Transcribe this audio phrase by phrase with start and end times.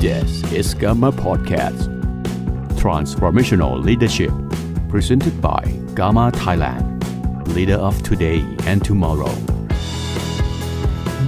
[0.00, 1.82] This is Gamma Podcast
[2.82, 4.32] Transformational Leadership
[4.88, 5.62] Presented by
[5.94, 6.86] Gamma Thailand
[7.54, 8.38] Leader of today
[8.70, 9.34] and tomorrow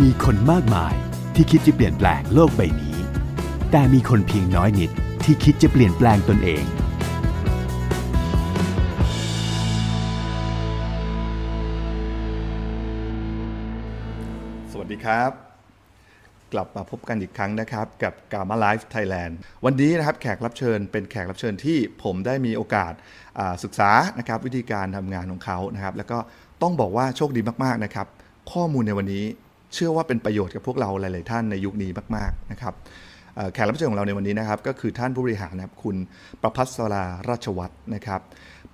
[0.00, 0.94] มีคนมากมาย
[1.34, 2.96] ที่คิดจะเปลี่ยนแปลงโลกใบนี้
[3.70, 4.90] แต่มีคนเพียงน้อยนิด
[5.24, 6.64] ที่คิดจะเปลี่ยนแปลงตนเอง
[14.70, 15.51] สวัสดีครับ
[16.52, 19.32] กลับมาพบกันอีกครั้งนะครับ กับ g a m m a Life Thailand
[19.64, 22.92] วันนี้นะครับแขกรับเชิญเป็นแขกรับเชิญที่ผมได้มีโอกาส
[23.64, 26.18] ศึกษานะครับวิธีการทำงานของเขานะครับแล้วก็
[26.62, 28.06] ต้องบอกว่าโชคดีมากๆนะครับ
[28.52, 29.24] ข้อมูลในวันนี้
[29.74, 32.74] เชื่อว่าเป็นประโยชน์กับพวกเราหลาย ๆ ท่านในยุคนี้มากๆนะครับ
[33.52, 35.96] แขกรับเชิญของเราในวันนี้นะครับก็คือท่านผู้บริหารนะครับคุณ
[36.42, 38.20] ประพัสราราชวัฒน์นะครับ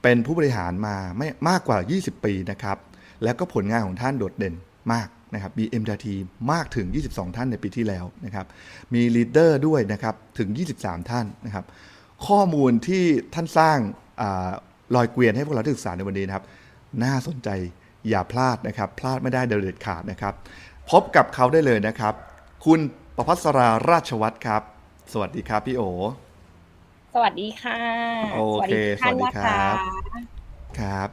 [0.03, 2.79] เป็นผู้บริหารมาไม่มากกว่า 20 ปีนะครับ
[3.25, 4.55] แล้วก็ผลงานของท่านโดดเด่น
[4.93, 6.07] มาก นะครับมี MDRT
[6.53, 8.47] มากถึง 22 ท่านในปีที่แล้วนะครับ
[8.95, 10.49] มี leader ด้วยนะครับถึง
[10.81, 11.65] 23 ท่านนะครับ
[12.27, 13.79] ข้อมูลที่ท่านสร้าง
[14.21, 14.51] อา
[14.95, 16.45] ลอยเกวียนให้พวกเราได้ศึกษาในวันนี้นะครับ
[17.05, 17.49] น่าสนใจ
[18.09, 20.35] อย่าพลาดนะครับ พลาดไม่ได้เด็ดขาดนะครับ
[20.91, 22.15] พบกับเขาได้เลยนะครับ
[22.65, 22.81] คุณ
[23.17, 24.63] ประพัสราราชวัฒน์ครับ
[25.13, 25.83] สวัสดีครับพี่โอ
[27.15, 27.81] สวัสดีค่ะ
[28.33, 29.77] โอเคสวัสดีทุกท่านสวัสดีนะครัคะบ
[30.81, 31.09] ครับ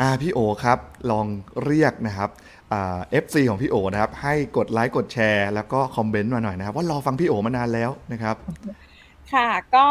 [0.00, 0.78] อ่าพี่โอครับ
[1.10, 1.26] ลอง
[1.64, 2.30] เรียกนะครับ
[2.72, 8.36] อ่า FC ของพี่โอนะครับ ให้กดไลค์กดแชร์ แล้วก็คอมเมนต์มาหน่อยนะครับ ว่ารอฟังพี่โอมานานแล้วนะครับ
[9.32, 9.86] ค่ะ ก็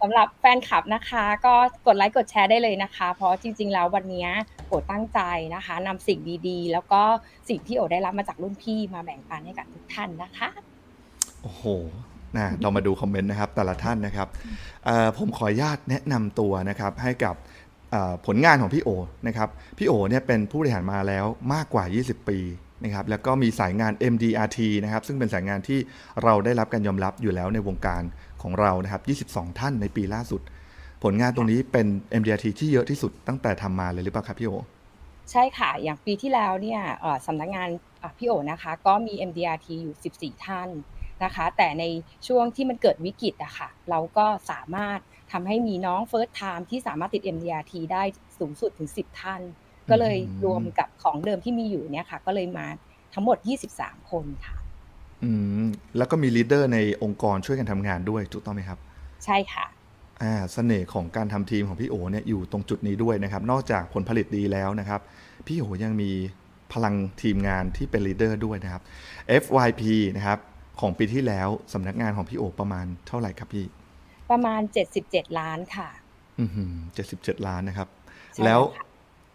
[0.00, 1.54] สำหรับแฟนคลับนะคะ ก็
[1.86, 4.26] กดไลค์กดแชร์ได้เลยนะคะ เพราะจริง ๆ แล้ววันนี้
[4.66, 5.20] โอตั้งใจ
[5.54, 7.02] นะคะนำสิ่งดีๆ แล้วก็
[7.48, 10.48] สิ่งที่โอได้รับมาจากรุ่นพี่มาแบ่งปันให้กับทุกท่านนะคะ
[11.42, 11.64] โอ้โห
[12.36, 14.28] นะเรามาดูคอมเมนต์นะครับแต่ละท่านนะครับ
[14.86, 17.59] เอ่อผมขออนุญาตแนะนำตัวนะครับให้กับเอ่อ
[18.26, 18.88] ผลงานของพี่โอ
[19.26, 22.38] นะครับพี่โอเนี่ยเป็นผู้บริหารมาแล้วมากกว่า 20 ปี
[22.84, 25.78] นะครับแล้วก็มีสายงาน MDRT นะครับซึ่งเป็นสายงานที่
[26.22, 28.02] เราได้รับการยอมรับอยู่แล้วในวงการ
[28.42, 30.40] ของเรานะครับ 22 ท่านในปีล่าสุด
[31.04, 31.86] ผลงานตรงนี้เป็น
[32.20, 34.52] MDRT ที่เยอะที่สุดตั้งแต่ทำมาเลยหรือเปล่าครับพี่โอ
[35.30, 36.80] ใช่ค่ะ อย่างปีที่แล้วเนี่ย
[37.26, 37.68] สำนักงาน
[38.18, 40.68] พี่โอนะคะก็มี MDRT อยู่ 14 ท่าน
[41.24, 41.84] นะคะ แต่ใน
[42.26, 44.98] ช่วงที่มันเกิดวิกฤตอะค่ะเราก็สามารถ
[45.32, 48.02] ทำให้มีน้อง First Time ที่สามารถติด MDRT ได้
[48.38, 49.40] สูงสุดถึง 10 ท่าน
[49.90, 52.66] ก็เลยอืมรวมกับของเดิมที่มีอยู่เนี่ยค่ะ ก็เลยมา
[53.14, 53.36] ทั้งหมด
[53.72, 54.56] 23 คนค่ะ
[55.22, 55.30] อื
[55.64, 58.78] ม แล้วก็มีลีดเดอร์ในองค์กรช่วยกันทำงานด้วยถูกต้องไหมครับ
[59.24, 59.66] ใช่ค่ะ
[60.22, 65.00] อ่าเสน่ห์ของการทำทีมของพี่โอเนี่ยอยู่ตรงจุดนี้ด้วยนะครับ นอกจากผลผลิตดีแล้วนะครับ
[65.46, 66.10] พี่โอยังมี
[66.72, 68.82] พลังทีมงานที่เป็นลีดเดอร์ด้วยนะครับ
[69.42, 69.82] FYP
[70.16, 70.38] นะครับ
[70.80, 73.64] ของปีที่แล้วสำนักงานของพี่โอประมาณเท่าไหร่ครับพี่
[74.30, 74.60] ประมาณ
[75.00, 75.88] 77 ล้านค่ะ
[76.40, 76.72] อือหือ
[77.10, 77.88] 77ล้านนะครับ
[78.34, 78.84] ใช่แล้วค่ะ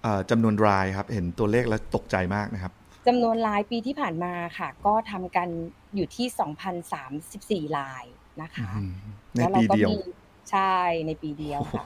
[0.03, 2.73] เอ่อจำนวนรายครับ เห็นตัวเลขแล้วตกใจมากนะครับ
[3.07, 5.47] จำนวนรายปีที่ผ่านมาค่ะ ก็ทำกัน
[5.95, 8.03] อยู่ที่ 2,034ราย
[8.41, 8.93] นะคะอืม
[9.33, 9.99] ในแล้วเราปีก็เดียวมี
[10.51, 10.75] ใช่
[11.07, 11.83] ในปีเดียวค่ะ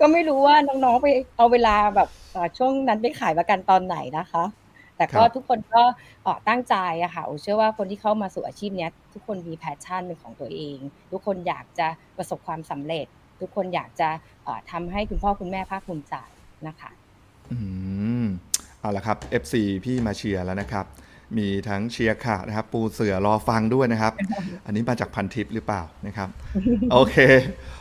[0.00, 1.06] ก็ไม่รู้ว่าน้องๆไป
[1.36, 4.44] เอาเวลาแบบเอ่อช่วงนั้นไปขายประกันตอนไหนนะคะ
[4.98, 5.82] แต่ก็ครับทุกคนก็
[6.22, 10.78] เอ่อตั้งใจอะค่ะโอเชื่อว่าคนที่เข้ามาสู่อาชีพเนี้ยทุกคนมี passion เป็นของตัวเอง
[11.12, 11.86] ทุกคนอยากจะ
[12.16, 13.06] ประสบความสำเร็จ
[13.40, 14.08] ทุกคนอยากจะ
[14.44, 16.14] เอ่อทำให้คุณพ่อคุณแม่ภาคภูมิใจ
[16.66, 16.90] นะคะ
[17.52, 17.58] อื
[18.24, 18.26] ม
[18.80, 19.54] เอาละครับ FC
[19.84, 20.86] พี่มาเชียร์แล้วนะครับ
[21.38, 24.12] มีทั้งเชียร์ค่ะนะครับ ปูเสื่อรอฟังด้วยนะครับ
[24.66, 26.28] อันนี้มาจากพันทิปหรือเปล่านะครับ
[26.92, 27.16] โอเค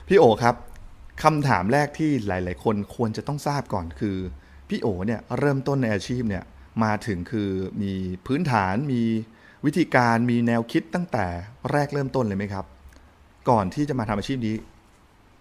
[0.07, 0.55] พี่โอครับ
[1.23, 4.17] คำถามแรกที่หลาย ๆ คนควรจะต้องทราบก่อนคือ
[4.69, 6.43] พี่โอเนี่ยเริ่มต้นในอาชีพเนี่ย
[6.83, 7.49] มาถึงคือ
[7.81, 7.93] มี
[8.27, 9.01] พื้นฐานมี
[9.65, 11.25] วิธีการมีแนวคิดตั้งแต่
[11.71, 12.65] แรกเริ่มต้นเลยไหมครับ
[13.49, 14.55] ก่อนที่จะมาทำอาชีพนี้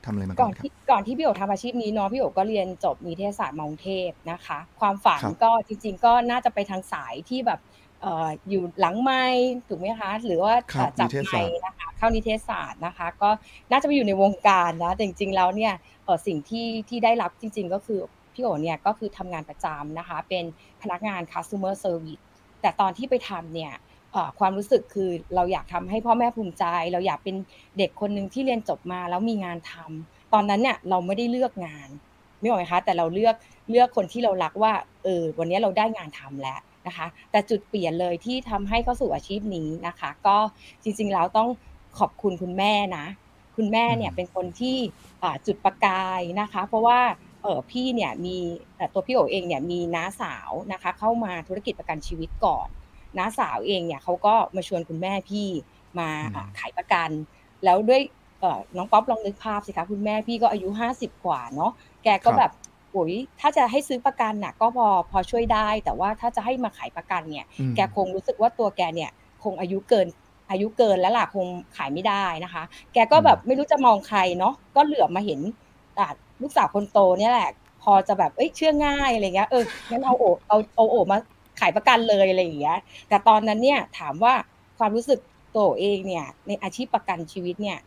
[0.04, 7.60] ทำอะไรมาก่ก่ออนนครับที่ก่อนที่พี่โอทำอาชีพนี้เนาะพี่โอก็เรียนจบนิเทศศาสตร์มอกรุงเทพนะคะ ความฝันครับก็จริง ๆ ก็น่าจะไปทางสายที่แบบ
[8.02, 9.22] เอ่ออยู่หลังไม้
[9.68, 13.30] ถูกไหมคะ หรือว่าครับเอ่อจับนิเทศไมศาสตร์ค์นะคะเข้านิเทศศาสตร์นะคะ ก็
[13.70, 15.72] น่าจะไปอยู่ในวงการนะแต่จริงๆแล้วเนี่ย
[16.04, 18.00] เอ่อสิ่งที่ที่ได้รับจริง ๆ ก็คือ
[18.36, 20.44] พี่โอเนี่ยก็คือทำงานประจำนะคะ เป็น
[20.82, 22.22] พนักงาน customer service
[22.60, 23.72] แต่ตอนที่ไปทำเนี่ย
[24.12, 27.36] เอ่อความรู้สึกคือเราอยากทำให้พ่อแม่ภูมิใจ เราอยากเป็น
[27.78, 31.88] เด็กคนหนึ่งที่เรียนจบมาแล้วมีงานทำตอนนั้นเนี่ยเราไม่ได้เลือกงาน
[32.40, 33.34] ไม่ออกไหมคะแต่เราเลือก
[33.70, 34.72] เลือกคนที่เรารักว่า
[35.04, 40.36] เออวันนี้เราได้งานทำแล้วนะคะแต่จุดเปลี่ยนเลยที่ทำให้เข้าสู่อาชีพนี้นะคะ ก็
[40.82, 41.48] จริงๆแล้วต้อง
[41.98, 43.06] ขอบคุณคุณแม่นะ
[43.56, 44.76] คุณแม่เนี่ยอืมเป็นคนที่
[45.22, 47.00] อ่าจุดประกายนะคะ เพราะว่า
[47.42, 48.36] เออพี่เนี่ยมี
[48.76, 52.68] เอ่อตัวพี่โอเองเนี่ยมีน้าสาวนะคะ เข้ามาธุรกิจประกันชีวิตก่อน
[53.18, 55.48] น้าสาวเองเนี่ยเขาก็มาชวนคุณแม่พี่
[55.98, 57.10] มาอ่าขายประกัน
[57.64, 58.00] แล้วด้วย
[58.40, 61.72] เอ่อน้องป๊อปลองนึกภาพสิคะคุณแม่พี่ก็อายุห้าสิบกว่าเนาะ
[62.04, 62.52] แกก็ครับแบบ
[62.92, 69.10] โอ้ยถ้าจะให้ซื้อประกันน่ะก็พอพอช่วยได้ แต่ว่าถ้าจะให้มาขายประกันเนี่ยอืมแกคงรู้สึกว่าตัวแกเนี่ย
[69.44, 70.06] คงอายุเกิน
[70.50, 71.46] อายุเกินแล้วล่ะคง
[71.76, 72.62] ขายไม่ได้นะคะ
[72.94, 75.40] แกก็แบบไม่รู้จะมองใครเนาะก็เหลือบมาเห็น
[76.42, 77.50] ลูกสาวคนโตเนี่ยแหละ
[77.82, 81.18] พอจะแบบเอ้ยเชื่อง่ายอะไรเงี้ยเอองั้นเอาโอเอาเอาโอมา
[81.60, 82.78] ขายประกันเลยอะไรอย่างเงี้ย
[83.08, 84.34] แต่ตอนนั้นเนี่ยถามว่า
[84.78, 85.18] ความรู้สึก
[85.56, 87.78] ตัวเองเนี่ย ในอาชีพประกันชีวิตเนี่ย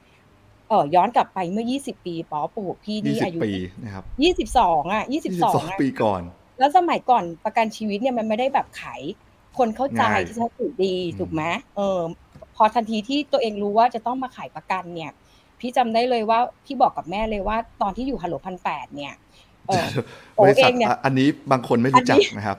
[0.70, 3.54] เออย้อนกลับไปเมื่อ 20 ปีป๊อปู่พี่นี่อายุปี
[3.84, 4.04] นะครับ
[4.52, 5.04] 22อะ
[5.42, 6.22] 22 ปีก่อน
[6.60, 9.02] แล้วสมัยก่อนประกันชีวิตเนี่ยมันไม่ได้แบบขาย
[9.58, 11.44] คนเข้าใจที่จะถูกดีถูกไหม
[11.76, 12.00] เออ
[12.56, 15.12] พอทันทีที่ตัวเองรู้ว่าจะต้องมาขายประกันเนี่ย
[15.62, 19.14] พี่จำได้เลยว่าพี่บอกกับแม่เลยว่า ตอนที่อยู่ฮัลโหลพันแปดเนี่ย
[20.36, 22.58] โอเองเนี่ยอันนี้บางคนไม่รู้จักนะครับ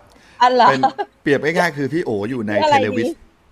[0.68, 0.80] เป็น
[1.22, 3.10] เปรียบง่ายๆคือพี่โออยู่ในเทเลวิส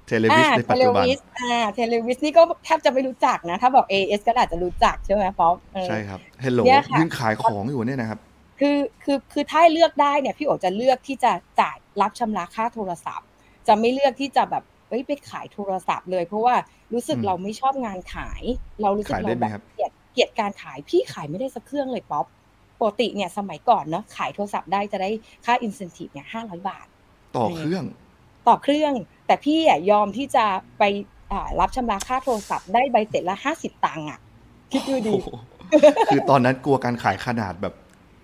[0.09, 1.05] TeleWiz ในปัจจุบัน
[1.39, 5.55] อ่า TeleWiz นี่ก็แทบจะไม่รู้จักนะ ถ้าบอก AIS ก็อาจจะรู้จักใช่ไหมป๊อป
[5.89, 6.61] ใช่ครับเฮลโหล
[6.99, 8.19] ยืนขายของอยู่เนี่ยนะครับ
[8.61, 13.27] คือคือคือถ้าเลือกได้เนี่ยพี่โอจะเลือกที่จะจ่ายรับชำระค่าโทรศัพท์
[13.69, 16.56] จะไม่เลือกที่จะแบบ เอ้ยไปขายโทรศัพท์เลย เพราะว่า
[16.94, 18.44] รู้สึกเราไม่ชอบงานขาย
[18.82, 22.26] เรารู้สึกเราแบบเกลียดเกลียดการขายพี่ขายไม่ได้สักเครื่องเลยป๊อป
[22.80, 25.10] ปกติเนี่ยสมัยก่อนเนาะขายโทรศัพท์ได้จะได้
[25.46, 26.88] ค่าอินเซนティブเนี่ยห้าร้อยบาท
[27.38, 27.84] ต่อเครื่อง
[28.48, 28.94] ต่อเครื่อง
[29.28, 30.46] แต่พี่อ่ะยอมที่จะ
[30.80, 30.84] ไป
[31.60, 34.20] รับชำระค่าโทรศัพท์ได้ใบเสร็จละห้าสิบตังค์อ่ะ
[34.72, 35.14] คิดดูดี
[36.08, 37.74] คือตอนนั้นกลัวการขายขนาดแบบ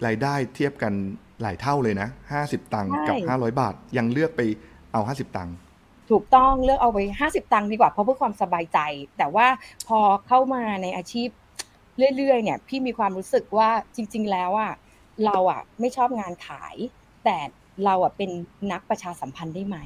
[0.06, 0.94] รายได้เทียบกัน
[1.42, 4.42] หลายเท่าเลยนะห้าสิบตังค์กับห้าร้อยบาท ยังเลือกไป
[4.94, 5.56] เอาห้าสิบตังค์
[6.11, 8.79] ถูกต้องเลือกเอาไปห้าสิบตังค์ดีกว่าเพราะเพื่อความสบายใจ
[9.19, 9.47] แต่ว่า
[9.89, 11.29] พอเข้ามาในอาชีพ
[12.17, 14.73] เรื่อยๆเนี่ยพี่มีความรู้สึกว่าจริง ๆ แล้วอะ
[15.25, 16.77] เราอะไม่ชอบงานขาย
[17.25, 17.37] แต่
[17.85, 18.31] เราอะเป็น
[18.73, 19.79] นักประชาสัมพันธ์ได้ไหม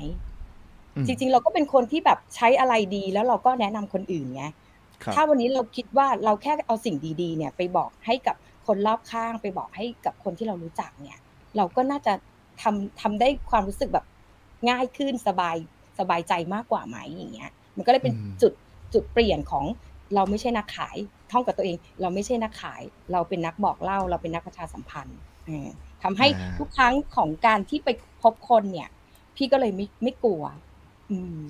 [1.06, 4.44] จริง ๆ เราก็เป็นคนที่แบบใช้อะไรดีแล้วเราก็แนะนำคนอื่นไง
[5.14, 8.36] ถ้าวันนี้เราคิดว่าเราแค่เอาสิ่งดีๆ เนี่ย ไปบอกให้กับ
[8.66, 11.18] คนรอบข้าง ไปบอกให้กับคนที่เรารู้จักเนี่ย
[11.56, 12.12] เราก็น่าจะ
[12.62, 14.06] ทำทำได้ความรู้สึกแบบ
[14.70, 15.56] ง่ายขึ้นสบาย
[15.98, 18.52] สบายใจมากกว่าไหมอย่างเงี้ย มันก็เลยเป็นจุด
[18.94, 19.64] จุดเปลี่ยนของ
[20.14, 20.96] เราไม่ใช่นักขาย
[21.32, 25.18] ท่องกับตัวเอง เราไม่ใช่นักขาย เราเป็นนักบอกเล่า เราเป็นนักประชาสัมพันธ์
[26.02, 26.26] ทำให้
[26.58, 27.88] ทุกครั้งของการที่ไป
[28.22, 28.88] พบคนเนี่ย
[29.36, 30.42] พี่ก็เลยไม่ไม่กลัว
[31.10, 31.40] อืม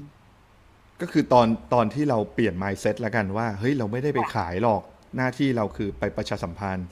[1.01, 4.83] ก็คือตอนตอนที่เราเปลี่ยน mindset แล้วกันว่า เฮ้ยเราไม่ได้ไปขายหรอก
[5.17, 6.87] หน้าที่เราคือไปประชาสัมพันธ์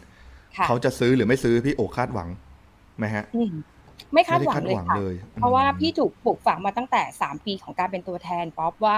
[0.66, 2.28] เขาจะซื้อหรือไม่ซื้อพี่โอคาดหวัง
[2.98, 3.24] ไหมฮะ
[4.12, 4.96] ไม่คาดหวังเลยค่ะ
[5.34, 8.96] เพราะว่าพี่ถูกปลูกฝังมาตั้งแต่สามปีของการเป็นตัวแทนป๊อปว่า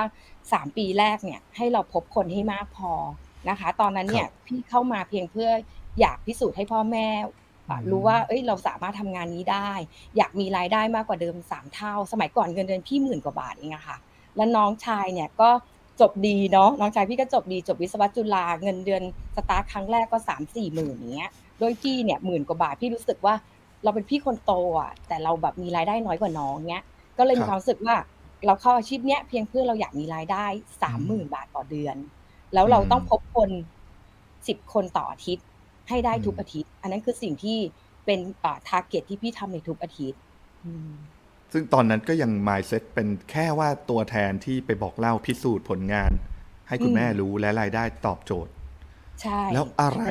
[0.53, 2.93] สามปีแรกเนี่ยให้เราพบคนให้มากพอ
[3.51, 5.51] นะคะ ตอนนั้นเนี่ยพี่เข้ามาเพียงเพื่อ
[6.01, 7.09] อยากพิสูจน์ให้พ่อแม่
[7.91, 9.71] รู้ว่าเอ้ยเราสามารถทำงานนี้ได้
[10.17, 13.97] อยากมีรายได้มากกว่าเดิมสามเท่า สมัยก่อนเงินเดือนพี่หมื่นกว่าบาทเองอะค่ะ
[14.37, 15.51] แล้วน้องชายเนี่ยก็
[16.01, 19.03] จบดีเนาะน้องชายพี่ก็จบดีจบวิศวะจุฬาเงินเดือน
[19.37, 23.35] สตาร์ทครั้งแรกก็สามสี่หมื่นเนี้ยโดยพี่เนี่ยหมื่นกว่าบาทพี่รู้สึกว่า
[23.85, 26.85] เราเป็นพี่คนโตอะ แต่เราแบบมีรายได้น้อยกว่าน้องเนี้ย
[27.19, 27.97] ก็เลยมีความรู้สึกว่า
[28.47, 30.47] เราเข้าอาชีพเนี้ยเพียงเพื่อเราอยากมีรายได้
[30.83, 31.97] สามหมื่นบาทต่อเดือน
[32.55, 33.51] แล้วเราต้องพบคน
[34.49, 35.47] สิบคนต่ออาทิตย์
[35.89, 37.59] ให้ได้ทุกอาทิตย์ อันนั้นคือสิ่งที่
[38.07, 38.21] เป็น
[38.69, 40.21] target ที่พี่ทำในทุกอาทิตย์
[41.53, 46.11] ซึ่งตอนนั้นก็ยัง mindset เป็นแค่ว่าตัวแทนที่ไปบอกเล่าพิสูจน์ผลงาน
[46.69, 48.53] ให้คุณแม่รู้และรายได้ตอบโจทย์
[49.23, 50.03] ใช่ แล้วอะไร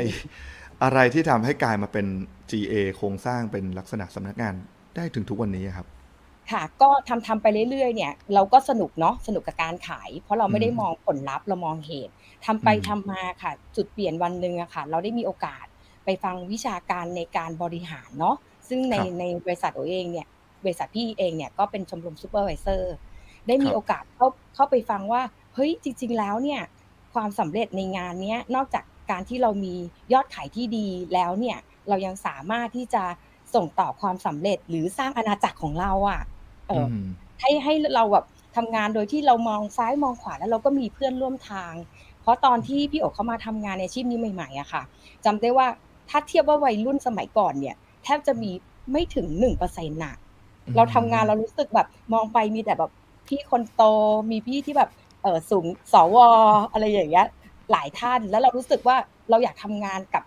[0.83, 2.05] อะไรที่ทำให้กลายมาเป็น
[2.51, 4.53] GA โครงสร้างเป็นลักษณะสำนักงาน
[4.95, 5.87] ได้ถึงทุกวันนี้ครับ
[6.51, 12.13] ค่ะก็ทำทำไปเรื่อยๆเนี่ยเราก็สนุกเนาะสนุกกับการขาย เพราะเราไม่ได้มองผลลัพธ์เรามองเหตุ
[12.45, 15.65] ทำไปทำมาค่ะ จุดเปลี่ยนวันหนึ่งอะค่ะ เราได้มีโอกาส
[16.05, 18.35] ไปฟังวิชาการในการบริหารเนาะ
[18.67, 20.27] ซึ่งในในบริษัทตัวเองเนี่ย
[20.63, 22.95] บริษัทพี่เองเนี่ยก็เป็นชมรมซูเปอร์วิเซอร์
[23.47, 25.21] ได้มีโอกาสเข้าเข้าไปฟังว่า
[25.53, 26.61] เฮ้ยจริง ๆ แล้วเนี่ย
[27.13, 29.75] ความสำเร็จในงานนี้นอกจาก การที่เรามี
[30.13, 31.57] ยอดขายที่ดีแล้วเนี่ย
[31.89, 33.03] เรายังสามารถที่จะ
[33.55, 36.21] ส่งต่อความสำเร็จหรือสร้างอาณาจักรของเราอะ่ะ
[36.67, 36.85] เออ
[37.39, 41.73] ให้ให้เราแบบทำงานโดยที่เรามองซ้ายมองขวาแล้วเราก็มีเพื่อนร่วมทาง
[42.21, 44.83] เพราะตอนที่พี่โอเข้ามาทำงานในอาชีพนี้ใหม่ๆอะค่ะ
[45.25, 45.67] จำได้ว่า
[46.09, 48.51] ถ้าเทียบว่าวัยรุ่นสมัยก่อนเนี่ย แทบจะมี
[48.91, 50.15] ไม่ถึงหนึ่งเปอร์เซ็นต์น่ะ
[50.75, 52.91] เราทำงานเรารู้สึกแบบมองไปมีแต่แบบ
[53.27, 53.83] พี่คนโต
[54.31, 54.89] มีพี่ที่แบบ
[55.21, 56.17] เออสูงสว
[56.71, 57.27] อะไรอย่างเงี้ย
[57.71, 58.97] หลายท่าน แล้วเรารู้สึกว่า
[59.29, 60.23] เราอยากทำงานกับ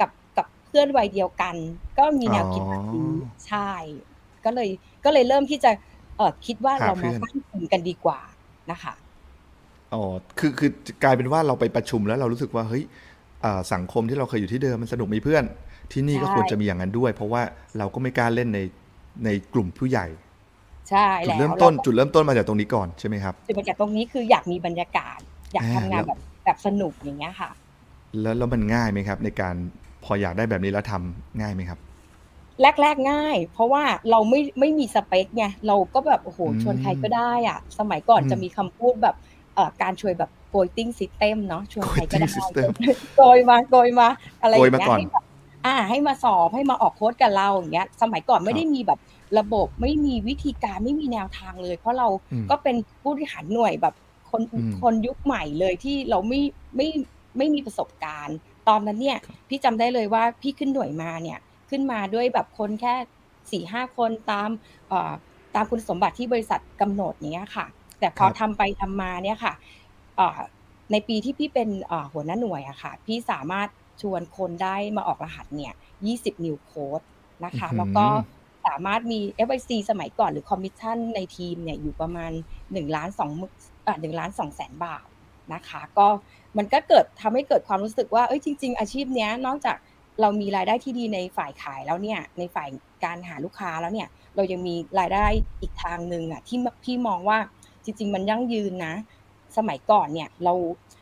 [0.00, 1.54] กับกับเพื่อนวัยเดียวกัน
[1.98, 3.10] ก็มีแนวคิดแบบนี้
[3.46, 3.70] ใช่
[4.44, 4.68] ก็เลย
[5.04, 5.70] ก็เลยเริ่มที่จะ
[6.16, 8.20] เออคิดว่าเรามาตั้งกลุ่มกันดีกว่า
[8.70, 8.94] นะคะ
[9.92, 10.02] อ๋อ
[10.38, 10.70] คือคือ
[11.02, 12.84] กลายเป็นว่าเราไปประชุมแล้วเรารู้สึกว่าเฮ้ย
[13.72, 15.44] สังคมที่เราเคยอยู่ที่เดิมมันสนุกมีเพื่อน
[15.92, 17.42] ที่นี่ก็ควรจะมีอย่างนั้นด้วย เพราะว่า
[17.78, 18.60] เราก็ไม่กล้าเล่นใน
[19.24, 20.06] ในกลุ่มผู้ใหญ่
[20.90, 25.18] ใช่จุดเริ่มต้นจุดเริ่มต้นมาจากตรงนี้ก่อนใช่ไหมครับจุดมาจากตรงนี้คืออยากมีบรรยากาศ
[25.52, 26.18] อยากทำงานแบบ
[26.50, 27.50] แบบสนุกอย่างเงี้ยค่ะ
[28.20, 29.54] แล้วแล้วมันง่ายไหมครับ ในการ
[30.04, 31.78] พออยากได้แบบนี้แล้วทำง่ายไหมครับ
[32.82, 39.16] แรกๆง่าย เพราะว่าเราไม่ไม่มีสเปคไงเราก็แบบโอ้โหชวนใครก็ได้อะ สมัยก่อนจะมีคำพูดแบบ
[39.54, 42.70] เอ่อการช่วยแบบโกยติ้ง system เนาะชวนใครก็ได้ โกยติ้ง system
[43.16, 44.08] โกยมาโกยมา
[44.42, 45.24] อะไรอโกยย่างมาเงี้ยก่อนให้แบบ
[45.66, 48.98] อ่า ให้มาสอบให้มาออกโค้ดกับเราอย่างเงี้ย สมัยก่อนไม่ได้มีแบบ
[49.38, 53.94] ระบบไม่มีวิธีการไม่มีแนวทางเลย เพราะเราอืมก็เป็นผู้บริหารหน่วยแบบ
[54.32, 56.40] คนอืมคนยุคใหม่เลยที่เราไม่
[56.76, 56.88] ไม่
[57.38, 58.36] ไม่มีประสบการณ์
[58.68, 59.18] ตอนนั้นเนี่ย
[59.48, 61.38] พี่จำได้เลยว่าพี่ขึ้นหน่วยมาเนี่ย
[61.70, 62.94] ขึ้นมาด้วยแบบคนแค่
[63.52, 64.50] สี่ห้าคนตาม
[64.88, 65.12] เอ่อ
[65.54, 67.66] ตามคุณสมบัติที่บริษัทกำหนดเนี้ยค่ะ
[67.98, 69.52] แต่พอครับทำไปทำมาเนี่ยค่ะ
[70.16, 70.38] เอ่อ
[70.92, 73.68] ในปีที่พี่เป็นเอ่อหัวหน้าหน่วยอะค่ะ พี่สามารถ
[74.02, 75.72] ชวนคนได้มาออกรหัสเนี่ย
[76.08, 77.00] 20 new code
[77.44, 78.06] นะคะอื้อหือแล้วก็
[78.66, 82.32] สามารถมี FIC สมัยก่อนหรือคอมมิชชั่นในทีมเนี่ยอยู่ประมาณ
[82.64, 85.06] 1ล้าน2 หมื่นเอ่อ1ล้าน2แสนบาท
[85.54, 86.08] นะคะ ก็
[86.58, 89.76] มันก็เกิดทำให้เกิดความรู้สึกว่าเอ้ยจริง ๆ อาชีพเนี้ยนอกจาก
[90.20, 92.68] เรามีรายได้ที่ดีในฝ่ายขายแล้วเนี่ยในฝ่าย
[93.04, 95.26] การหาลูกค้าแล้วเนี่ยเรายังมีรายได้
[95.60, 97.38] อีกทางหนึ่งอะที่พี่มองว่า
[97.84, 98.94] จริง ๆ มันยั่งยืนนะ
[99.56, 100.54] สมัยก่อนเนี่ยเรา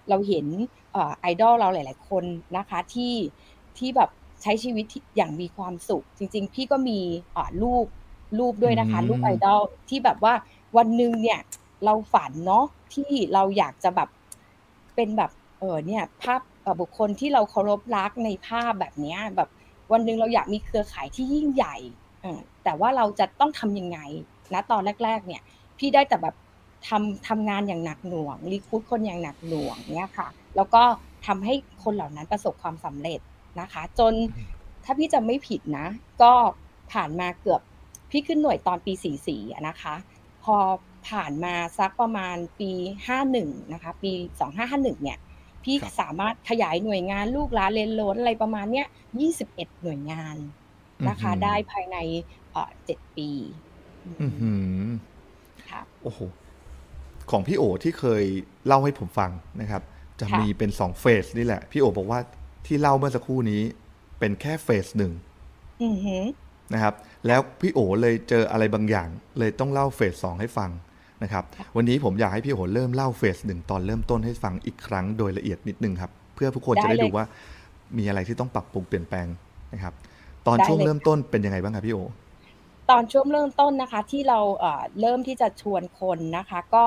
[0.08, 0.46] เราเห็น
[0.92, 2.24] เอ่อไอดอลเราหลาย ๆ คน
[2.56, 3.14] นะคะที่
[3.78, 4.10] ที่แบบ
[4.42, 6.98] ใช้ชีวิตที่อย่างมีความสุข จริง ๆ พี่ก็มี
[7.32, 7.86] เอ่อรูป
[8.38, 10.34] รูปด้วยนะคะอืมรูปไอดอลที่แบบว่า
[10.76, 11.38] วันหนึ่งเนี่ย
[11.84, 14.08] เราฝันเนาะที่เราอยากจะแบบ
[14.94, 15.30] เป็นแบบ
[15.60, 16.40] เออเนี่ยภาพ
[16.80, 19.48] บุคคลที่เราเคารพรักในภาพแบบเนี้ยแบบ
[19.92, 21.76] วันหนึ่งเราอยากมีเครือข่ายที่ยิ่งใหญ่
[22.24, 22.26] อ
[22.64, 23.98] แต่ว่าเราจะต้องทำยังไง
[24.54, 25.42] นะตอนแรก ๆ เนี่ย
[25.78, 26.34] พี่ได้แต่แบบ
[26.88, 30.82] ทำทำงานอย่างหนักหน่วงรีคูดคนอย่างหนักหน่วงเนี่ยค่ะ แล้วก็
[31.26, 33.20] ทำให้คนเหล่านั้นประสบความสำเร็จ
[33.60, 34.12] นะคะ จน
[34.84, 35.86] ถ้าพี่จะไม่ผิดนะ
[36.22, 36.32] ก็
[36.92, 37.60] ผ่านมาเกือบ
[38.10, 38.92] พี่ขึ้นหน่วยตอนปี
[39.24, 39.94] 44อะนะคะ
[40.44, 40.56] พอ
[41.08, 42.72] ผ่านมาสักประมาณปี
[43.22, 44.12] 51 นะคะ ปี
[44.56, 45.18] 2551 เนี่ย
[45.64, 48.86] พี่ครับสามารถขยายหน่วยงานลูกหลานเลนโลนอะไรประมาณเนี้ย
[49.34, 50.36] 21 หน่วยงาน
[51.08, 51.96] นะคะอื้อหือได้ภายใน
[52.52, 53.30] เอ่อ7ปี
[54.20, 54.84] อื้อหือ
[55.70, 56.18] ค่ะโอ้โห
[57.30, 58.24] ของพี่โอที่เคย
[58.66, 59.82] เล่าให้ผมฟังนะครับ
[60.20, 62.20] จะค่ะมีเป็นสองเฟสนี่แหละ พี่โอบอกว่า
[62.66, 63.62] ที่เล่าเมื่อสักครู่นี้
[64.18, 65.12] เป็นแค่เฟสหนึ่ง
[65.82, 66.24] อือหือ
[66.72, 66.94] นะครับ
[67.26, 70.70] แล้วพี่โอเลยเจออะไรบางอย่าง เลยต้องเล่าเฟสสองให้ฟัง
[71.22, 77.24] นะครับค่ะวันนี้ผมอยากให้พี่โอเริ่มเล่าเฟสหนึ่งตอนเริ่มต้นให้ฟังอีกครั้งโดยละเอียดนิดนึงครับ เพื่อทุกคนจะได้ดูว่า
[77.98, 79.26] มีอะไรที่ต้องปรับปรุงเปลี่ยนแปลง
[79.72, 79.94] นะครับ
[80.46, 81.98] ตอนช่วงเริ่มต้นเป็นยังไงบ้างครับพี่โอ
[82.90, 86.84] ตอนช่วงเริ่มต้นนะคะที่เราเอ่อเริ่มที่จะชวนคนนะคะ ก็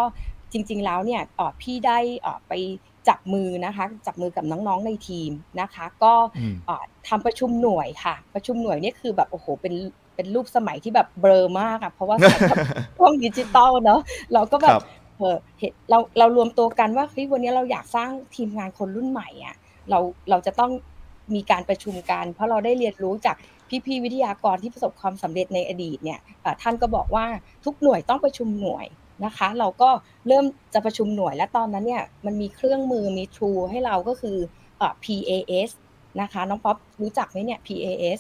[0.52, 2.54] จริง ๆแล้วเนี่ยเอ่อพี่ได้เอ่อไป
[3.10, 9.74] จับมือนะคะจับมือกับน้องๆในทีมนะคะ ก็อืมเอ่อทำประชุมหน่วยค่ะ ประชุมหน่วยเนี่ยคือแบบโอ้โหเป็น
[10.15, 12.58] เป็นรูปสมัยที่แบบเบลอมากอะเพราะว่าสมัยแบบ
[12.98, 14.01] ช่วงดิจิตอลเนาะ
[14.34, 14.84] เราก็แบครับบ
[15.18, 19.56] เออเห็นเราเรารวมตัวกันว่าเฮ้ยวันนี้เราอยากสร้างทีมงานคนรุ่นใหม่อะ
[19.89, 20.00] เรา
[20.30, 20.72] เราจะต้อง
[21.36, 23.36] มีการประชุมกัน เพราะเราได้เรียนรู้จาก
[23.86, 27.25] พี่ๆวิทยากรที่ประสบความสำเร็จในอดีตเนี่ยเอ่อท่านก็บอกว่า
[27.65, 28.86] ทุกหน่วยต้องประชุมหน่วย
[29.25, 29.89] นะคะ เราก็
[30.27, 34.38] เริ่มจะประชุมหน่วยและตอนนั้นเนี่ยมันมีเครื่องมือมี tool ให้เราก็คือ
[34.77, 35.70] เอ่อ PAS
[36.22, 38.20] นะคะน้องป๊อปรู้จักไหมเนี่ย PAS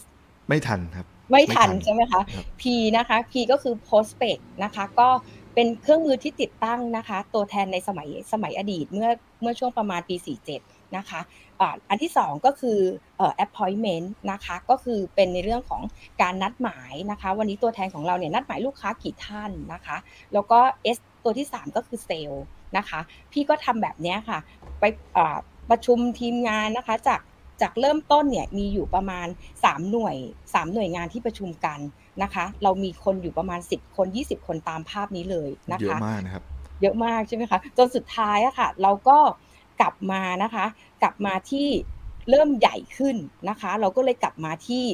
[0.49, 2.63] ไม่ทันครับ ไม่ทันไม่ทันใช่ไหมคะครับ P
[2.97, 5.09] นะคะ P ก็คือ Postpaid นะคะ ก็
[5.55, 9.09] เป็นเครื่องมือที่ติดตั้งนะคะ ตัวแทนในสมัยสมัยอดีตเมื่อ
[9.41, 10.15] เมื่อช่วงประมาณปี
[10.57, 11.19] 47 นะคะ
[11.59, 12.77] อ่าอันที่ 2 ก็คือ
[13.17, 15.81] เอ่อ appointment นะคะ ก็คือเป็นในเรื่องของ
[16.21, 19.97] การนัดหมายนะคะ วันนี้ตัวแทนของเราเนี่ยนัดหมายลูกค้ากี่ท่านนะคะ
[20.33, 20.59] แล้วก็
[20.95, 22.43] S ตัวที่ 3 ก็คือเซลล์
[22.77, 22.99] นะคะ
[23.31, 24.39] พี่ก็ทำแบบเนี้ยค่ะ
[24.79, 24.83] ไป
[25.17, 25.37] อ่า
[25.69, 27.19] ประชุมทีมงานนะคะจาก
[27.61, 29.27] จากเริ่มต้นเนี่ยมีอยู่ประมาณ
[29.59, 30.15] 3 หน่วย
[30.45, 31.79] 3 หน่วยงานที่ประชุมกัน
[32.23, 36.43] นะคะ เรามีคนอยู่ประมาณ 10 คน 20 คนตามภาพนี้เลยนะเยอะคะมากนะครับ
[36.81, 39.17] เยอะมากใช่ไหมคะจนสุดท้ายอะค่ะ เราก็
[39.81, 40.65] กลับมานะคะ
[41.03, 41.67] กลับมาที่
[42.29, 43.15] เริ่มใหญ่ขึ้น
[43.49, 44.85] นะคะ เราก็เลยกลับมาที่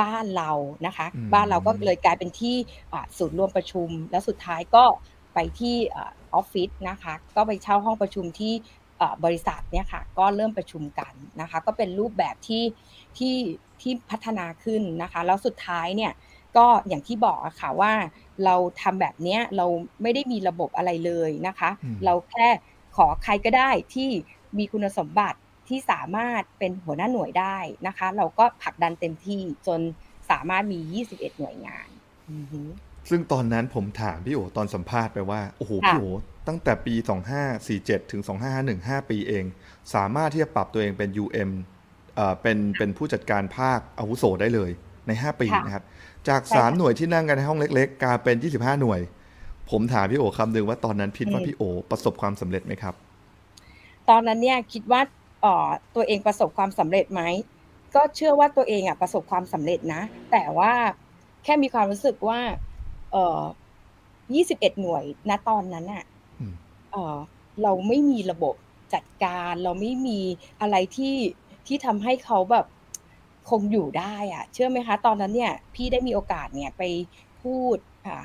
[0.00, 0.50] บ้านเรา
[0.86, 2.56] นะคะอืมบ้านเราก็เลยกลายเป็นที่
[2.92, 4.84] อ่าศูนย์รวมประชุม แล้วสุดท้ายก็
[5.34, 8.81] ไปที่อ่าออฟฟิศนะคะ ก็ไปเช่าห้องประชุมที่อ่า
[9.24, 12.64] บริษัทเนี่ยค่ะก็เริ่มประชุมกันนะคะ ก็เป็นรูปแบบที่
[13.18, 13.36] ที่
[13.80, 16.12] ที่พัฒนาขึ้นนะคะ แล้วสุดท้ายเนี่ย
[16.56, 17.92] ก็อย่างที่บอกอะค่ะว่า
[18.44, 19.66] เราทำแบบเนี้ยเรา
[20.02, 22.48] ไม่ได้มีระบบอะไรเลยนะคะอืมเราแค่
[22.96, 24.10] ขอใครก็ได้ที่
[24.58, 27.56] มีคุณสมบัติที่สามารถเป็นหัวหน้าหน่วยได้
[27.86, 29.80] นะคะ เราก็ผลักดันเต็มที่จน
[30.30, 31.88] สามารถมี 21 หน่วยงาน
[32.30, 32.68] อือหือ
[33.10, 36.04] ซึ่งตอนนั้นผมถามพี่โอตอนสัมภาษณ์ไปว่า โอ้โหค่ะพี่โอ
[36.48, 36.94] ตั้งแต่ปี
[37.52, 38.22] 2547 ถึง
[38.56, 39.44] 2551 5 ปีเอง
[39.94, 41.50] สามารถที่จะปรับตัวเองเป็น UM
[42.16, 44.70] เอ่อเป็นเป็นผู้จัดการภาคอาวุโสได้เลย
[45.06, 45.84] ใน 5 ปีค่ะนะครับ
[46.28, 49.00] จากใช่ค่ะ3หน่วยที่นั่งกันในห้องเล็ก ๆ กลายเป็น 25 หน่วย
[49.70, 52.94] ผมถามพี่โอคำหนึ่งว่าตอนนั้นคิดว่าอืมพี่โอประสบความสำเร็จไหมครับ
[54.08, 55.00] ตอนนั้นเนี่ยคิดว่า
[55.42, 57.22] เอ่อตัวเองประสบความสำเร็จไหม
[57.94, 60.72] ก็เชื่อว่าตัวเองอะประสบความสำเร็จนะ แต่ว่า
[61.44, 62.40] แค่มีความรู้สึกว่า
[63.12, 63.42] เอ่อ
[64.34, 66.04] 21หน่วยณตอนนั้นอะ
[66.40, 66.54] อืม
[66.92, 67.18] เอ่อ
[67.62, 68.54] เราไม่มีระบบ
[68.94, 70.20] จัดการเราไม่มี
[70.60, 71.14] อะไรที่
[71.66, 72.66] ที่ทำให้เขาแบบ
[73.50, 76.82] คงอยู่ได้อะเชื่อไหมคะ ตอนนั้นเนี่ยพี่ได้มีโอกาสเนี่ยไป
[77.42, 77.76] พูด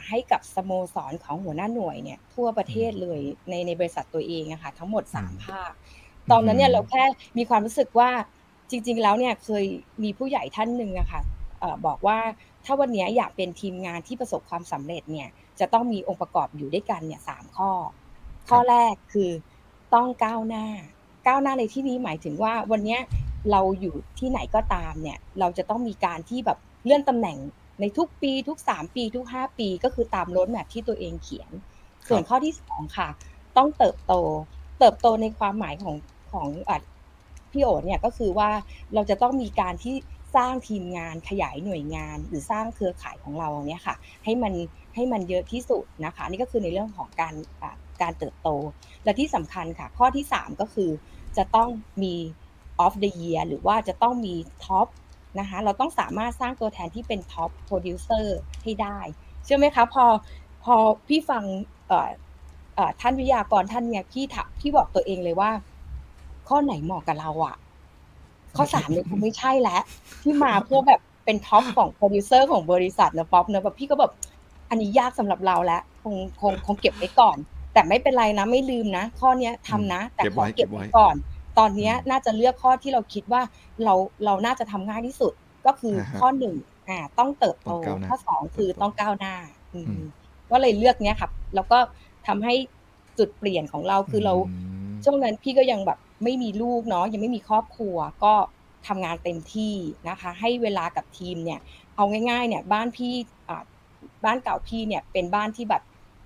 [0.08, 5.72] ให้กับสโมสรของหัวหน้าหน่วยเนี่ย ทั่วประเทศเลยในในบริษัทตัวเองอะค่ะทั้งหมดสามภาค
[6.32, 7.04] ตอนนั้นเนี่ยเราแค่
[7.38, 8.10] มีความรู้สึกว่า
[8.70, 9.66] จริง ๆ แล้วเนี่ยเคย
[10.04, 11.22] มีผู้ใหญ่ท่านหนึ่งอะค่ะ
[11.86, 12.20] บอกว่า
[12.68, 17.72] ถ้าวันนี้อยากเป็นทีมงานที่ประสบความสำเร็จเนี่ย จะต้องมีองค์ประกอบอยู่ด้วยกันเนี่ยสามข้อ
[18.50, 19.32] ข้อแรกคือ
[19.94, 20.66] ต้องก้าวหน้า
[21.28, 22.98] ก้าวหน้าในที่นี้หมายถึงว่าวันนี้
[23.52, 27.38] เราอยู่ที่ไหนก็ตามเนี่ย เราจะต้องมีการที่แบบเลื่อนตำแหน่ง
[27.80, 31.52] ในทุกปีทุกสามปีทุกห้าปีก็คือตามรถแมพที่ตัวเองเขียน
[32.08, 33.10] ส่วนข้อที่สองค่ะ
[33.58, 34.14] ต้องเติบโต
[34.80, 35.96] เติบโตในความหมายของ
[36.32, 36.48] ของ
[37.52, 38.50] พี่โอ๋เนี่ยก็คือว่า
[38.94, 39.96] เราจะต้องมีการที่
[40.38, 44.54] สร้างทีมงานขยายหน่วยงาน หรือสร้างเครือข่ายของเราเนี่ยค่ะ ให้มัน
[44.96, 47.36] ให้มันเยอะที่สุดนะคะนี่ก็คือในเรื่องของการ
[48.02, 48.50] การเติบโต
[49.04, 50.90] และที่สำคัญค่ะ ข้อที่ 3 ก็คือ
[51.38, 51.70] จะต้อง
[52.04, 52.16] มี
[52.86, 54.36] of the year หรือว่าจะต้องมี
[54.66, 54.88] top
[55.40, 59.00] นะคะเราต้องสามารถสร้างตัวแทนที่เป็น top producerให้ได้
[59.44, 60.06] เชื่อไหมคะ พอ
[60.64, 60.76] พอ
[61.08, 61.44] พี่ฟัง
[63.02, 65.52] ท่านวิทยากรท่านเนี่ยพี่ถพี่บอกตัวเองเลยว่า
[66.48, 67.56] ข้อไหนเหมาะกับเราอะ
[68.58, 69.82] ข้อสามเนี่ยคงไม่ใช่แล้ว
[70.24, 74.12] ที่มาเพื่อแบบเป็น top ของโปรดิวเซอร์ของบริษัทนะป๊อปเนะแบบพี่ก็แบบ
[74.70, 77.38] อันนี้ยากสำหรับเราแล้วคงคงคงเก็บไว้ก่อน
[77.74, 81.16] แต่ไม่เป็นไรนะไม่ลืมนะ ข้อเนี้ยทำนะ แต่ขอเก็บไว้ก่อน
[81.58, 83.42] ตอนนี้น่าจะเลือกข้อที่เราคิดว่า
[83.84, 83.94] เรา
[84.26, 85.34] เราน่าจะทำง่ายที่สุด
[85.66, 86.56] ก็คือข้อหนึ่ง
[86.90, 87.70] อ่าต้องเติบโต
[88.10, 89.36] ข้อสองคือต้องก้าวหน้า
[89.74, 89.80] อื
[90.52, 91.78] ก็เลยเลือกเนี้ยครับ แล้วก็
[92.28, 92.54] ทำให้
[93.18, 94.34] จุดเปลี่ยนของเราคือเรา
[95.04, 98.34] ช่วงนั้นพี่ก็ยังแบบ ไม่มีลูกเนาะยังไม่มีครอบครัวก็
[98.88, 99.76] ทำงานเต็มที่
[100.10, 101.60] นะคะ ให้เวลากับทีมเนี่ย
[101.96, 103.14] เอาง่ายๆเนี่ยบ้านพี่
[104.26, 105.84] บ้านเก่าพี่เนี่ยเป็นบ้านที่แบบ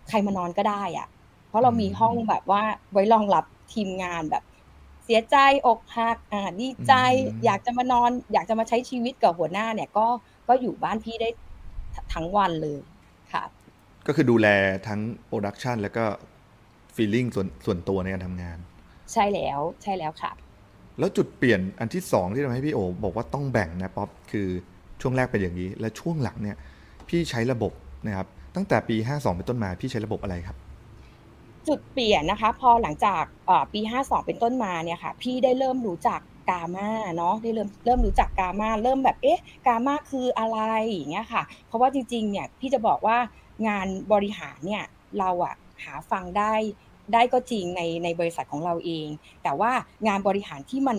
[0.09, 1.07] ใครมานอนก็ได้อะ
[1.47, 4.43] เพราะเรามีห้องแบบว่าไว้รองรับทีมงานแบบ
[5.03, 6.93] เสียใจอกหักอ่าดีใจ
[7.45, 10.07] อยากจะมานอน อยากจะมาใช้ชีวิตกับหัวหน้าเนี่ยก็
[10.47, 11.29] ก็อยู่บ้านพี่ได้
[12.13, 12.79] ทั้งวันเลย
[13.33, 13.43] ค่ะ
[14.07, 14.47] ก็คือดูแล
[14.87, 16.05] ทั้ง production แล้วก็
[16.95, 18.57] feeling ส่วนส่วนตัวในการทำงาน
[19.13, 20.31] ใช่แล้วใช่แล้วค่ะ
[20.99, 24.47] แล้วจุดเปลี่ยนอันที่สองที่ทำให้พี่โอบอกว่าต้องแบ่งนะป๊อปคือ
[25.01, 26.57] ช่วงแรกเป็นอย่างนี้ และช่วงหลังเนี่ย
[27.09, 27.71] พี่ใช้ระบบ
[28.05, 30.57] นะครับตั้งแต่ปี 52 เป็นต้นมาพี่ใช้ระบบอะไรครับ
[31.67, 33.23] จุดเปลี่ยนนะคะ พอหลังจาก
[33.73, 36.19] ปี 52 เป็นต้นมาเนี่ยค่ะ พี่ได้เริ่มรู้จัก
[36.49, 40.57] กามาเนาะได้เริ่มเริ่มรู้จักกามาเริ่มแบบเอ๊ะกามาคืออะไร
[40.89, 43.17] อย่างเงี้ยค่ะ เพราะว่าจริงๆเนี่ยพี่จะบอกว่า
[43.67, 44.83] งานบริหารเนี่ย
[45.19, 46.53] เราอะหาฟังได้
[47.13, 49.07] ได้ก็จริงในในบริษัทของเราเอง
[49.43, 49.71] แต่ว่า
[50.07, 50.97] งานบริหารที่มัน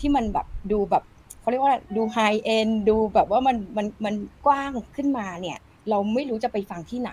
[0.00, 1.04] ที่มันแบบดูแบบ
[1.40, 4.14] เขาเรียกว่าดูไฮเอ็นดูแบบว่ามันมันมัน
[4.46, 5.58] กว้างขึ้นมาเนี่ย
[5.90, 7.10] เราไม่รู้จะไปฟังที่ไหน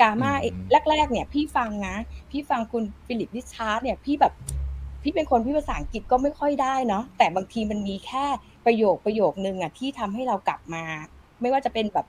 [0.00, 0.32] กามา
[0.90, 1.94] แรกๆเนี่ย พี่ฟังนะ
[2.30, 4.32] พี่ฟังคุณฟิลิปวิชาร์ดเนี่ยพี่แบบ
[5.02, 8.24] พี่เป็นคนพี่ภาษาอังกฤษก็ไม่ค่อยได้เนาะแต่บางทีมันมีแค่
[8.66, 10.84] ประโยคประโยคนึงอะที่ทำให้เรากลับมา
[11.40, 12.06] ไม่ว่าจะเป็นแบบ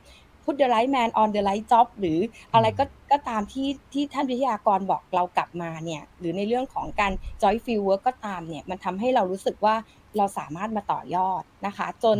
[0.48, 2.20] put the right man on the right job หรือ
[2.54, 9.76] อะไรก็ก็ตามที่ที่ท่านวิทยากรบอกเรากลับมาเนี่ยหรือในเรื่องของการ joy feel work ก็ตามเนี่ยมันทำให้เรารู้สึกว่า
[10.18, 12.18] เราสามารถมาต่อยอดนะคะ จน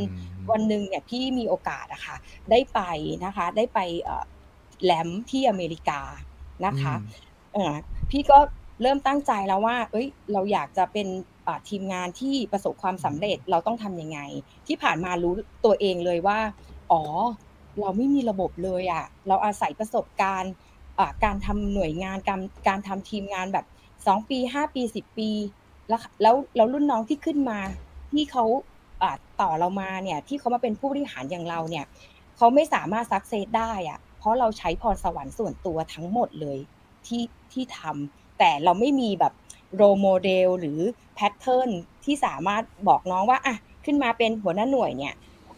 [0.52, 2.16] วันหนึ่งเนี่ยพี่มีโอกาสอะคะ่ะ
[2.52, 2.80] ได้ไป
[3.26, 3.80] นะคะได้ไป
[4.84, 6.02] แลมที่อเมริกา
[6.66, 6.94] นะคะ
[8.12, 8.40] พี่ก็
[8.82, 11.08] เริ่มตั้งใจแล้วว่า เอ้ย เราอยากจะเป็น
[11.70, 14.20] ทีมงานที่ประสบความสำเร็จ เราต้องทำยังไง
[14.68, 15.34] ที่ผ่านมารู้
[15.66, 16.40] ตัวเองเลยว่า
[16.92, 17.02] อ๋อ
[17.80, 20.54] เราไม่มีระบบเลยอะเราอาศัยประสบการณ์
[21.24, 23.66] การทำหน่วยงานการการทำทีมงานแบบ
[24.08, 25.30] สองปีห้าปีสิบปี
[25.90, 27.60] แล้วแล้วแล้วรุ่นน้องที่ขึ้นมา
[28.12, 28.44] ที่เขา
[29.42, 31.86] ต่อเรามาเนี่ยที่เขามาเป็นผู้บริหารอย่างเราเนี่ย
[32.38, 36.58] เขาไม่สามารถ success ได้อะเพราะเราใช้พรสวรรค์ส่วนตัวทั้งหมดเลย
[37.08, 39.34] ที่ที่ทำแต่เราไม่มีแบบ
[39.76, 40.80] role model หรือ
[41.16, 41.70] pattern
[42.06, 45.14] ที่สามารถบอกน้องว่าอะขึ้นมาเป็นหัวหน้าหน่วยเนี่ย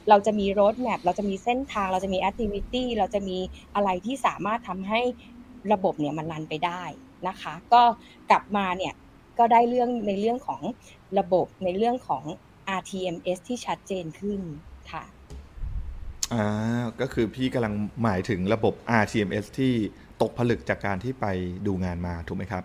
[0.10, 3.38] เราจะมี road map เราจะมีเส้นทาง เราจะมี activity เราจะมี
[3.76, 5.02] อะไรที่สามารถทำให้
[5.74, 6.84] ระบบเนี่ยมันรันไปได้
[7.28, 7.82] นะคะ ก็
[8.30, 8.93] กลับมาเนี่ย
[9.39, 10.62] ก็ได้เรื่องในเรื่องของ
[11.19, 12.24] ระบบในเรื่องของ
[12.80, 14.41] RTMS ที่ชัดเจนขึ้น
[14.91, 15.04] ค่ะ
[16.34, 19.74] อ่าก็คือพี่กำลังหมายถึงระบบ RTMS ที่
[20.22, 21.26] ตกผลึกจากการที่ไป
[21.67, 22.63] ดูงานมาถูกไหมครับ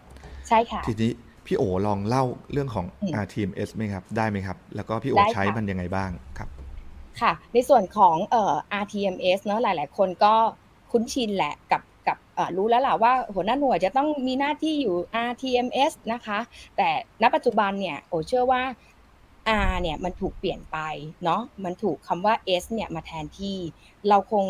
[0.49, 1.13] ใช่ค่ะ ทีนี้
[1.47, 2.87] พี่โอลองเล่าเรื่องของ
[3.25, 6.49] RTMS ไหมครับ ได้ไหมครับ แล้วก็พี่โอใช้มันยังไงบ้างครับ
[7.21, 10.35] ค่ะ ในส่วนของเอ่อ RTMS เนาะหลาย ๆ คนก็
[10.91, 12.19] คุ้นชินแหละกับกับ
[12.57, 14.95] รู้แล้วล่ะว่าหัวหน้าหน่วยจะต้องมีหน้าที่อยู่
[15.29, 16.39] RTMS นะคะ
[16.77, 16.89] แต่
[17.23, 18.63] ณปัจจุบันเนี่ยโอเชื่อว่า
[19.69, 20.79] R เนี่ยมันถูกเปลี่ยนไป
[21.25, 23.57] เนาะมันถูกคำว่า S เนี่ยมาแทนที่
[24.09, 24.45] เราคง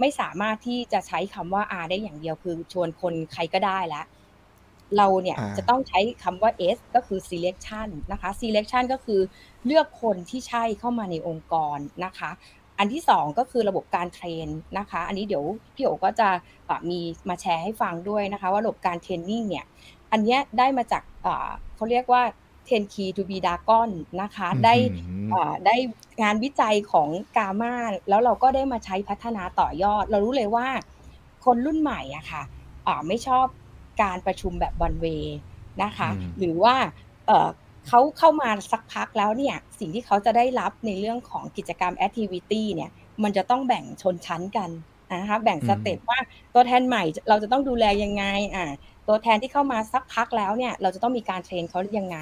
[0.00, 4.04] ไม่สามารถที่จะใช้คำว่า R ได้อย่างเดียวคือชวนคนใครก็ได้แล้ว
[4.96, 9.20] เราเนี่ยจะต้องใช้คำว่า S ก็คือ selection นะคะ selection ก็คือ
[9.66, 12.30] เลือกคนที่ใช่เข้ามาในองค์กรนะคะ
[12.78, 14.48] อันที่สองก็คือระบบการเทรน
[14.78, 16.28] นะคะ อันนี้เดี๋ยวพี่โอก็จะ
[16.90, 19.64] มีมาแชร์ให้ฟังด้วยนะคะ ว่าระบบการเทรนนิ่งเนี่ย
[20.12, 21.02] อันนี้ได้มาจาก
[21.76, 22.22] เขาเรียกว่า
[22.68, 23.90] 10 key to be dragon
[24.22, 24.74] นะคะ ได้
[25.66, 25.76] ได้
[26.22, 27.74] งานวิจัยของกามา
[28.08, 30.66] แล้วเราก็ได้มาใช้พัฒนาต่อยอด เรารู้เลยว่า
[31.44, 32.42] คนรุ่นใหม่อะค่ะ
[33.08, 33.46] ไม่ชอบ
[34.00, 35.06] การประชุมแบบ one way
[35.82, 36.08] นะคะ
[36.38, 36.74] หรือว่า
[37.88, 42.90] เขาเข้ามาสักพักแล้วเนี่ยสิ่งที่เขาจะได้รับในเรื่องของกิจกรรม activity เนี่ย
[43.22, 44.70] มันจะต้องแบ่งชนชั้นกัน
[45.12, 46.18] นะคะแบ่ง step ว่า
[46.54, 48.66] ตัวแทนใหม่เราจะต้องดูแลยังไงอ่า
[49.08, 52.18] ตัวแทนที่เข้ามาสักพักแล้วเนี่ยเราจะต้องมีการ train เขายังไง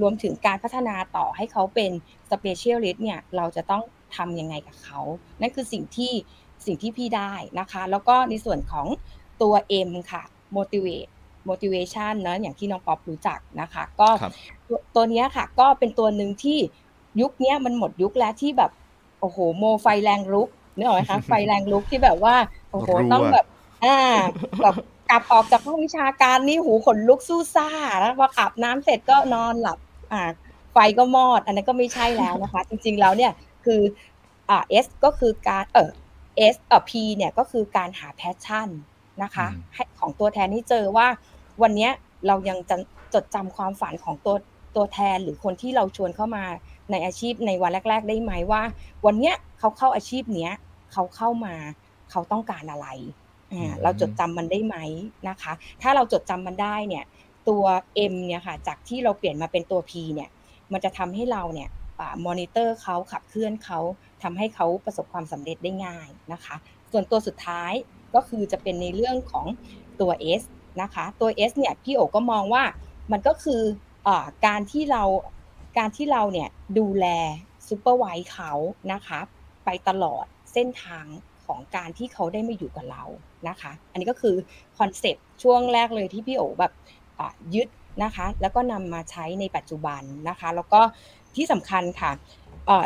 [0.00, 1.90] รวมถึงการพัฒนาต่อให้เขาเป็น
[2.30, 3.82] specialist เนี่ยเราจะต้อง
[4.16, 5.00] ทำยังไงกับเขา
[5.40, 6.12] นั่นคือสิ่งที่
[6.66, 8.86] สิ่งที่พี่ได้นะคะ แล้วก็ในส่วนของ
[9.42, 9.54] ตัว
[9.88, 10.22] M ค่ะ
[10.56, 11.10] motivate
[11.48, 14.08] motivation นะอย่างที่น้องป๊อปรู้จักนะคะ ก็
[14.94, 16.58] ตัวนี้ค่ะ ก็เป็นตัวหนึ่งที่
[17.20, 18.70] ยุคนี้มันหมดยุคแล้วที่แบบ
[19.20, 22.34] โอ้โหโมไฟแรงลุกนึกออกไหมคะไฟแรงลุกที่แบบว่า
[22.70, 23.46] โอ้โหต้องแบบ
[23.84, 23.98] อ่า
[24.62, 24.74] แบบ
[25.10, 29.78] กลับออกจากห้องวิชาการนี่หูขนลุกสู้ซ่าแล้วพออาบน้ำเสร็จก็นอนหลับ
[30.12, 30.30] อ่า
[30.72, 33.32] ไฟก็มอด อันนั้นก็ไม่ใช่แล้วนะคะ จริงๆแล้วเนี่ย
[33.64, 33.80] คือ
[34.50, 35.90] อ่า S ก็คือการเออ
[36.54, 38.68] S เออ P เนี่ยก็คือการหาแพชชั่น
[39.22, 41.06] นะคะให้ของตัวแทนที่เจอว่า
[41.62, 41.88] วันนี้
[42.26, 42.76] เรายังจะ
[43.14, 44.36] จดจำความฝันของตัว
[44.76, 46.44] ตัวแทนหรือคนที่เราชวนเข้ามา
[46.90, 48.62] ในอาชีพในวันแรก ๆ ได้ไหมว่า
[49.06, 50.52] วันนี้เขาเข้าอาชีพเนี้ย
[50.92, 51.54] เขาเข้ามา
[52.10, 52.88] เขาต้องการอะไร
[53.82, 54.76] เราจดจำมันได้ไหม
[55.28, 55.52] นะคะ
[55.82, 57.04] ถ้าเราจดจำมันได้เนี่ย
[57.48, 57.64] ตัว
[58.12, 60.30] M เนี่ยค่ะ จากที่เราเปลี่ยนมาเป็นตัว P เนี่ย
[60.72, 61.68] มันจะทำให้เราเนี่ย
[62.26, 63.78] มอนิเตอร์เขาขับเคลื่อนเขา
[64.22, 66.56] ทำให้เขาประสบความสำเร็จได้ง่ายนะคะ
[66.92, 67.72] ส่วนตัวสุดท้าย
[68.14, 69.46] ก็คือจะเป็นในเรื่องของ
[70.00, 70.42] ตัว S
[70.82, 72.64] นะคะ ตัว S เนี่ยพี่โอก็มองว่า
[73.12, 73.62] มันก็คือ
[74.06, 74.08] อ
[74.46, 75.02] การที่เรา
[75.78, 77.06] การที่เราเนี่ยดูแล
[77.68, 78.52] ซูเปอร์ไวท์เขา
[78.92, 79.18] นะคะ
[79.64, 81.06] ไปตลอดเส้นทาง
[81.46, 83.04] ของการที่เขาได้มาอยู่กับเรา
[83.48, 84.36] นะคะ อันนี้ก็คือ
[84.78, 86.72] คอนเซปต์ช่วงแรกเลยที่พี่โอแบบ
[87.54, 87.68] ยึด
[88.04, 90.80] นะคะ แล้วก็นำมาใช้ในปัจจุบันนะคะ แล้วก็
[91.36, 92.12] ที่สำคัญค่ะ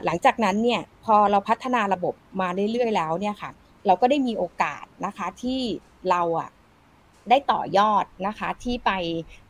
[0.04, 3.50] หลังจากนั้นเนี่ยพอเราพัฒนาระบบมาเรื่อยๆแล้วเนี่ยค่ะ
[3.86, 5.60] เราก็ได้มีโอกาสนะคะที่
[6.10, 6.50] เราอะ
[7.30, 8.90] ได้ต่อยอดนะคะที่ไป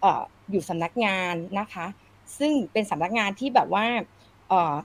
[0.05, 0.07] อ
[0.51, 1.87] อยู่สำนักงานนะคะ
[2.39, 3.87] ซึ่งเป็นสำนักงานที่แบบว่า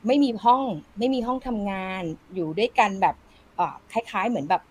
[0.07, 0.63] ไม่มีห้อง
[0.99, 2.01] ไม่มีห้องทำงาน
[2.33, 3.15] อยู่ด้วยกันแบบ
[3.91, 4.63] คล้าย ๆ เหมือนแบบ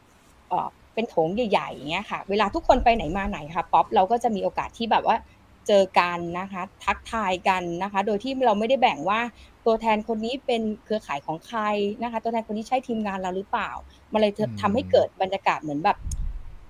[0.95, 5.17] เป็นโถงใหญ่ๆอย่างเงี้ยค่ะ เวลาทุกคนไปไหนมาไหนค่ะป๊อปเราก็จะมีโอกาสที่แบบว่า
[5.67, 9.21] เจอกันนะคะทักทายกันนะคะ โดยที่เราไม่ได้แบ่งว่า
[9.67, 11.61] ตัวแทนคนนี้เป็นเครือข่ายของใคร
[12.03, 13.71] นะคะ ตัวแทนคนนี้ใช่ทีมงานเราหรือเปล่า
[14.13, 15.99] มันเลยทำให้เกิดบรรยากาศเหมือนแบบ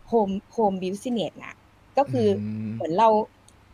[0.08, 1.56] home home business นะ
[1.98, 2.28] ก็คือ
[2.74, 3.08] เหมือนเรา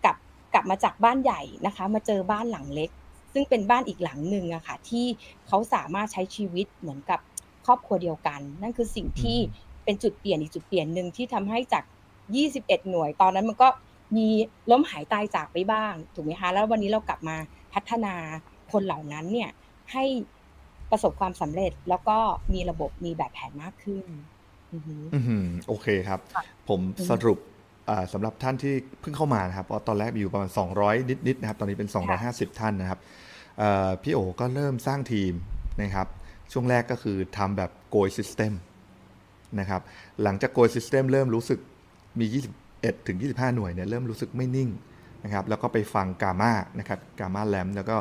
[0.05, 0.17] กลับ
[0.55, 2.91] กลับมาจากบ้านใหญ่นะคะ มาเจอบ้านหลังเล็ก
[3.33, 5.07] ซึ่งเป็นบ้านอีกหลังหนึ่งอะค่ะ ที่
[5.47, 7.21] เขาสามารถใช้ชีวิตเหมือนกับ
[7.67, 9.39] ครอบครัวเดียวกัน นั่นคือสิ่งที่
[9.85, 11.85] เป็นจุดเปลี่ยนอีกจุดเปลี่ยนหนึ่งที่ทำให้จาก
[12.37, 13.69] 21 หน่วยตอนนั้นมันก็
[14.17, 14.29] มี
[14.71, 17.37] ล้มหายตายจากไปบ้าง ถูกไหมคะ แล้ววันนี้เรากลับมา
[17.75, 18.15] พัฒนา
[18.73, 19.51] คนเหล่านั้นเนี่ย
[19.93, 20.05] ให้
[20.91, 22.19] ประสบความสำเร็จแล้วก็
[22.55, 24.05] มีระบบมีแบบแผนมากขึ้น
[25.69, 26.21] โอเคครับ
[26.69, 27.39] ผมสรุป
[28.13, 30.51] สำหรับท่านที่เพิ่งเข้ามานะครับเพราะตอนแรกมีอยู่ประมาณ
[30.83, 31.89] 200 นิดๆนะครับ ตอนนี้เป็น
[32.25, 32.99] 250 ท่านนะครับ
[34.03, 35.33] พี่โอก็เริ่มสร้างทีม
[35.83, 36.07] นะครับ
[36.53, 38.53] ช่วงแรกก็คือทำแบบโกย system
[39.61, 39.81] นะครับ
[40.23, 41.59] หลังจากโกย system เริ่มรู้สึก
[42.21, 42.27] มี
[42.83, 44.71] 21ถึง25 หน่วยเนี่ยเริ่มรู้สึกไม่นิ่ง
[45.25, 47.97] นะครับแล้วก็ไปฟัง GAMA นะครับ GAMA LAMP แล้วก็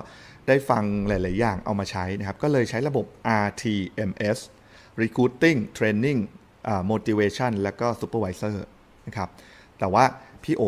[0.47, 3.05] ได้ฟังหลาย ๆ อย่างเอามาใช้นะครับ ก็เลยใช้ระบบ
[3.45, 4.37] RTMS
[5.01, 6.19] Recruiting Training
[6.91, 8.55] motivation แล้วก็ supervisor
[9.07, 9.29] นะครับ
[9.79, 10.03] แต่ว่า
[10.43, 10.63] พี่โอ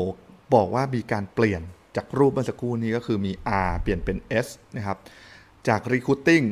[0.56, 1.62] บอกว่ามีการเปลี่ยน
[1.96, 3.32] จากรูปเมื่อสักครู่นี้ก็คือมี
[3.68, 4.48] R เปลี่ยนเป็น S
[4.78, 4.98] นะครับ
[5.68, 6.46] จาก recruiting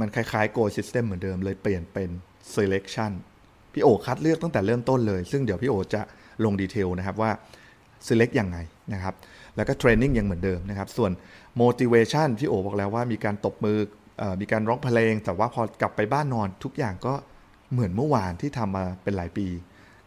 [0.00, 2.10] มันคล้ายๆ goal system เหมือนเดิมเลยเปลี่ยนเป็น
[2.54, 3.12] selection
[3.72, 6.02] พี่โอคัดเลือกตั้งแต่เริ่มต้นเลย ซึ่งเดี๋ยวพี่โอจะ
[6.44, 7.30] ลงดีเทลนะครับว่า
[8.08, 8.58] select ยังไง
[8.94, 9.14] นะครับ
[9.56, 11.10] แล้วก็ training ยังเหมือนเดิมนะครับ ส่วน
[11.62, 13.78] motivation พี่โอบอกแล้วว่ามีการตบมือ
[14.20, 17.14] อมีการร้องเพลง แต่ว่าพอกลับไปบ้านนอนทุกอย่างก็
[17.72, 19.46] เหมือนเมื่อวานที่ทำมาเป็นหลายปี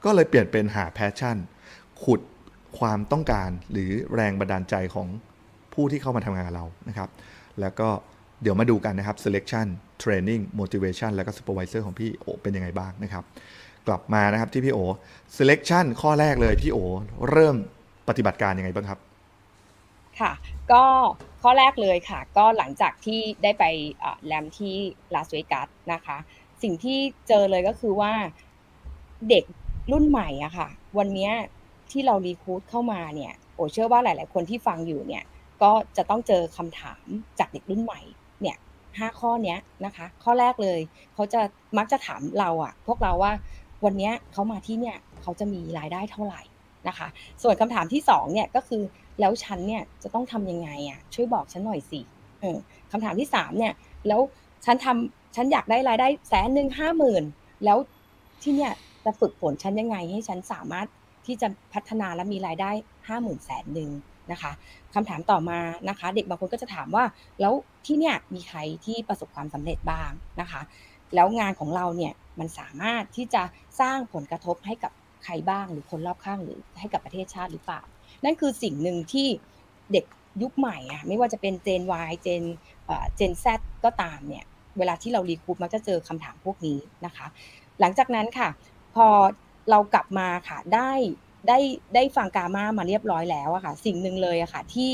[0.04, 1.38] ก็เลยเปลี่ยนเป็นหา passion
[2.04, 2.22] ขุด
[2.80, 5.08] ความต้องการหรือแรงบันดาลใจของ
[5.74, 7.10] ผู้ที่เข้ามาทำงานเรานะครับ
[7.60, 7.88] แล้วก็
[8.42, 9.68] เดี๋ยวมาดูกันนะครับ selection
[10.04, 13.24] training motivation แล้วก็ supervisor ของพี่โอเป็นยังไงบ้างนะครับ
[13.88, 14.80] กลับมานะครับที่พี่โอ
[15.38, 16.78] selection ข้อแรกเลยพี่โอ
[17.30, 17.56] เริ่ม
[18.08, 19.00] ปฏิบัติการยังไงบ้างครับ
[20.20, 20.32] ค่ะ
[20.72, 20.84] ก็
[21.42, 23.64] ข้อแรกเลยค่ะ ก็หลังจากที่ได้ไป
[24.26, 24.76] แลมที่
[25.14, 26.18] ลาสเวกัสนะคะ
[26.64, 28.14] สิ่งที่เจอเลยก็คือว่า
[29.30, 29.44] เด็ก
[29.92, 30.68] รุ่นใหม่อะค่ะ
[30.98, 31.30] วันนี้
[31.92, 35.24] ที่เรารีคูดเข้ามาเนี่ยโโอเชื่อว่าหลาย ๆ คนที่ฟังอยู่เนี่ย
[35.62, 37.06] ก็จะต้องเจอคำถาม
[37.40, 38.02] จากเด็กรุ่นใหม่
[38.42, 38.58] เนี่ย
[39.00, 40.80] ห้าข้อเนี้ยนะคะ ข้อแรกเลย
[41.14, 41.42] เขาจะ
[41.78, 43.34] มักจะถามเราอะพวกเราว่า
[43.86, 46.42] วันนี้เขามาที่เนี่ยเขาจะมีรายได้เท่าไหร่
[46.88, 47.08] นะคะ
[47.44, 48.82] ส่วนคำถามที่สองเนี่ยก็คือ
[49.20, 52.02] แล้วฉันเนี่ยจะต้องทำยังไงอะช่วยบอกฉันหน่อยสิ
[52.42, 52.58] เออ
[52.92, 53.74] คำถามที่สามเนี่ย
[54.08, 54.22] แล้ว
[54.66, 57.24] ฉันทำฉันอยากได้รายได้แสนหนึ่งห้าหมื่น
[57.66, 57.78] แล้ว
[58.42, 58.72] ที่เนี่ย
[59.06, 60.88] จะฝึกฝนฉันยังไงให้ฉันสามารถ
[61.26, 62.72] ที่จะพัฒนาและมีรายได้
[63.08, 63.90] ห้าหมื่นแสนหนึ่ง
[64.32, 64.52] นะคะ
[64.94, 67.04] คำถามต่อมานะคะ เด็กบางคนก็จะถามว่า
[67.42, 67.54] แล้ว
[67.86, 70.10] ที่เนี่ยมีใครที่ประสบความสำเร็จบ้าง
[70.42, 70.62] นะคะ
[71.16, 73.44] แล้วงานของเราเนี่ย มันสามารถที่จะ
[73.82, 74.92] สร้างผลกระทบให้กับ
[75.24, 77.82] ใครบ้างหรือคนรอบข้างหรือให้กับประเทศชาติหรือเปล่า
[78.24, 79.28] นั่นคือสิ่งหนึ่งที่
[79.92, 80.06] เด็ก
[80.42, 82.44] ยุคใหม่อะไม่ว่าจะเป็นเจน Y เจน
[83.16, 83.46] เจน Z
[83.84, 84.46] ก็ตามเนี่ย
[84.78, 87.28] เวลาที่เรารีคูดมักจะเจอคำถามพวกนี้นะคะ
[87.80, 88.50] หลังจากนั้นค่ะ
[88.96, 89.08] พอ
[89.70, 90.92] เรากลับมาค่ะได้
[91.48, 91.60] ได้
[91.96, 94.92] ได้ฟังกามามาเรียบร้อยแล้วอะค่ะ สิ่งหนึ่งเลยอะค่ะที่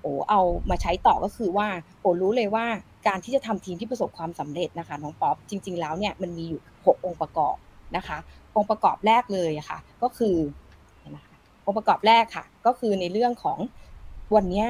[0.00, 0.40] โอเอา
[0.70, 1.68] มาใช้ต่อก็คือว่า
[2.00, 2.66] โอรู้เลยว่า
[3.06, 7.56] การที่จะทำทีมที่ประสบความสำเร็จนะคะน้องป๊อปจริง ๆ แล้วเนี่ยมันมีอยู่ 6 องค์ประกอบ
[7.96, 8.18] นะคะ
[8.56, 10.36] องค์ประกอบแรกเลยะค่ะ ก็คือ
[11.16, 13.58] นะคะองค์ประกอบแรกค่ะ ก็คือในเรื่องของ
[14.34, 14.64] วันนี้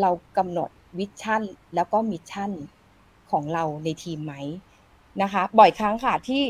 [0.00, 1.42] เรากำหนด vision
[1.74, 2.50] แล้วก็ mission
[3.30, 4.34] ของเราในทีมไหม
[5.22, 6.42] นะคะ บ่อยครั้งค่ะที่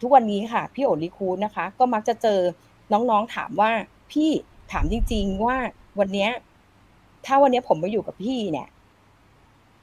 [0.00, 2.40] ทุกวันนี้ค่ะ พี่โอ recruit นะคะ ก็มักจะเจอ
[2.92, 3.70] น้องๆถามว่า
[4.12, 4.30] พี่
[4.72, 5.56] ถามจริง ๆ ว่า
[5.98, 6.28] วันนี้
[7.26, 8.68] ถ้าวันนี้ผมมาอยู่กับพี่เนี่ย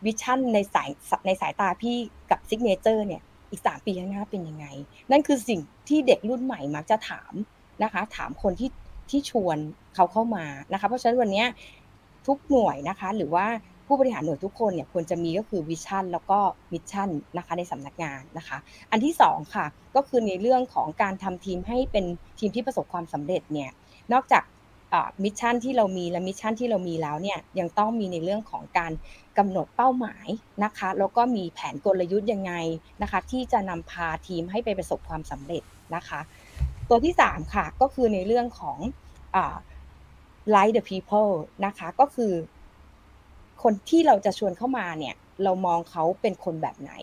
[0.06, 0.90] vision ในสาย
[1.26, 1.98] ในสายตาพี่
[2.32, 4.66] กับ Signature เนี่ยอีกสามปีข้างหน้าเป็นยังไง
[5.12, 7.34] นั่นคือสิ่งที่เด็กรุ่นใหม่มักจะถาม
[7.84, 8.70] นะคะ ถามคนที่
[9.10, 9.58] ที่ชวน
[9.96, 11.44] เขาเข้ามานะคะ เพราะฉะนั้นวันนี้
[12.28, 13.46] ทุกหน่วยนะคะ หรือว่า
[13.88, 16.40] ผู้บริหารหน่วยทุกคนเนี่ยควรจะมีก็คือ vision แล้วก็
[16.74, 18.58] mission นะคะในสำนักงานนะคะ
[18.92, 19.66] อันที่2ค่ะ
[19.96, 22.06] ก็คือในเรื่องของการทำทีมให้เป็น
[22.40, 23.70] ทีมที่ประสบความสำเร็จเนี่ย
[24.14, 24.44] นอกจาก
[25.24, 28.92] vision ที่เรามีและ mission ที่เรามีแล้วเนี่ยยังต้องมีในเรื่องของการ
[29.38, 30.28] กำหนดเป้าหมาย
[30.64, 32.54] นะคะแล้วก็มีแผนกลยุทธ์ยังไง
[33.02, 35.64] นะคะที่จะนำพาทีมให้ไปประสบความสำเร็จ
[35.96, 36.20] นะคะ
[36.90, 38.78] ตัวที่ 3 ค่ะก็คือในเรื่องของ
[40.54, 41.32] right people
[41.66, 42.34] นะคะก็คือ
[43.64, 46.94] คนที่เราจะชวนเข้ามาเนี่ยเรามองเขาเป็นคนแบบไหน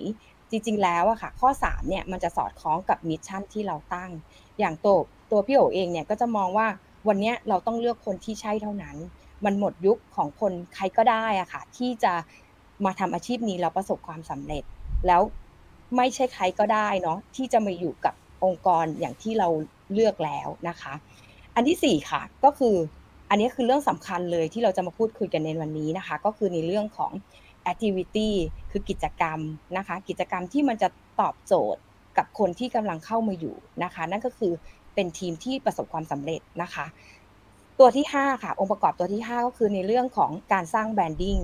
[0.51, 4.11] จริงๆแล้วอะค่ะ ข้อ 3 เนี่ยมันจะสอดคล้องกับ mission ที่เราตั้ง
[4.59, 4.99] อย่างตัว
[5.31, 6.67] ตัวพี่โอเองเนี่ยก็จะมองว่า
[7.09, 8.97] วันนี้เราต้องเลือกคนที่ใช่เท่านั้น
[9.45, 12.13] มันหมดยุคของคนใครก็ได้อะค่ะ ที่จะ
[12.85, 14.65] มาทำอาชีพนี้แล้วประสบความสำเร็จ
[15.07, 15.23] แล้ว
[15.97, 19.49] ไม่ใช่ใครก็ได้เนาะที่จะมาอยู่กับองค์กรอย่างที่เรา
[19.93, 20.93] เลือกแล้วนะคะ
[21.55, 22.77] อันที่ 4 ค่ะก็คือ
[23.31, 27.13] อันนี้คือเรื่องสำคัญเลยที่เราจะมาพูดคุยกันในวันนี้นะคะ ก็คือในเรื่องของ
[27.71, 28.31] activity
[28.71, 29.39] คือกิจกรรม
[29.77, 30.89] นะคะ กิจกรรมที่มันจะ
[31.21, 31.81] ตอบโจทย์
[32.17, 34.53] กับคนที่กำลังเข้ามาอยู่นะคะ นั่นก็คือ
[34.95, 36.87] เป็นทีมที่ประสบความสำเร็จนะคะ
[37.85, 41.39] ตัวที่ 5 ค่ะ องค์ประกอบตัวที่ 5 ก็คือในเรื่องของการสร้าง branding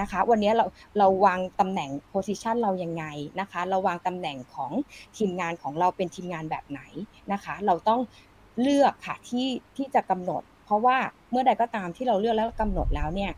[0.00, 0.64] นะคะวันนี้เรา
[0.98, 3.04] เราวางตำแหน่ง position เรายังไง
[3.40, 4.72] นะคะเราวางตำแหน่งของ
[5.16, 6.80] ทีมงานของเราเป็นทีมงานแบบไหน
[7.32, 8.00] นะคะ เราต้อง
[8.60, 10.96] เลือกค่ะที่ที่จะกำหนด เพราะว่า
[11.30, 13.32] เมื่อใดก็ตามที่เราเลือกแล้วกำหนดแล้วเนี่ย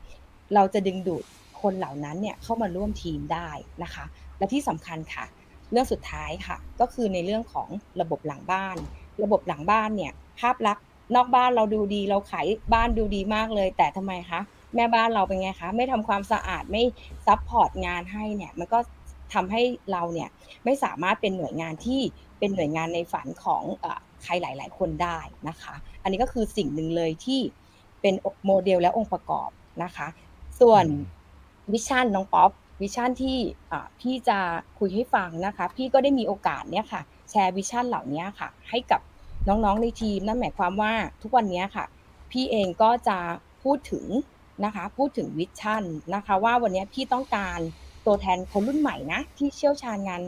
[0.55, 1.25] เราจะดึงดูด
[1.61, 3.49] คนเหล่านั้นเนี่ยเข้ามาร่วมทีมได้
[3.83, 4.05] นะคะ
[4.39, 5.25] และที่สำคัญค่ะ
[5.73, 7.69] เรื่องสุดท้ายค่ะ ก็คือในเรื่องของ
[8.01, 8.77] ระบบหลังบ้าน
[9.23, 14.41] ระบบหลังบ้านเนี่ยภาพลักษณ์ นอกบ้านเราดูดี เราขายบ้านดูดีมากเลย แต่ทำไมคะ
[14.75, 16.83] แม่บ้านเราเป็นไงคะไม่ทำความสะอาดไม่
[17.27, 18.79] support งานให้เนี่ย มันก็
[19.35, 19.63] ทำให้
[19.93, 20.29] เราเนี่ย
[20.65, 22.01] ไม่สามารถเป็นหน่วยงานที่
[22.39, 23.63] เป็นหน่วยงานในฝันของ
[24.23, 27.41] ใครหลาย ๆ คนได้นะคะ อันนี้ก็คือสิ่งหนึ่งเลยที่
[28.01, 28.15] เป็น
[28.47, 29.51] โมเดลและองค์ประกอบ
[29.85, 30.07] นะคะ
[30.61, 30.85] ส่วน
[31.73, 32.51] vision น้องป๊อป
[32.83, 33.39] vision ที่
[34.01, 34.39] พี่จะ
[34.79, 39.01] คุยให้ฟังนะคะ พี่ก็ได้มีโอกาสเนี่ยค่ะ แชร์ vision เหล่านี้ค่ะ ให้กับ
[39.49, 41.85] น้องๆในทีมนั่นหมายความว่าทุกวันนี้ค่ะ
[42.31, 43.19] พี่เองก็จะ
[43.63, 44.07] พูดถึง
[44.65, 45.83] นะคะพูดถึง vision
[46.15, 47.59] นะคะว่าวันนี้พี่ต้องการ
[48.07, 50.23] ตัวแทนคนรุ่นใหม่นะที่เชี่ยวชาญงาน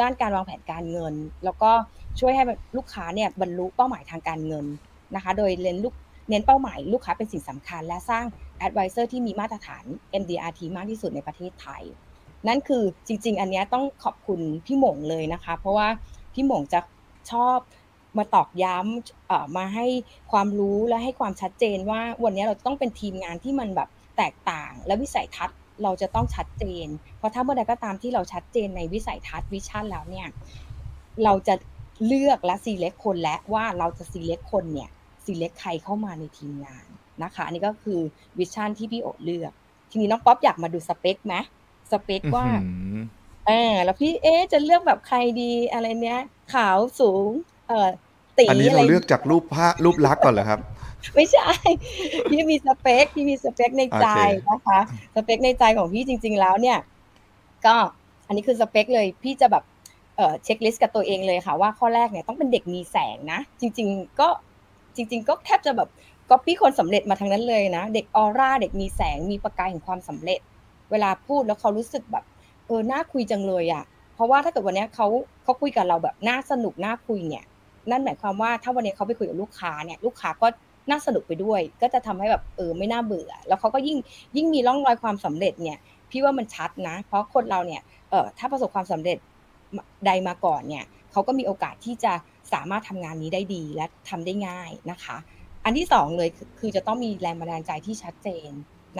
[0.00, 1.70] ด้านการวางแผนการเงิน แล้วก็
[2.18, 2.42] ช่วยให้
[2.76, 4.66] ลูกค้าเนี่ยบรรลุเป้าหมายทางการเงิน
[5.14, 5.94] นะคะโดยเน้นลูก
[6.30, 8.24] เน้นเป้าหมายลูกค้าเป็นสิ่งสำคัญ และสร้าง
[8.66, 9.84] Advisor ที่มีมาตรฐาน
[10.22, 11.82] MDRT มากที่สุดในประเทศไทย
[12.48, 15.88] นั่นคือจริง ๆ อันนี้ต้องขอบคุณพี่หมงเลยนะคะ เพราะว่า
[16.34, 16.80] พี่หมงจะ
[17.30, 17.58] ชอบ
[18.18, 19.86] มาตอกย้ำมาให้
[20.32, 26.86] ความรู้และให้ความชัดเจนว่าวันนี้เราต้องเป็นทีมงานที่มันแบบแตกต่าง และวิสัยทัศน์เราจะต้องชัดเจน
[27.18, 30.26] เพราะถ้าเมื่อใดก็ตามที่เราชัดเจนในวิสัยทัศน์ vision แล้วเนี่ย
[31.24, 31.54] เราจะ
[32.06, 34.90] เลือกและ select คนและว่าเราจะ select คนเนี่ย
[35.24, 36.86] select ใครเข้ามาในทีมงาน
[37.22, 38.00] นะคะอันนี้ก็คือ
[38.38, 39.52] vision ที่พี่โอเลือก
[39.90, 41.34] ทีนี้น้องป๊อปอยากมาดูสเปคไหม
[41.90, 42.46] สเปคว่า
[43.46, 46.20] เออแล้วพี่เอ๊จะเลือกแบบใครดีอะไรเนี้ย
[46.54, 47.30] ขาวสูง
[47.68, 47.88] เออ
[48.38, 50.60] ตี๋อันนี้เราเลือกจากรูปภาพรูปลักษณ์ก่อนเหรอครับ
[51.14, 51.48] ไม่ใช่
[52.30, 54.06] พี่มีสเปคพี่มีสเปคในใจ
[54.50, 54.78] นะคะ
[55.14, 56.78] สเปคในใจของพี่จริง ๆ แล้วเนี่ย
[57.66, 57.74] ก็
[58.26, 59.64] อันนี้คือสเปคเลยพี่จะแบบ
[60.16, 64.28] เอ่อ checklist กับตัวเองเลยค่ะ ว่าข้อแรกเนี่ยต้องเป็นเด็กมีแสงนะ จริง ๆ ก็
[64.96, 65.88] จริง ๆ ก็แทบจะแบบ
[66.30, 70.40] ก็พี่คนสำเร็จมาทางนั้นเลยนะ เด็กออร่าเด็กมีแสงมีประกายแห่งความสำเร็จ
[70.90, 72.24] เวลาพูดแล้วเขารู้สึกแบบ
[72.66, 75.06] เออน่าคุยจังเลยอะ เพราะว่าถ้าเกิดวันนี้เขา
[75.42, 77.44] เขาคุยกับเราแบบน่าสนุกน่าคุยเนี่ย
[77.90, 80.46] นั่นหมายความว่าถ้าวันนี้เขาไปคุยกับลูกค้าเนี่ยลูกค้าก็
[80.90, 83.98] น่าสนุกไปด้วย ก็จะทำให้แบบเออไม่น่าเบื่อ แล้วเขาก็ยิ่ง
[84.36, 85.78] ยิ่งมีร่องรอยความสำเร็จเนี่ย
[86.10, 89.18] พี่ว่ามันชัดนะ เพราะคนเราเนี่ยเออถ้าประสบความสำเร็จ
[90.06, 92.12] ใดมาก่อนเนี่ยเขาก็มีโอกาสที่จะ
[92.52, 95.16] สามารถทำงานนี้ได้ดีและทำได้ง่ายนะคะ
[95.64, 98.50] อันที่สองเลยคือจะต้องมีแรงบันดาลใจที่ชัดเจน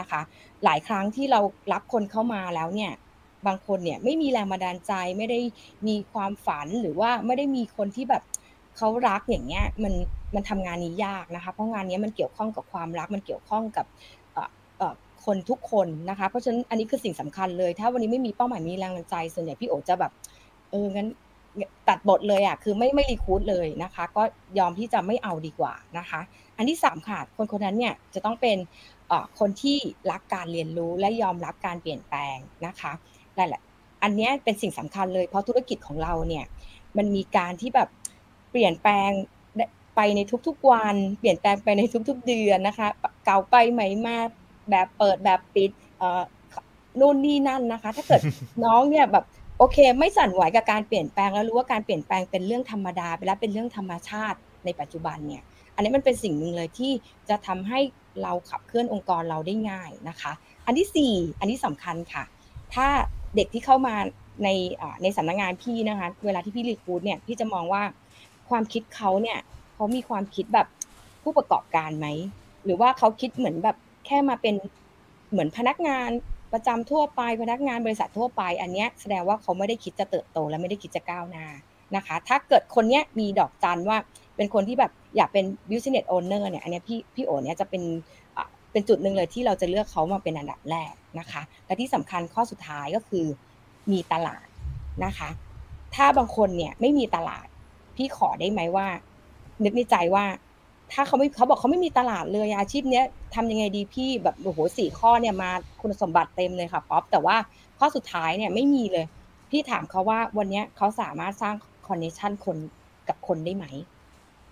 [0.01, 0.21] นะคะ
[0.65, 1.41] หลายครั้งที่เรา
[1.73, 2.93] รับคนเข้ามาแล้วเนี่ย
[3.47, 5.41] บางคนเนี่ยไม่มีแรงบันดาลใจไม่ได้
[5.89, 8.23] มีความฝันหรือว่าไม่ได้มีคนที่แบบ
[8.79, 9.95] เขารักอย่างเงี้ยมัน
[10.35, 13.87] มันทำงานนี้ยากนะคะเพราะงานนี้มันเกี่ยวข้องกับความรักมันเกี่ยวข้องกับ
[15.25, 20.13] คนทุกคนนะคะ เพราะฉะนั้นอันนี้คือสิ่งสำคัญเลย ถ้าวันนี้ไม่มีเป้าหมายมีแรงบันใจ ส่วนใหญ่พี่โอจะแบบ
[20.71, 21.09] เอองั้น
[21.89, 24.23] ตัดบทเลยอะคือไม่ไม่รีคูดเลยนะคะ ก็
[24.59, 26.21] ยอมที่จะไม่เอาดีกว่านะคะ
[26.57, 28.57] อันที่สามค่ะคนคนนั้นเนี่ยจะต้องเป็น
[29.39, 29.79] คนที่
[30.11, 32.37] รักการเรียนรู้และยอมรับการเปลี่ยนแปลง
[32.67, 32.93] นะคะ
[33.39, 33.63] นั่นแหละ
[34.03, 36.45] อันนี้เป็นสิ่งสำคัญเลยเพราะธุรกิจของเราเนี่ย
[36.97, 37.89] มันมีการที่แบบ
[38.51, 39.11] เปลี่ยนแปลง
[39.97, 42.89] ไปในทุกๆวัน เปลี่ยนแปลงไปในทุกๆเดือนนะคะ
[43.25, 44.17] เก่าไปใหม่มา
[44.71, 46.23] แบบเปิดแบบปิดเอ่อ
[47.01, 48.21] นู่นนี่นั่นนะคะ ถ้าเกิด
[48.65, 49.25] น้องเนี่ยแบบ
[49.59, 55.43] โอเค ไม่สั่นไหวกับการเปลี่ยนแปลงแล้วรู้ว่าการเปลี่ยนแปลงเป็นเรื่องธรรมดาไปแล้วเป็นเรื่องธรรมชาติในปัจจุบันเนี่ย
[55.75, 56.93] อันนี้มันเป็นสิ่งหนึ่งเลยที่
[57.29, 57.81] จะทำให้
[58.23, 60.33] เราขับเคลื่อนองค์กรเราได้ง่ายนะคะ
[60.67, 62.25] อันที่สี่อันที่สำคัญค่ะ
[62.75, 62.87] ถ้า
[63.37, 63.95] เด็กที่เข้ามา
[64.45, 64.49] ใน
[65.03, 67.83] ในสำนักงงานพี่นะคะ เวลาที่พี่รีคูดเนี่ยพี่จะมองว่า
[68.51, 69.39] ความคิดเขาเนี่ย
[69.75, 70.67] เขามีความคิดแบบ
[71.23, 72.07] ผู้ประกอบการไหม
[72.65, 74.55] หรือว่าเขาคิดเหมือนแบบแค่มาเป็น
[75.31, 76.11] เหมือนพนักงาน
[76.53, 81.47] ประจำทั่วไปพนักงานบริษัททั่วไป อันเนี้ยแสดงว่าเขาไม่ได้คิดจะเติบโตและไม่ได้คิดจะก้าวหน้า
[81.97, 83.99] นะคะ ถ้าเกิดคนเนี้ยมีดอกจันว่า
[84.37, 87.83] เป็นคนที่แบบอยากเป็น business owner เนี่ยอันนี้พี่พี่โอเนี่ยจะเป็น
[88.73, 93.27] เป็นจุดหนึ่งเลยที่เราจะเลือกเขามาเป็นอันดับแรกนะคะและที่สำคัญข้อสุดท้ายก็คือ
[93.93, 94.47] มีตลาด
[95.05, 95.29] นะคะ
[95.95, 97.47] ถ้าบางคนเนี่ยไม่มีตลาด
[97.99, 98.87] พี่ขอได้ไหมว่า
[99.65, 100.25] นึกในใจว่า
[100.93, 107.37] ถ้าเขาไม่เขาบอกเขาไม่มีตลาดเลยอาชีพเนี้ยทำยังไงดีพี่แบบโอ้โหสี่ข้อเนี่ยมาคุณสมบัติเต็มเลยค่ะป๊อปแต่ว่า
[107.79, 109.07] ข้อสุดท้ายเนี่ยไม่มีเลย
[109.51, 111.55] พี่ถามเขาว่าวันเนี้ยเขาสามารถสร้าง
[111.89, 112.57] connection คน
[113.09, 113.67] กับคนได้ไหม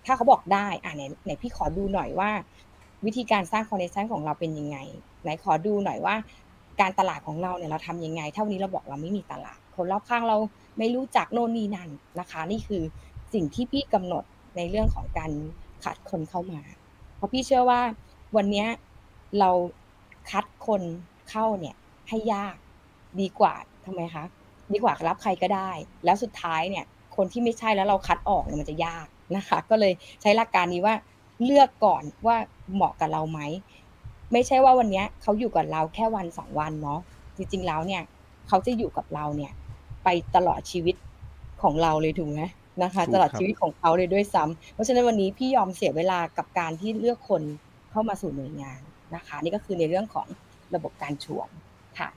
[0.05, 2.29] ถ้าเขาบอกได้อ่าไหนไหนพี่ขอดูหน่อยว่า
[3.05, 4.77] วิธีการสร้าง connection ของเราเป็นยังไง
[5.23, 6.15] ไหนขอดูหน่อยว่า
[6.81, 10.37] การตลาดของเราเนี่ยเราทำยังไงถ้าวันนี้เราบอกเราไม่มีตลาด คนรอบข้างเรา
[10.77, 12.83] ไม่รู้จักโน่นนี่นั่นนะคะ นี่คือ
[13.33, 14.23] สิ่งที่พี่กำหนด
[14.55, 15.31] ในเรื่องของการ
[15.83, 16.61] คัดคนเข้ามา
[17.15, 17.81] เพราะพี่เชื่อว่า
[18.35, 18.65] วันนี้
[19.39, 19.51] เรา
[20.31, 20.81] คัดคน
[21.29, 21.75] เข้าเนี่ย
[22.09, 22.55] ให้ยาก
[23.19, 23.53] ดีกว่า
[23.85, 24.23] ทำไมคะ
[24.73, 25.71] ดีกว่ารับใครก็ได้
[26.05, 26.85] แล้วสุดท้ายเนี่ย
[27.15, 30.95] คนที่ไม่ใช่แล้วเราคัดออกเนี่ยมันจะยากนะคะ ก็เลยใช้หลักการนี้ว่า
[31.43, 32.37] เลือกก่อนว่า
[32.73, 33.39] เหมาะกับเราไหม
[34.33, 36.99] ไม่ใช่ว่าวันนี้เขาอยู่กับเราแค่วันสองวันเนาะ
[37.37, 38.01] จริงๆแล้วเนี่ย
[38.47, 39.51] เขาจะอยู่กับเราเนี่ย
[40.03, 40.95] ไปตลอดชีวิต
[41.61, 42.41] ของเราเลยถูกไหม
[42.83, 47.41] นะคะตลอดชีวิตของเขาเลยด้วยซ้ำเพราะฉะนั้นวันนี้พี่ยอมเสียเวลากับการที่เลือกคน
[47.91, 48.79] เข้ามาสู่หน่วยงาน
[49.15, 50.27] นะคะ นี่ก็คือในเรื่องของ
[50.75, 51.49] ระบบการชวน
[51.99, 52.09] ค่ะ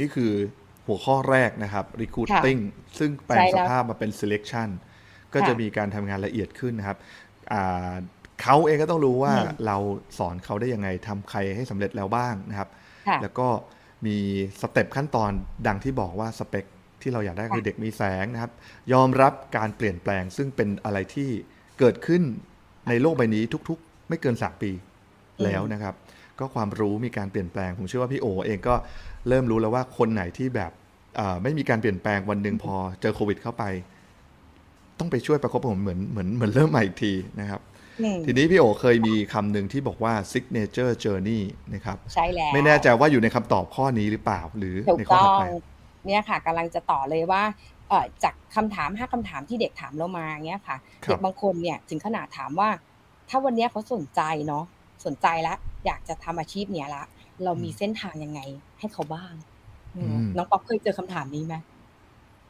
[0.00, 0.32] นี่คือ
[0.86, 2.60] หัวข้อแรกนะครับ recruiting
[2.98, 4.68] ซึ่งแปลงสภาพมาเป็น selection
[5.34, 6.98] ก็จะมีการทำงานละเอียดขึ้นนะครับ
[8.42, 9.34] เขาเองก็ต้องรู้ว่า
[9.66, 9.76] เรา
[10.18, 12.68] สอนเขาได้ยังไงทำใครให้สำเร็จแล้วบ้างนะครับ
[13.22, 13.48] แล้วก็
[14.06, 14.16] มี
[14.60, 15.30] สเต็ปขั้นตอน
[15.66, 16.64] ดังที่บอกว่าสเปค
[17.02, 18.52] ที่เราอยากได้คือเด็กมีแสงนะครับ
[18.92, 21.30] ยอมรับการเปลี่ยนแปลง ซึ่งเป็นอะไรที่
[21.78, 22.22] เกิดขึ้น
[22.88, 24.70] ในโลกใบนี้ทุกๆ ไม่เกินสามปี
[25.44, 25.94] แล้วนะครับ
[26.38, 28.74] ก็ความรู้มีการเปลี่ยนแปลง ผมเชื่อว่าพี่โอเองก็
[29.28, 30.72] เริ่มรู้แล้วว่าคนไหนที่แบบ
[31.42, 33.64] ไม่มีการเปลี่ยนแปลงวันหนึ่งพอเจอโควิดเข้าไป
[34.98, 37.60] ต้องไปช่วยประคบผมเหมือนเหมือนเหมือนเริ่มใหม่อีกทีนะครับ
[38.26, 41.42] ทีนี้พี่โอเคยมีคำหนึ่งที่บอกว่า signature journey
[41.74, 45.44] นะครับใช่แล้วไม่แน่ใจว่าอยู่ในคำตอบข้อนี้หรือเปล่าหรือในข้อต่อไป
[46.06, 47.42] เนี่ยค่ะกำลังจะต่อเลยว่า
[48.24, 52.70] จากคำถามห้าคำถามที่เด็กถามเรามาเงี้ยค่ะเด็กบางคนเนี่ยถึงขนาดถามว่า
[53.28, 54.64] ถ้าวันนี้เขาสนใจเนาะ
[55.06, 57.04] สนใจแล้วอยากจะทำอาชีพเนี้ยละ
[57.44, 58.40] เรามีเส้นทางยังไง
[58.78, 59.34] ให้เขาบ้าง
[60.36, 61.54] น้องป๊อปเคยเจอคำถามนี้ไหม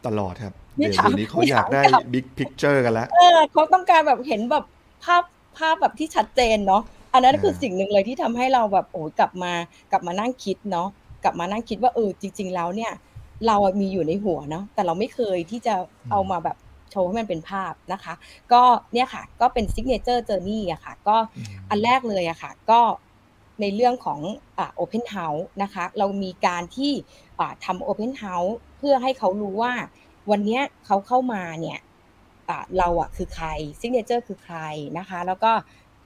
[0.07, 4.65] ตลอดครับเดี๋ยวนี้เขาอยากได้ big picture กันแล้วเออเขาต้องการแบบเห็นแบบ
[5.05, 5.23] ภาพ
[5.59, 6.83] ภาพแบบที่ชัดเจนเนาะ
[7.13, 9.53] อันนั้นคือสิ่งหนึ่งเลยที่ทำให้เราแบบโอ้กลับมา
[9.93, 10.89] กลับมานั่งคิดเนาะ
[11.25, 12.93] กลับมานั่งคิดว่าเออจริง ๆ แล้วเนี่ย
[13.47, 15.74] เรามีอยู่ในหัวเนาะแต่เราไม่เคยที่จะ
[16.11, 16.57] เอามาแบบ
[16.91, 18.14] โชว์ให้มันเป็นภาพนะคะ
[18.53, 18.62] ก็
[18.93, 21.16] เนี่ยค่ะ ก็เป็น signature journey อะค่ะ ก็
[21.70, 22.80] อันแรกเลยอะค่ะ ก็
[23.61, 24.20] ในเรื่องของ
[24.59, 26.93] อ่า open house นะคะ เรามีการที่
[27.39, 29.72] อ่าทำ open house เพื่อให้เขารู้ว่า
[30.30, 31.78] วันเนี้ยเขาเข้ามาเนี่ย
[32.49, 33.49] อ่าเราอะคือใคร
[33.80, 34.59] signature คือใคร
[34.99, 35.53] นะคะ แล้วก็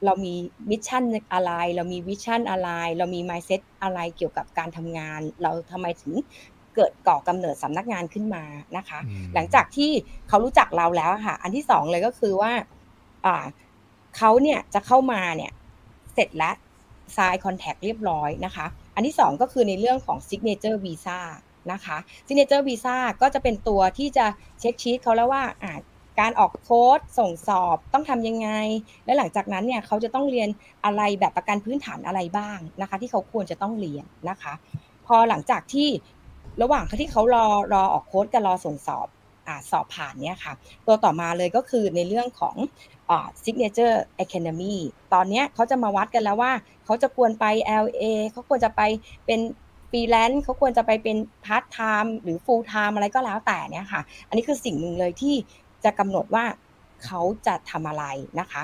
[0.05, 0.35] เรามี
[0.71, 6.15] mission อะไร เรามี vision อะไร เรามี mindset อะไรเกี่ยวกับการทำงาน เราทำไมถึง
[6.75, 8.45] เกิดก่อกำเนิดสำนักงานขึ้นมา
[8.77, 9.91] นะคะอืมหลังจากที่
[10.29, 12.53] เขารู้จักเราแล้วอะค่ะ อันที่สองเลยก็คือว่า
[13.27, 13.45] อ่า
[14.17, 15.53] เขาเนี่ยจะเข้ามาเนี่ย
[16.15, 16.55] เสร็จแล้ว
[17.17, 21.21] sign contract เรียบร้อยนะคะ อันที่สองก็คือในเรื่องของ signature visa
[21.73, 21.97] นะคะ
[22.27, 24.27] signature visa ก็จะเป็นตัวที่จะ
[24.61, 25.73] check sheet เขาแล้วว่าอ่า
[26.21, 28.49] การออกโค้ดส่งสอบต้องทำยังไง
[29.05, 30.49] และหลังจากนั้นเนี่ยเขาจะต้องเรียน
[30.85, 34.53] อะไรแบบประกันพื้นฐานอะไรบ้างนะคะ ที่เขาควรจะต้องเรียนนะคะ
[35.07, 35.89] พอหลังจากที่
[36.61, 39.07] ระหว่างที่เขารอรอออกโค้ดกับรอส่งสอบ
[39.49, 40.53] อสอบผ่านเนี่ยค่ะ
[40.87, 42.57] ตัวต่อมาเลยก็คือในเรื่องของ
[43.11, 43.13] อ
[43.45, 44.77] signature academy
[45.15, 46.53] ตอนนี้เขาจะมาวัดกันแล้วว่า
[46.85, 47.45] เขาจะควรไป
[47.85, 48.83] LA เขาควรจะไป
[49.27, 49.41] เป็น
[49.91, 55.35] ฟรีแลนซ์เขาควรจะไปเป็นพาร์ทไทม์หรือ full-time อะไรก็แล้วแต่เนี่ยค่ะ อันนี้คือสิ่งหนึ่งเลยที่
[55.85, 56.45] จะกำหนดว่า
[57.05, 58.05] เขาจะทำอะไร
[58.41, 58.63] นะคะ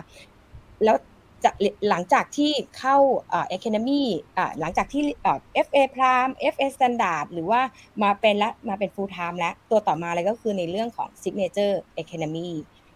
[0.84, 0.96] แล้ว
[1.44, 1.50] จะ
[1.88, 2.96] หลังจากที่เข้า
[3.28, 4.02] เอ่อ academy
[4.36, 7.60] อ่าหลังจากที่เอ่อ FA Prime FA Standard หรือว่า
[8.02, 12.50] มาเป็นละมาเป็น full time แล้วตัวต่อมาเลยก็คือในเรื่องของ signature academy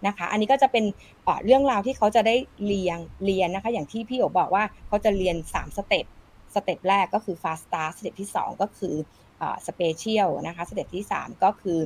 [0.07, 0.85] นะคะอันนี้ก็จะเป็น
[1.45, 2.37] เรื่องราวที่เขาจะได้
[2.67, 6.07] เรียงเรียนนะคะอย่างที่พี่โอบอกว่าเขาจะเรียน 3 step
[6.55, 8.95] step แรกก็คือ fast start step ที่ 2 ก็คือ
[9.41, 11.79] อ่า special นะคะ step ที่ 3 ก็คือ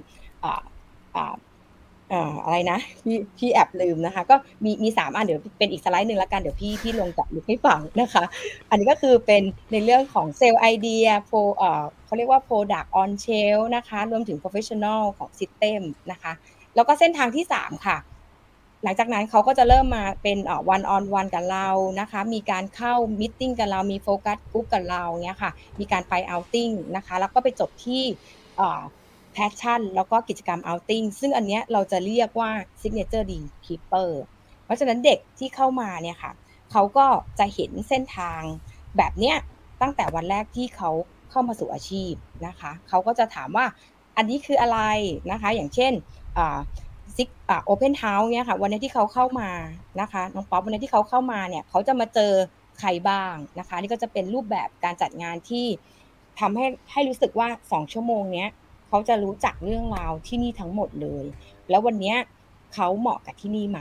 [2.45, 8.25] อะไรนะพี่พี่แอบลืมนะคะ ก็มีมีสามอันเดี๋ยวเป็นอีกสไลด์หนึ่งแล้วกันเดี๋ยวพี่พี่ลงเจาะลึกให้ฟังนะคะ
[8.71, 9.43] อันนี้ก็คือเป็น
[9.73, 15.81] ในเรื่องของ sales idea โฟเอ่อเขาเรียกว่า Product on Shelf นะคะ รวมถึง Professional ของ System
[16.13, 16.33] นะคะ
[16.75, 17.99] แล้วก็เส้นทางที่ 3 ค่ะ
[18.83, 21.69] หลังจากนั้นเขาก็จะเริ่มมาเป็นเอ่อ one on one กับเรา
[22.01, 25.51] นะคะ มีการเข้ามิ g กับเรามี focus group กับเราเนี้ยค่ะ
[25.81, 28.03] มีการไป outing นะคะ แล้วก็ไปจบที่
[28.57, 28.81] เอ่อ
[29.37, 34.11] passion แล้วก็กิจกรรม outing ซึ่งอันเนี้ยเราจะเรียกว่า signature deal keeper
[34.65, 36.33] เพราะฉะนั้นเด็กที่เข้ามาเนี่ยค่ะ
[36.73, 37.07] เขาก็
[37.39, 38.41] จะเห็นเส้นทาง
[38.97, 39.37] แบบเนี้ย
[39.83, 40.91] ตั้งแต่วันแรกที่เขา
[41.31, 42.13] เข้ามาสู่อาชีพ
[42.47, 43.67] นะคะเขาก็จะถามว่า
[44.17, 44.81] อันนี้คืออะไร
[45.31, 45.93] นะคะอย่างเช่น
[47.17, 47.29] Sig
[47.65, 49.51] open house เนี่ยค่ะวันนี้ที่เขาเข้ามา
[50.01, 52.33] นะคะน้องป๊อปวันนี้ที่เขาเข้ามาเนี่ยเขาจะมาเจอ
[52.81, 55.67] ใครบ้างนะคะนี่ก็จะเป็นรูปแบบการจัดงานที่
[56.41, 58.51] ทำให้ให้รู้สึกว่าสองชั่วโมงเนี้ย
[58.89, 61.25] เขาจะรู้จักเรื่องราวที่นี่ทั้งหมดเลย
[61.71, 62.15] แล้ววันนี้
[62.75, 63.81] เขาเหมาะกับที่นี่ไหม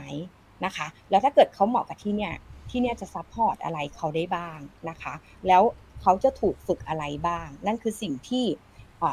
[0.64, 2.32] นะคะ แล้วถ้าเกิดเขาเหมาะกับที่เนี่ย
[2.70, 5.14] ที่เนี่ยจะ support อะไรเขาได้บ้างนะคะ
[5.46, 5.62] แล้ว
[6.02, 8.44] เขาจะถูกฝึกอะไรบ้าง นั่นคือสิ่งที่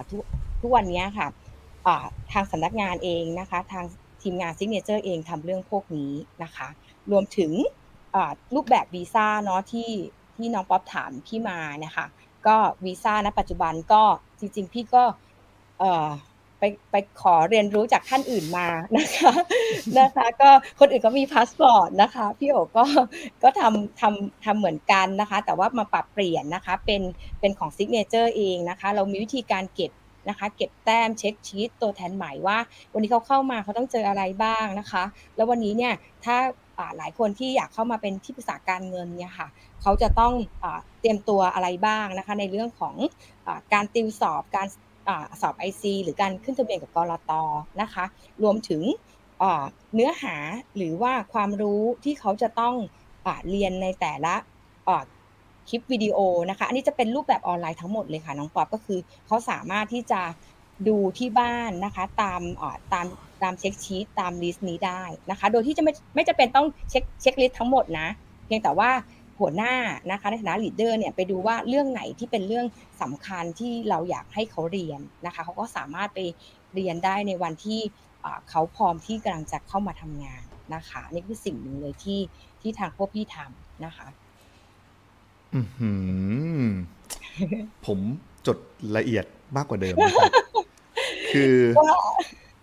[0.10, 0.24] ทุก
[0.62, 1.28] ทุกวันนี้ค่ะ
[2.32, 3.86] ทางสำนักงานเองนะคะ ทาง
[4.22, 6.14] ทีมงาน Signature เองทำเรื่องพวกนี้
[6.44, 6.68] นะคะ
[7.12, 7.52] รวมถึง
[8.56, 9.90] รูปแบบวีซ่าเนาะที่
[10.36, 12.08] ที่น้องป๊อปถามพี่มาเนี่ยค่ะ
[12.48, 14.04] ก็วีซ่าณปัจจุบันก็
[14.40, 15.04] จริงๆ พี่ก็
[16.60, 18.68] ไปไปขอเรียนรู้จากท่านอื่นมา
[18.98, 19.34] นะคะ
[20.00, 20.50] นะคะ ก็
[20.80, 22.86] คนอื่นก็มีพาสปอร์ตนะคะพี่โอก็
[23.44, 27.02] ก็ทำทำทำเหมือนกันนะคะ แต่ว่ามาปรับเปลี่ยนนะคะเป็น
[27.40, 29.92] เป็นของ Signature เองนะคะ เรามีวิธีการเก็บ
[30.30, 32.58] นะคะเก็บแต้ม check sheet ตัวแทนใหม่ว่า
[32.94, 35.04] วันนี้เขาเข้ามาเขาต้องเจออะไรบ้างนะคะ
[35.36, 35.94] แล้ววันนี้เนี่ย
[36.26, 36.36] ถ้า
[36.98, 39.48] หลายคนที่อยากเข้ามาเป็นที่ปรึกษาการเงินเนี่ยค่ะ
[39.82, 40.66] เขาจะต้องอ
[41.02, 42.96] เตรียมตัวอะไรบ้างนะคะ ในเรื่องของ
[43.46, 44.68] อการติวสอบการ
[45.42, 47.32] สอบ IC หรือการขึ้นทะเบียนกับกลต
[47.82, 48.06] นะคะ
[48.44, 48.82] รวมถึง
[49.96, 50.36] เนื้อหา
[50.78, 52.76] หรือว่าความรู้ที่เขาจะต้อง
[53.28, 54.36] อเรียนในแต่ละ
[55.70, 56.18] คลิปวิดีโอ
[56.50, 60.22] นะคะ อันนี้จะเป็นรูปแบบออนไลน์ทั้งหมดเลยค่ะน้องป๊อบก็คือเขาสามารถที่จะ
[60.88, 62.42] ดูที่บ้านนะคะตาม
[62.94, 63.06] ตาม
[63.44, 68.08] ตาม check sheet ตาม list นี้ได้นะคะ โดยที่จะไม่ไม่จำเป็นต้องเช็ค checklist ทั้งหมดนะ
[68.46, 68.90] เพียงแต่ว่า
[69.40, 69.74] หัวหน้า
[70.12, 72.66] นะคะในฐานะ leader เนี่ยไปดูว่าเรื่องไหนที่เป็นเรื่อง
[73.02, 76.20] สำคัญที่เราอยากให้เขาเรียนนะคะเขาก็สามารถไป
[76.74, 77.80] เรียนได้ในวันที่
[78.26, 80.44] อ่าเขาพร้อมที่กำลังจะเข้ามาทำงาน
[80.76, 82.20] นะคะนี่คือสิ่งหนึ่งเลยที่
[82.62, 84.08] ที่ทางพวกพี่ทำนะคะ
[85.56, 85.92] อือหื
[86.60, 86.66] อ
[87.86, 88.00] ผม
[88.48, 88.58] จด
[88.98, 89.26] ละเอียด
[89.56, 90.32] มากกว่าเดิมนะครับ
[91.34, 91.56] คือ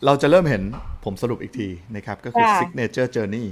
[0.04, 0.62] เราจะเริ่มเห็น
[1.04, 3.46] ผมสรุปอีกทีนะครับ ก็คือค่ะ signature journey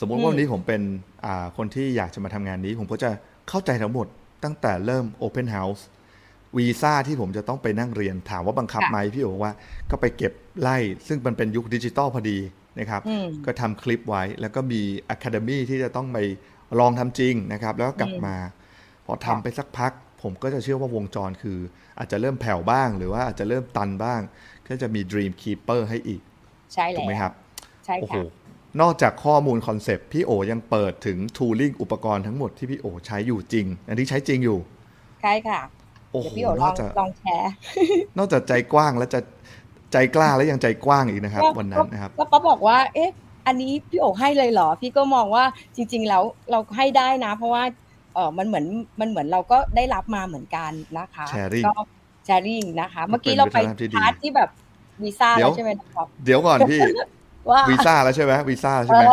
[0.00, 0.82] สมมุติอืมว่าวันนี้ผมเป็น
[1.24, 3.10] อ่าคนที่อยากจะมาทำงานนี้ ผมก็จะ
[3.48, 4.06] เข้าใจทั้งหมด
[4.44, 5.82] ตั้งแต่เริ่ม open house
[6.56, 9.52] วีซ่าที่ผมจะต้องไปนั่งเรียนถามว่าบังคับค่ะไหมพี่โอบอกว่า
[9.90, 10.76] ก็ไปเก็บไล่
[11.08, 12.38] ซึ่งมันเป็นยุคดิจิตอลพอดี
[12.78, 14.80] นะครับอืมก็ทำคลิปไว้แล้วก็มี
[15.14, 16.18] Academy ที่จะต้องไป
[16.80, 18.36] ลองทำจริงนะครับ แล้วก็กลับอืมมา
[19.06, 19.92] พอทำไปสักพัก
[20.22, 21.58] ผมก็จะเชื่อว่าวงจรคือ
[21.98, 24.20] อาจจะเริ่มแผ่วบ้าง หรือว่าอาจจะเริ่มตันบ้าง
[24.68, 26.20] ก็จะมี Dream Keeper ให้อีก
[26.74, 27.32] ใช่แล้ถูวกไหมครับ
[27.86, 28.22] ใช่ค่ะ
[28.80, 34.58] นอกจากข้อมูล concept พี่โอยังเปิดถึง tooling อุปกรณ์ทั้งหมดที่พี่โอใช้อยู่จริง อันที่ใช้จริงอยู่
[35.22, 35.60] ใช่ค่ะ
[36.12, 37.50] โอ้โหพี่โอลองลองแชร์
[38.18, 39.20] นอกจากใจกว้างแล้วจะ
[39.92, 43.10] ใจกล้าแล้วยังใจกว้างอีกนะครับ วันนั้นนะครับก็เขาบอกว่า เอ๊ะ
[43.46, 45.44] อันนี้พี่โอให้เลยเหรอ พี่ก็มองว่า
[45.76, 47.62] จริง ๆ แล้วเราให้ได้นะ เพราะว่า
[48.14, 48.64] เออมันเหมือน
[49.00, 51.82] มันเหมือนเราก็ได้รับมาเหมือนกันนะคะ sharing ก็
[52.24, 53.58] sharing นะคะ เมื่อกี้เราไป
[53.96, 54.50] part ที่แบบ
[55.02, 56.80] วีซ่าแล้วใช่ไหมครับเดี๋ยวก่อนพี่
[57.70, 59.04] วีซ่าแล้วใช่ไหมวีซ่าใช่ไหม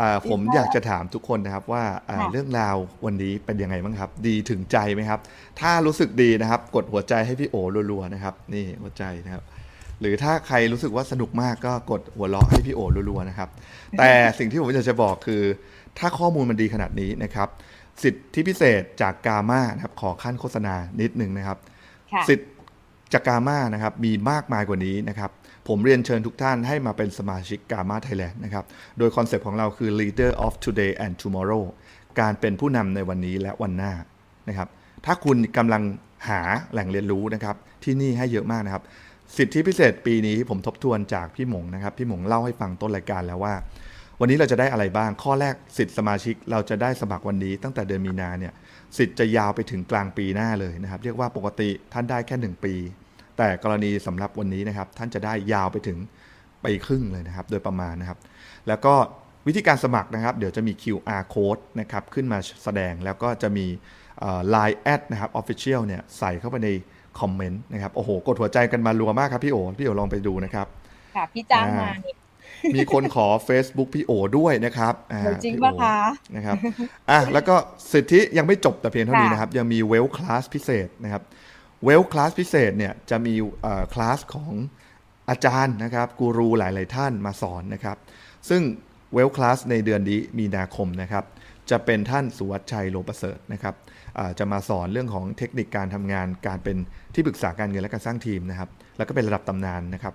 [0.00, 1.84] อ่าผมอยากจะถามทุกคนนะครับว่า
[2.32, 5.20] เรื่องราววันนี้เป็นยังไงบ้างครับ ดีถึงใจไหมครับ
[5.60, 7.56] ถ้ารู้สึกดีนะครับ กดหัวใจให้พี่โอ
[7.90, 9.44] รัวๆนะครับ นี่หัวใจนะครับ
[10.00, 12.80] หรือถ้าใครรู้สึกว่าสนุกมากก็กดหัวเราะให้พี่โอ
[13.10, 13.48] รัวๆนะครับ
[13.98, 15.42] แต่สิ่งที่ผมอยากจะบอกคือ
[15.98, 17.48] ถ้าข้อมูลมันดีขนาดนี้นะครับ
[18.02, 21.58] สิทธิพิเศษจากกาม่านะครับขอขั้นโฆษณานิดหนึ่งนะครับ
[22.28, 22.46] สิทธิ
[23.12, 25.30] จากกาม่านะครับ มีมากมายกว่านี้นะครับ
[25.68, 28.64] ผมเรียนเชิญทุกท่านให้มาเป็นสมาชิกกามาไทยแลนด์นะครับ
[28.98, 31.64] โดย concept ของเราคือ leader of today and tomorrow
[32.20, 33.92] การเป็นผู้นำในวันนี้และวันหน้า
[34.48, 34.68] นะครับ
[35.06, 35.82] ถ้าคุณกำลัง
[36.28, 36.40] หา
[36.72, 38.82] แหล่งเรียนรู้นะครับ ที่นี่ให้เยอะมากนะครับ
[39.36, 43.54] สิทธิพิเศษปีนี้ผมทบทวนจากพี่หมงนะครับพี่หมงเล่าให้ฟังต้นรายการแล้วว่า
[44.20, 48.52] วันนี้เราจะได้อะไรบ้าง ข้อแรกสิทธิสมาชิกเราจะได้สมัครวันนี้ตั้งแต่เดือนมีนาเนี่ย
[48.98, 52.74] สิทธิ์จะยาวไปถึงกลางปีหน้าเลยนะครับ เรียกว่าปกติท่านได้แค่ 1 ปี
[53.38, 55.98] แต่กรณีสำหรับวันนี้นะครับ ท่านจะได้ยาวไปถึง
[56.64, 58.18] ปีครึ่งเลยนะครับ โดยประมาณนะครับ
[58.68, 58.94] แล้วก็
[59.46, 63.66] วิธีการสมัครนะครับ เดี๋ยวจะมี QR code นะครับขึ้นมาแสดงแล้วก็จะมี
[64.54, 66.68] Line แอดนะครับ Official เนี่ยใส่เข้าไปใน
[67.20, 70.66] คอมเมนต์นะครับโอ้โห กดหัวใจกันมารัวมากครับพี่โอพี่โอลองไปดูนะครับ
[71.16, 71.90] ค่ะ พี่จ้างมา
[72.76, 74.94] มีคนขอ Facebook พี่โอด้วยนะครับ
[75.44, 75.96] จริงปะคะ
[76.36, 76.56] นะครับ
[77.10, 77.54] อะแล้วก็
[77.92, 81.22] สิทธิยังไม่จบแต่เพียงเท่านี้นะครับ ยังมีเวลคลาสพิเศษนะครับ
[81.84, 83.34] เวลคลาสพิเศษเนี่ยจะมี
[83.94, 84.52] คลาสของ
[85.30, 87.96] อาจารย์นะครับกูรูหลาย ๆ ท่านมาสอนนะครับ
[88.48, 88.62] ซึ่ง
[89.12, 91.24] เวลคลาสในเดือนนี้มีนาคมนะครับ
[91.70, 93.74] จะเป็นท่านสุวัชชัยโลประเสริฐนะครับ
[94.38, 96.76] จะมาสอนเรื่องของเทคนิคการทำงานการเป็น
[97.14, 100.14] ที่ปรึกษาการเงินและการสร้างทีมนะครับ แล้วก็เป็นระดับตำนานนะครับ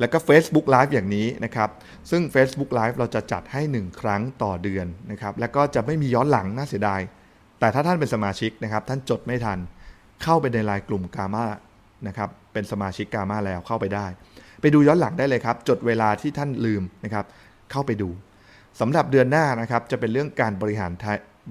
[0.00, 1.70] แล้วก็ Facebook Live อย่างนี้นะครับ
[2.10, 7.00] ซึ่ง Facebook Live เราจะจัดให้ 1 ครั้งต่อเดือนนะครับ แล้วก็จะไม่มีย้อนหลังน่าเสียดาย
[7.60, 9.58] แต่ถ้าท่านเป็นสมาชิกนะครับ ท่านจดไม่ทัน
[10.22, 11.46] เข้าไปในไลน์กลุ่มกามา
[12.08, 14.06] นะครับเป็นสมาชิกกามาแล้วเข้าไปได้
[14.60, 17.24] ไปดูย้อนหลังได้เลยครับ จดเวลาที่ท่านลืมนะครับ
[17.70, 18.08] เข้าไปดู
[18.80, 20.92] สำหรับเดือนหน้านะครับจะเป็นเรื่องการบริหาร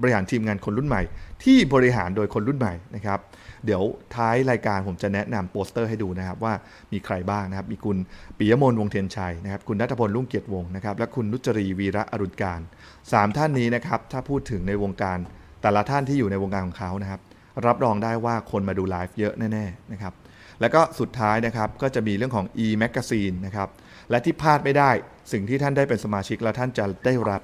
[0.02, 1.02] บริหารทีมงานคนรุ่นใหม่
[1.44, 3.18] ที่บริหารโดยคนรุ่นใหม่นะครับ
[3.64, 3.82] เดี๋ยว
[4.16, 6.54] ท้ายรายการผมจะแนะนำโปสเตอร์ให้ดูนะครับว่า
[6.92, 7.96] มีใครบ้างนะครับ มีคุณ
[8.38, 12.60] ปิยมนวงเทียนชัยนะครับ คุณนัทพลลุ่งเกียรติวงศ์นะครับ และคุณนุจรีวีระอรุณการ
[12.98, 15.18] 3 ท่านนี้นะครับ ถ้าพูดถึงในวงการ
[15.62, 17.20] แต่ละท่านที่อยู่ในวงการของเขานะครับ
[17.66, 20.14] รับรองได้ว่าคนมาดูไลฟ์เยอะแน่ๆนะครับ
[20.60, 23.68] แล้วก็สุดท้ายนะครับก็จะมีเรื่องของ e-magazine นะครับ
[24.10, 24.90] และที่พลาดไม่ได้
[25.32, 27.42] สิ่งที่ท่านได้เป็นสมาชิกแล้วท่านจะได้รับ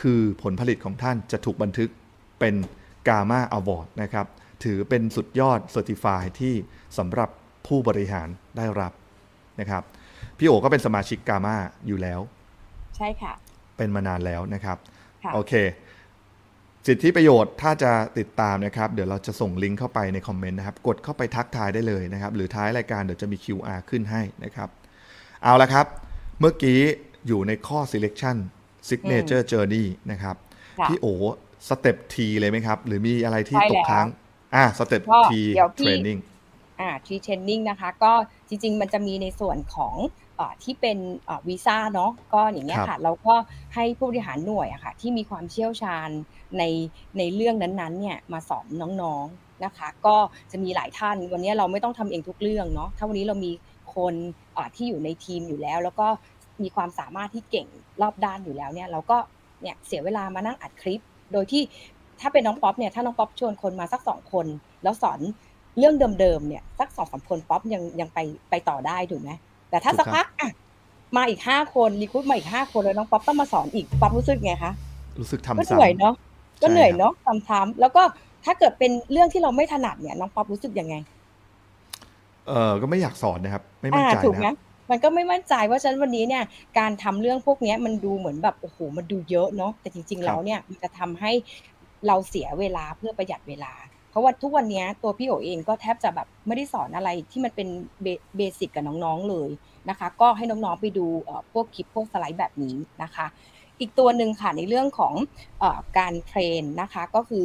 [0.00, 1.90] คือผลผลิตของท่านจะถูกบันทึก
[2.40, 2.54] เป็น
[3.08, 4.26] GAMA Award นะครับ
[4.64, 6.54] ถือเป็นสุดยอด certify ที่
[6.98, 7.30] สำหรับ
[7.66, 8.92] ผู้บริหารได้รับ
[9.60, 9.82] นะครับ
[10.38, 12.20] พี่โอก็เป็นสมาชิก GAMA อยู่แล้ว
[12.96, 13.32] ใช่ค่ะ
[13.76, 14.76] เป็นมานานแล้วนะครับ
[15.34, 15.52] โอเค
[16.86, 24.68] สิทธิประโยชน์ถ้าจะติดตามนะครับ เดี๋ยวเราจะส่งลิงก์เข้าไปในคอมเมนต์นะครับ กดเข้าไปทักทายได้เลยนะครับ หรือท้ายรายการเดี๋ยวจะมี QR ขึ้นให้นะครับ
[25.42, 25.86] เอาละครับ
[26.40, 26.80] เมื่อกี้
[27.26, 28.36] อยู่ในข้อ selection
[28.88, 30.36] Signature Journey นะครับ
[30.88, 31.06] พี่โอ
[31.68, 34.06] step ทีเลยไหมครับ หรือมีอะไรที่ตกค้าง
[34.54, 35.40] อ่า step ที
[35.76, 36.18] เทรนนิ่ง
[36.80, 38.12] อ่าทีเทรนนิ่งนะคะ ก็
[38.48, 39.94] จริง ๆ มันจะมีในส่วนของ
[40.25, 40.25] อ
[40.64, 40.98] ที่เป็น
[41.48, 43.34] วีซ่าเนาะก็อย่างเงี้ยค่ะเราก็
[43.74, 46.08] ให้ผู้บริหารหน่วยอะค่ะที่มีความเชี่ยวชาญ
[46.58, 46.62] ใน
[47.18, 48.66] ในเรื่องนั้นๆเนี่ยมาสอน
[49.02, 50.16] น้องๆนะคะก็
[50.50, 53.52] จะมีหลายท่านวันนี้เราไม่ต้องทำเองทุกเรื่องเนาะถ้าวันนี้เรามี
[53.96, 54.14] คน
[54.76, 56.06] ที่อยู่ในทีมอยู่แล้ว แล้วก็
[56.62, 57.68] มีความสามารถที่เก่ง
[58.02, 59.18] รอบด้านอยู่แล้วเนี่ยเราก็
[59.62, 61.00] เนี่ยเสียเวลามานั่งอัดคลิป
[61.32, 61.62] โดยที่
[62.20, 64.46] ถ้าเป็นน้องป๊อปเนี่ยถ้าน้องป๊อปชวนคนมาสักสองคน
[64.82, 65.20] แล้วสอน
[65.78, 68.18] เรื่องเดิมๆเนี่ยสักสองสามคนป๊อปยังยังไป
[68.50, 69.30] ไปต่อได้ถูกไหม
[69.76, 70.50] แต่ถ้าสักพักอะ
[71.16, 74.72] มาอีกห้าคน recruit มาอีกห้าคนแล้วน้องป๊อปต้องมาสอนอีกป๊อปรู้สึกไงคะ
[75.20, 76.14] รู้สึกทำก็เหนื่อยเนาะ
[76.62, 78.02] ก็เหนื่อยเนาะทำทำแล้วก็
[78.44, 80.94] ถ้าเกิดเป็นเรื่องที่เราไม่ถนัดเนี่ยน้องป๊อปรู้สึกยังไง
[82.46, 84.54] เออก็ไม่อยากสอนนะครับ ไม่มั่นใจนะ
[84.90, 86.44] มันก็ไม่มั่นใจว่าฉันวันนี้เนี่ย
[86.78, 91.32] การทำเรื่องพวกนี้มันดูเหมือนแบบโอ้โหมันดูเยอะเนาะแต่จริง ๆ แล้วเนี่ยมันจะทำให้
[92.06, 97.68] เราเสียเวลาเพื่อประหยัดเวลาเพ ราะว่าทุกวันนี้ตัวพี่โอเองก็แทบจะแบบไม่ได้สอนอะไรที่มันเป็น
[98.36, 99.50] เบสิกกับน้องๆเลย
[99.88, 101.06] นะคะ ก็ให้น้องๆไปดู
[101.52, 103.26] พวกคลิปพวกสไลด์แบบนี้นะคะ
[103.80, 105.14] อีกตัวหนึ่งค่ะในเรื่องของ
[105.62, 105.64] อ
[105.98, 107.44] การเทรนนะคะก็คือ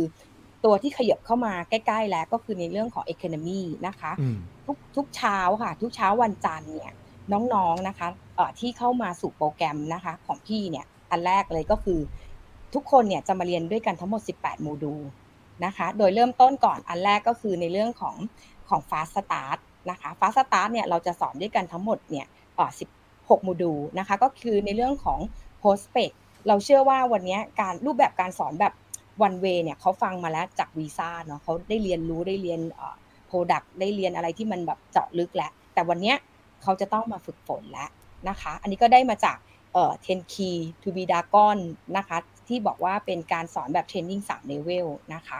[0.66, 4.12] ตัวที่ขยับเข้ามาใกล้ ๆ แล้วก็คือในเรื่องของ Economy นะคะ
[4.66, 6.92] ทุกทุกเช้าค่ะ ทุกเช้าวันจันทร์เนี่ย
[7.34, 8.08] น้องๆนะคะ
[8.60, 12.00] ที่เข้ามาสู่โปรแกรมนะคะของพี่เนี่ยอันแรกเลยก็คือ
[12.74, 15.02] ทุกคนเนี่ยจะมาเรียนด้วยกันทั้งหมด 18 โมดูล
[15.66, 18.16] นะคะ โดยเริ่มต้นก่อนอันแรกก็คือในเรื่องของ
[18.70, 19.58] ของ Fast Start
[19.90, 22.26] นะคะ Fast Start เนี่ยเราจะสอนด้วยกันทั้งหมดเนี่ย
[22.86, 25.20] 16โมดูลนะคะ ก็คือในเรื่องของ
[25.62, 26.14] Prospect
[26.48, 28.74] เราเชื่อว่าวันนี้การรูปแบบการสอนแบบ
[29.26, 32.62] one way เนี่ยเขาฟังมาแล้วจากวีซ่าเนาะเขาได้เรียนรู้ได้เรียน
[33.30, 36.14] Product ได้เรียนอะไรที่มันแบบเจาะลึกแล้วแต่วันนี้
[36.62, 37.90] เขาจะต้องมาฝึกฝนแล้ว
[38.30, 39.38] นะคะ อันนี้ก็ได้มาจาก
[39.74, 41.58] เอ่อ 10 key to be dragon
[41.98, 42.18] นะคะ
[42.52, 45.40] ที่บอกว่าเป็นการสอนแบบเทรนนิ่ง3 level นะคะ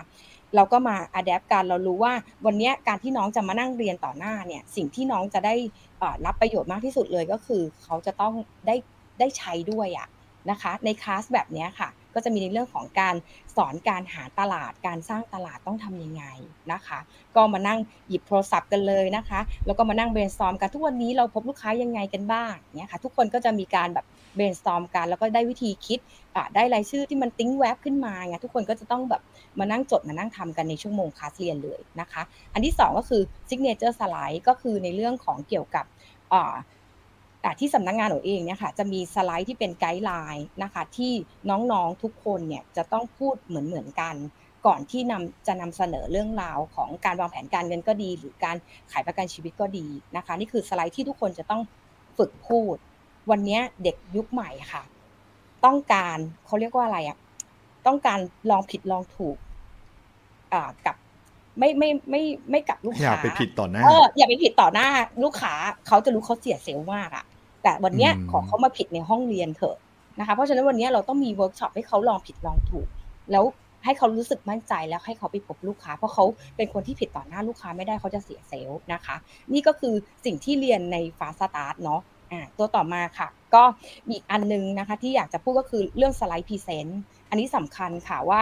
[0.56, 2.14] เราก็มา adapt กันเรารู้ว่า
[2.46, 5.56] วันนี้การที่น้องจะมานั่งเรียนต่อหน้าเนี่ยสิ่งที่น้องจะได้
[6.26, 8.34] รับประโยชน์มากที่สุดเลยก็คือ เขาจะต้อง
[8.68, 8.76] ได้
[9.20, 10.08] ได้ใช้ด้วยอะ
[10.50, 13.16] นะคะในคลาสแบบนี้ค่ะ ก็จะมีในเรื่องของการ
[13.56, 16.24] สอนการหาตลาด การสร้างตลาดต้องทำยังไง
[16.72, 17.00] นะคะ
[17.36, 24.06] ก็มานั่งหยิบโทรศัพท์กันเลยนะคะ แล้วก็มานั่ง brainstorm กันทุกวันนี้เราพบลูกค้ายังไงกันบ้างเนี่ยค่ะ ทุกคนก็จะมีการแบบ
[24.36, 26.00] brainstorm กัน แล้วก็ได้วิธีคิด
[26.56, 29.22] ได้รายชื่อที่มันติ้งแวบขึ้นมาไงทุกคนก็จะต้องแบบ
[29.60, 32.22] มานั่งจดมานั่งทำกันในชั่วโมงคลาสเรียนเลยนะคะ
[32.54, 35.86] อันที่ 2 ก็คือ Signature slide ก็คือในเรื่องของเกี่ยวกับ
[37.60, 41.14] ที่สำนักงานหนูเองเนี่ยค่ะจะมีสไลด์ที่เป็น guideline นะคะที่
[41.50, 44.16] น้องๆทุกคนเนี่ยจะต้องพูดเหมือนๆกัน
[44.66, 48.56] ก่อนที่นำจะนำเสนอเรื่องราวของการวางแผนการเงินก็ดี หรือการ
[48.92, 51.62] ขายประกันชีวิตก็ดีนะคะนี่คือสไลด์ที่ทุกคนจะต้อง
[52.18, 52.76] ฝึกพูด
[53.30, 54.84] วันนี้เด็กยุคใหม่ค่ะ
[55.66, 57.18] ต้องการเขาเรียกว่าอะไรอะ
[57.88, 58.20] ต้องการ
[58.50, 59.38] ลองผิดลองถูก
[60.54, 60.96] อ่ากับ
[61.60, 64.88] ไม่ไม่ไม่ไม่กับลูกค้าอย่าไปผิดต่อหน้าเอออย่าไปผิดต่อหน้า
[65.24, 65.54] ลูกค้า
[65.88, 67.26] เขาจะรู้เขาเสียเซลล์มากอะ
[67.64, 69.78] แต่วันนี้ขอเขามาผิดในห้องเรียนเถอะ
[70.20, 72.88] นะคะเพราะฉะนั้นวันนี้เราต้องมีเวิร์กช็อปให้เขาลองผิดลองถูก
[73.32, 73.44] แล้ว
[73.86, 76.24] ให้เขารู้สึกมั่นใจแล้วให้เขาไปพบลูกค้า เพราะเขา
[76.58, 79.16] เป็นคนที่ผิดต่อหน้าลูกค้าไม่ได้เขาจะเสีย self นะคะ
[79.54, 79.94] นี่ก็คือ
[80.26, 82.02] สิ่งที่เรียนใน fast start เนาะ
[82.32, 83.64] อ่าตัวต่อมาค่ะ ก็
[84.10, 88.42] มีอันนึงนะคะที่อยากจะพูดก็คือเรื่อง slide present อันนี้สำคัญค่ะว่า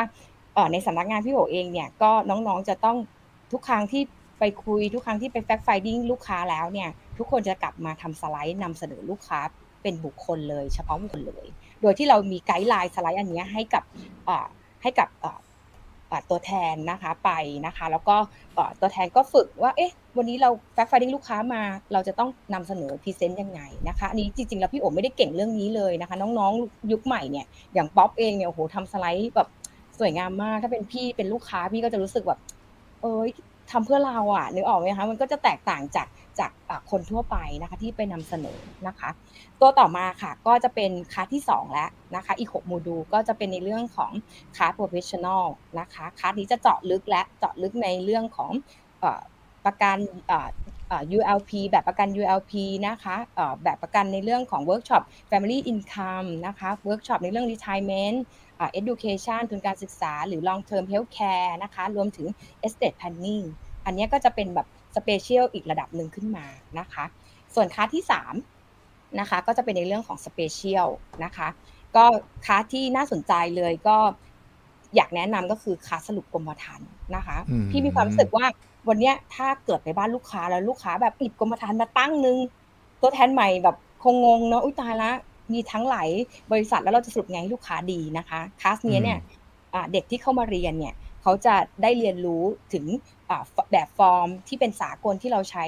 [0.71, 2.97] ในสำนักงานพี่โอเองเนี่ยก็น้องๆจะต้อง
[3.51, 4.01] ทุกครั้งที่
[4.39, 6.89] ไปคุยทุกครั้งที่ไป fact finding ลูกค้าแล้วเนี่ย
[7.19, 9.39] ทุกคนจะกลับมาทำสไลด์นำเสนอลูกค้า
[9.83, 11.45] เป็นบุคคลเลย เฉพาะบุคคลเลย
[11.81, 13.83] โดยที่เรามี guideline สไลด์อันนี้ให้กับ
[14.81, 15.09] ให้กับ
[16.29, 17.31] ตัวแทนนะคะไป
[17.65, 18.15] นะคะ แล้วก็
[18.81, 21.61] ตัวแทนก็ฝึกว่าเอ๊ะวันนี้เรา fact finding ลูกค้ามา
[21.93, 29.47] เราจะต้องนำเสนอ present ยังไงนะคะอันนี้จริงๆแล้วพี่โอ๋ไม่ได้เก่งเรื่องนี้เลยนะคะ น้องๆยุคใหม่เนี่ยอย่างป๊อปเองเนี่ยโอ้โหทำสไลด์แบบ
[29.99, 32.39] สวยงามมากถ้าเป็นพี่เป็นลูกค้าพี่ก็จะรู้สึกแบบ
[33.01, 33.29] เอ้ย
[33.71, 36.07] ทำเพื่อเราอะนึกออกไหมคะมันก็จะแตกต่างจาก
[36.39, 36.51] จาก
[36.91, 39.09] คนทั่วไปนะคะที่ไปนำเสนอนะคะ
[39.61, 44.11] ตัวต่อมาค่ะก็จะเป็นคลาสที่ 2 แล้วนะคะอีก6โมดูลก็จะเป็นในเรื่องของ
[44.57, 45.45] คลาส professional
[45.79, 48.51] นะคะคลาสนี้จะเจาะลึกและเจาะลึกในเรื่องของ
[49.65, 49.97] ประกัน
[51.17, 52.53] ULP แบบประกัน ULP
[52.87, 53.15] นะคะ
[53.63, 58.17] แบบประกันในเรื่องของ Workshop Family Income นะคะเวิร์กช็อปในเรื่อง Retirement
[58.79, 62.27] Education ทุนการศึกษา หรือ Long Term Healthcare นะคะ รวมถึง
[62.65, 63.43] Estate Planning
[63.85, 66.45] อันนี้ก็จะเป็นแบบ special อีกระดับหนึ่งขึ้นมา
[66.79, 67.05] นะคะ
[67.55, 68.03] ส่วนคลาสที่
[68.57, 70.87] 3นะคะก็จะเป็นในเรื่องของ special
[71.23, 71.47] นะคะ
[71.95, 72.05] ก็
[72.45, 73.97] คลาสที่น่าสนใจเลยก็
[74.95, 77.37] อยากแนะนำก็คือคลาสสรุปกรมธรรม์นะคะ
[77.69, 78.45] พี่มีความรู้สึกว่า
[78.87, 82.37] วันนี้ถ้าเกิดไปบ้านลูกค้าแล้วลูกค้าแบบหยิบกรมธรรม์มาตั้งนึง
[83.01, 85.11] ตัวแทนใหม่แบบคงงงเนาะอุ้ยตายละ
[85.53, 86.09] มีทั้งหลาย
[86.51, 89.19] บริษัทแล้วเราจะสรุปไงให้ลูกค้าดีนะคะคลาสนี้เนี่ย
[89.91, 92.43] เด็กที่เข้ามาเรียนเนี่ย เขาจะได้เรียนรู้
[92.73, 92.85] ถึง
[93.71, 95.65] แบบฟอร์มที่เป็นสากลที่เราใช้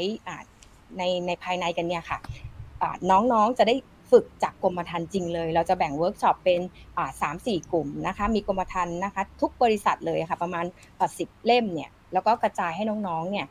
[0.98, 2.20] ในในภายในกันเนี่ยค่ะ
[3.12, 3.76] น้องๆจะได้
[4.12, 6.62] ฝึกจากกรมธรรม์จริงเลย เราจะแบ่งเวิร์กช็อปเป็น
[7.22, 10.66] สามสี่กลุ่มนะคะ มีกรมธรรม์นะคะ ทุกบริษัทเลยค่ะ ประมาณ
[11.18, 13.46] สิบเล่มเนี่ย แล้วก็กระจายให้น้องๆ เนี่ย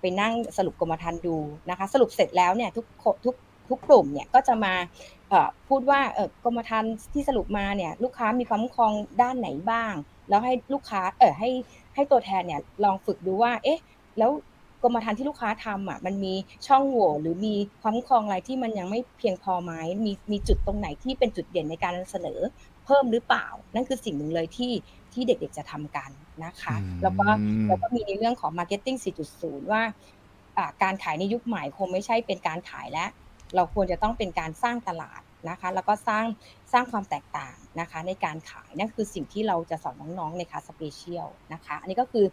[0.00, 1.36] ไปนั่งสรุปกรมธรรม์ดู
[1.70, 2.86] นะคะ สรุปเสร็จแล้วเนี่ยทุก
[3.24, 3.36] ทุก
[3.68, 4.74] ทุกกลุ่มเนี่ยก็จะมา
[5.68, 6.00] พูดว่า
[6.44, 9.92] กรมธรรม์ที่สรุปมาเนี่ยลูกค้ามีความคุ้มครองด้านไหนบ้าง
[10.30, 11.50] แล้วให้ลูกค้าเออให้
[11.94, 13.80] ให้ตัวแทนเนี่ยลองฝึกดูว่า เอ๊ะ
[14.18, 14.30] แล้ว
[14.82, 16.34] กรมธรรม์ที่ลูกค้าทำอะมันมี
[16.66, 19.72] ช่องโหว่หรือมีความคุ้มครองอะไรที่มันยังไม่เพียงพอไหม
[20.04, 22.40] มีมีจุดตรงไหนที่เป็นจุดเด่นในการเสนอ
[22.84, 24.72] เพิ่มหรือเปล่า นั่นคือสิ่งหนึ่งเลยที่
[25.12, 26.10] ที่เด็กๆจะทำกัน
[26.44, 27.26] นะคะ แล้วก็
[27.68, 28.98] แล้วก็มีในเรื่องของ Marketing
[29.32, 29.82] 4.0 ว่า
[30.82, 33.10] การขายในยุคใหม่คงไม่ใช่เป็นการขายแล้ว
[33.54, 36.24] เราควรจะต้องเป็นการสร้างตลาด นะคะ แล้วก็สร้าง
[36.72, 42.26] สร้างความแตกต่างนะคะ ในการขายนั่นคือสิ่งที่เราจะสอนน้องๆในคลาส special นะคะ อันนี้ก็คือ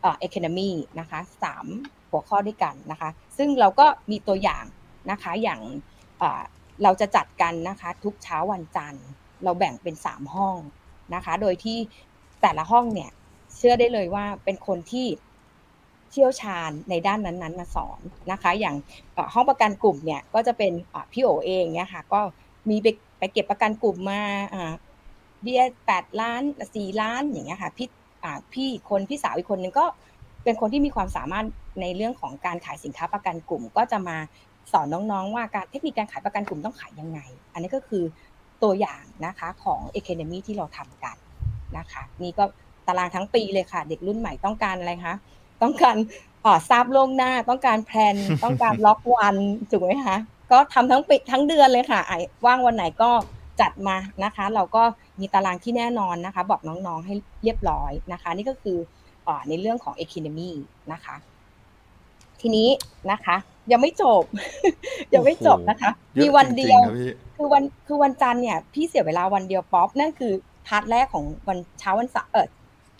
[0.00, 0.70] เอ่อ academy
[1.00, 1.66] นะคะสาม
[2.10, 4.64] หัวข้อด้วยกันนะคะ ซึ่งเราก็มีตัวอย่าง
[5.10, 5.60] นะคะอย่าง
[6.82, 9.06] เราจะจัดกันนะคะทุกเช้าวันจันทร์
[9.44, 10.56] เราแบ่งเป็น 3 ห้อง
[11.14, 11.78] นะคะ โดยที่
[12.42, 13.10] แต่ละห้องเนี่ย
[13.56, 15.06] เชื่อได้เลยว่าเป็นคนที่
[16.10, 18.00] เชี่ยวชาญในด้านนั้นๆมาสอน
[18.32, 18.76] นะคะ อย่าง
[19.34, 20.72] ห้องประกันกลุ่มเนี่ยก็จะเป็น
[21.12, 22.20] พี่โอเองเนี่ยค่ะก็
[22.68, 22.86] มีไป
[23.18, 24.20] ไปเก็บประกันกลุ่มมา
[25.42, 26.42] เบี้ยแปดล้าน
[26.74, 27.88] สี่ล้านอย่างเงี้ยค่ะพี่
[28.52, 29.86] พี่คนพี่สาวอีกคนนึงก็
[30.44, 31.46] เป็นคนที่มีความสามารถ
[31.80, 34.16] ในเรื่องของการขายสินค้าประกันกลุ่ม ก็จะมา
[34.72, 37.20] สอนน้องๆ ว่าการเทคนิคการขายประกันกลุ่มต้องขายยังไง
[37.52, 38.04] อันนี้ก็คือ
[38.62, 41.16] ตัวอย่างนะคะของ Academy ที่เราทำกัน
[41.76, 42.44] นะคะนี่ก็
[42.86, 45.16] ตารางทั้งปีเลยค่ะ เด็กรุ่นใหม่ต้องการอะไรคะ
[45.62, 45.96] ต้องการ
[46.44, 49.36] อ๋อทราบล่วงหน้าต้องการแพลนต้องการล็อกวัน
[49.70, 50.18] ถูกไหมคะ
[50.52, 53.10] ก็ทำทั้งปีทั้งเดือนเลยค่ะไอ้ว่างวันไหนก็
[53.60, 54.82] จัดมานะคะ เราก็
[55.20, 58.78] มีตารางที่แน่นอนนะคะ บอกน้องๆให้เรียบร้อยนะคะ นี่ก็คือ
[59.26, 60.50] อในเรื่องของ Economy
[60.92, 61.16] นะคะ
[62.40, 62.68] ทีนี้
[63.10, 63.36] นะคะ
[63.72, 64.22] ยังไม่จบ
[65.14, 65.90] ยังไม่จบนะคะ
[66.20, 66.80] มีวันเดียว
[67.36, 70.32] คือวันคือวันจันทร์เนี่ย พี่เสียเวลาวันเดียวป๊อปนั่นคือ
[70.66, 72.48] part แรกของวันเช้าวันเสาร์เออ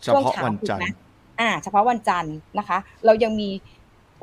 [0.05, 0.97] ช่วงเช้าวันจันทร์
[1.41, 3.49] อ่า เฉพาะวันจันทร์นะคะ เรายังมี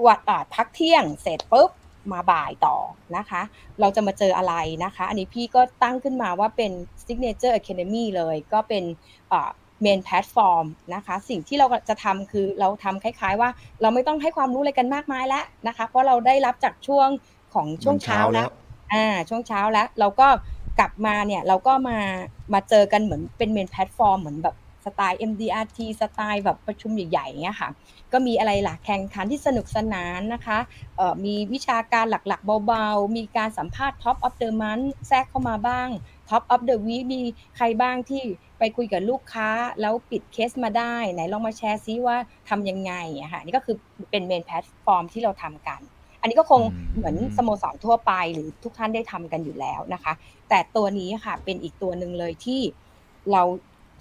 [0.06, 0.20] วัด
[0.56, 1.70] พักเที่ยงเสร็จปุ๊บ
[2.12, 2.76] มาบ่ายต่อ
[3.18, 3.42] นะคะ
[3.80, 4.54] เราจะมาเจออะไร
[4.84, 6.72] นะคะ อันนี้พี่ก็ตั้งขึ้นมาว่าเป็น
[7.06, 8.84] Signature Academy เลยก็เป็น
[9.82, 13.50] main platform นะคะ สิ่งที่เราจะทำคือเราทำคล้าย ๆ ว่า
[13.82, 17.10] เราไม่ต้องให้ความรู้อะไรกันมากมายแล้วนะคะ เพราะเราได้รับจากช่วง
[17.54, 18.50] ของช่วงเช้าแล้ว
[18.94, 20.28] อ่าช่วงเช้าแล้วเราก็
[20.80, 22.00] กลับมาเนี่ยเราก็มา
[22.54, 24.56] มาเจอกันเหมือนเป็น main platform เหมือนแบบ
[24.86, 27.70] สไตล์ MDRT สไตล์แบบประชุมใหญ่ๆเงี้ยค่ะ
[28.14, 30.60] ก็มีอะไรล่ะแข่งขันที่สนุกสนานนะคะ
[30.98, 35.90] เอ่อมีวิชาการหลักๆ เบาๆ มีการสัมภาษณ์ Top of the Monthแทรกเข้ามาบ้าง
[36.30, 37.22] Top of the Week มี
[37.56, 38.22] ใครบ้างที่
[38.60, 39.50] ไปคุยกับลูกค้า
[39.82, 42.18] แล้วปิดเคสมาได้ ไหนลองมาแชร์ซิว่า
[42.50, 43.76] ทำยังไงอะค่ะนี่ก็คือ
[44.12, 45.82] เป็น main platform ที่เราทำกัน
[46.22, 46.62] อันนี้ก็คง
[46.96, 50.14] เหมือนสโมสรทั่วไปหรือทุกท่านได้ทำกันอยู่แล้วนะคะ
[50.50, 52.62] แต่ตัวนี้ค่ะเป็นอีกตัวหนึ่งเลยที่
[53.32, 53.44] เรา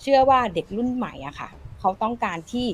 [0.03, 1.49] เชื่อว่าเด็กรุ่นใหม่อะค่ะ
[1.81, 2.67] เขาต้องการที่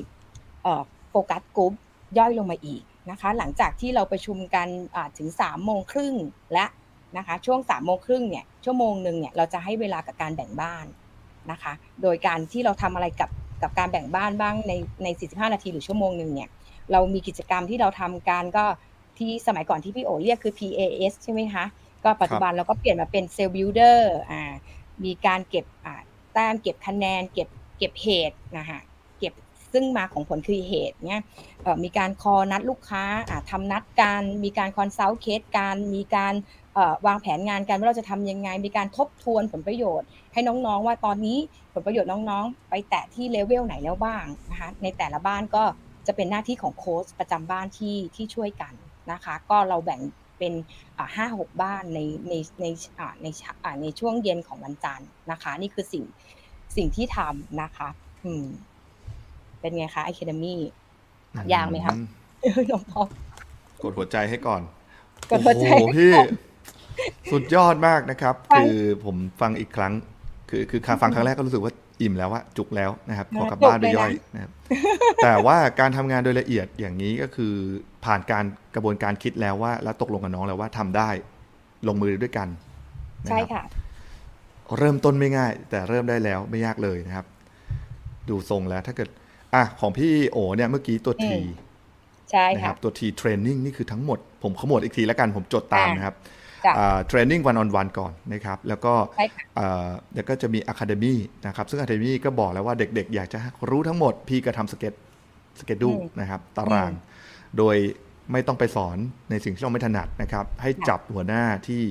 [1.13, 1.73] focus group
[2.17, 4.67] ย่อยลงมาอีกนะคะ หลังจากที่เราประชุมกัน
[5.17, 6.15] ถึง3ามโมงครึ่ง
[6.53, 6.65] และ
[7.17, 10.85] นะคะช่วง3ามโมงครึ่งเนี่ยชั่วโมงหนึ่งเนี่ยเราจะให้เวลากับการแบ่งบ้าน
[11.51, 13.29] นะคะ โดยการที่เราทำอะไรกับ
[13.61, 16.49] กับการแบ่งบ้านบ้างในใน 45 นาทีหรือชั่วโมงหนึ่งเนี่ย
[16.91, 18.65] เรามีกิจกรรมที่เราทำการก็
[19.17, 21.65] ที่สมัยก่อนที่พี่โอเรียกคือ PAS ใช่ไหมคะ
[22.03, 24.53] ก็ปัจจุบันเราก็เปลี่ยนมาเป็น sales builder อ่า
[25.03, 26.01] มีการเก็บอ่า
[26.33, 27.47] แต้มเก็บคะแนน เก็บ
[27.77, 28.92] เก็บเหตุนะคะเก็บ
[29.73, 31.21] ซึ่งมาของผลคือเหตุเนี่ย
[31.83, 33.03] มีการ call นัดลูกค้า
[33.49, 36.33] ทำนัดการ มีการ consult case การมีการ
[37.07, 41.37] วางแผนงานกันว่าเราจะทำยังไง มีการทบทวนผลประโยชน์ ให้น้องๆ ว่าตอนนี้
[41.73, 45.63] ผลประโยชน์น้องๆ ไปแตะที่เลเวลไหนแล้วบ้างนะคะในแต่ละบ้านก็
[46.07, 48.73] จะเป็นหน้าที่ของโค้ชประจำบ้านที่ที่ช่วยกัน
[49.11, 50.01] นะคะ ก็เราแบ่ง
[50.39, 50.53] เป็น
[51.15, 51.99] ห้าหกบ้านใน
[52.29, 52.65] ในใน
[53.21, 53.27] ใน
[53.81, 56.03] ในช่วงเย็นของวันจันทร์นะคะ นี่คือสิ่ง
[56.75, 57.89] สิ่งที่ทำนะคะ
[58.23, 58.45] อืม
[59.63, 60.55] เป็นไงคะ Academy
[61.53, 61.95] ยากไหมครับ
[62.71, 63.01] น้องพ่อ
[63.83, 64.61] กดหัวใจให้ก่อน
[65.31, 65.65] กดหัวใจ
[65.97, 66.13] พี่
[67.31, 69.93] สุดยอดมากนะครับ คือผมฟังอีกครั้ง
[70.49, 74.51] คือคือฟังครั้งแรกก็รู้สึกว่าอิ่มแล้วว่าจุกแล้วนะครับขอกลับบ้านไปย่อยนะครับ
[75.23, 77.53] แต่ว่าการทำงานโดยละเอียดอย่างนี้ก็คือ
[78.05, 78.45] ผ่านการ
[78.75, 81.09] กระบวนการคิดแล้วว่า แล้วตกลงกับน้องแล้วว่าทำได้
[81.87, 82.47] ลงมือด้วยกัน
[83.29, 83.63] ใช่ค่ะ
[84.77, 87.25] เริ่มต้นไม่ง่าย แต่เริ่มได้แล้วไม่ยากเลยนะครับ
[88.29, 89.09] ดูทรงแล้วถ้าเกิด
[89.55, 91.35] อะของพี่โอเนี่ยเมื่อกี้ตัว T
[92.31, 96.15] ใช่ครับตัว T training นี่คือทั้งหมด ผมขมวดอีกทีแล้วกันผมจดตามนะครับ
[97.07, 98.93] training one on one ก่อนนะครับ แล้วก็
[100.13, 103.39] เดี๋ยวก็จะมี academy นะครับ ซึ่ง academy ก็บอกแล้วว่าเด็กๆ อยากจะ
[103.69, 104.93] รู้ทั้งหมด พี่ก็ทำ sketch
[105.59, 106.91] schedule นะครับ ตาราง
[107.57, 107.75] โดย
[108.31, 108.97] ไม่ต้องไปสอน
[109.29, 111.81] ในสิ่งที่เราไม่ถนัดนะครับ ให้จับหัวหน้าที่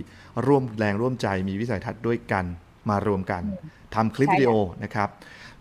[0.47, 2.45] ร่วมแรงร่วมใจมีวิสัยทัศน์ด้วยกัน
[2.91, 3.43] มารวมกัน
[3.95, 4.53] ทำคลิปวิดีโอ
[4.85, 5.09] นะครับ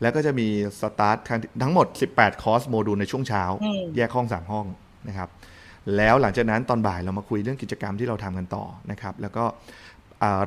[0.01, 0.47] แล้วก็จะมี
[0.81, 1.17] สตาร์ท
[1.61, 3.43] ทั้งหมด 18 คอร์สโมดูลในช่วงเช้า
[3.95, 4.65] แยกห้อง 3 ห้อง
[5.07, 5.29] นะครับ
[5.97, 9.43] แล้วหลังจากนั้นตอนบ่ายเรามาคุยเรื่องกิจกรรมที่เราทำกันต่อนะครับ แล้วก็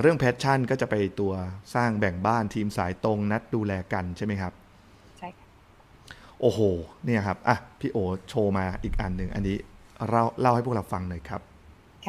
[0.01, 1.33] เรื่อง passion ก็จะไปตัว
[1.75, 4.53] สร้างแบ่งบ้านทีมสายตรงนัดดูแลกันใช่ไหมครับ
[5.19, 5.47] ใช่ค่ะ
[6.41, 6.61] โอ้โห
[7.05, 7.99] เนี่ยครับ อะ พี่โอ
[8.29, 9.57] โชว์มาอีกอันหนึ่งอันนี้
[10.11, 11.41] เราเล่าให้พวกเราฟังหน่อยครับ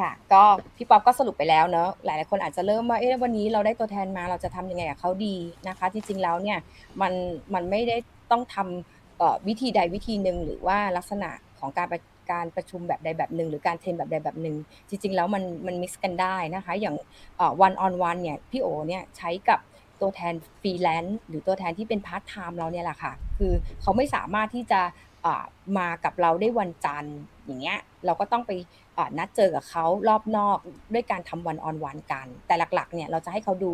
[0.02, 0.42] ่ะ ก็
[0.76, 5.36] พี่ป๊อปก็สรุปไปแล้วเนอะหลายๆคนอาจจะเริ่มว่าเอ๊ะวันนี้เราได้ตัวแทนมาเราจะทำยังไงกับเขาดี
[5.68, 6.58] นะคะที่จริงแล้วเนี่ย
[7.00, 7.12] มัน
[7.54, 7.96] มันไม่ได้
[8.30, 11.88] ต้องทำวิธีใดวิธีหนึ่งหรือว่าลักษณะของการ
[12.30, 14.56] การประชุมแบบใดแบบหนึ่งหรือการเทรนแบบใดแบบหนึ่ง
[14.88, 16.96] จริง ๆ แล้วมันมันมิกซ์กันได้นะคะ อย่าง
[17.60, 19.60] วันออนวันเนี่ยพี่โอเนี่ยใช้กับ
[20.00, 24.80] ตัวแทนฟรีแลนซ์หรือตัวแทนที่เป็นพาร์ทไทม์เราเนี่ยแหละค่ะ คือเขาไม่สามารถที่จะ
[25.78, 27.16] มากับเราได้วันจันทร์
[27.46, 28.50] อย่างเงี้ยเราก็ต้องไป
[29.18, 30.58] นัดเจอกับเขารอบนอก
[30.94, 33.72] ด้วยการทำ one on one กัน แต่หลักๆเนี่ยเราจะให้เขาดู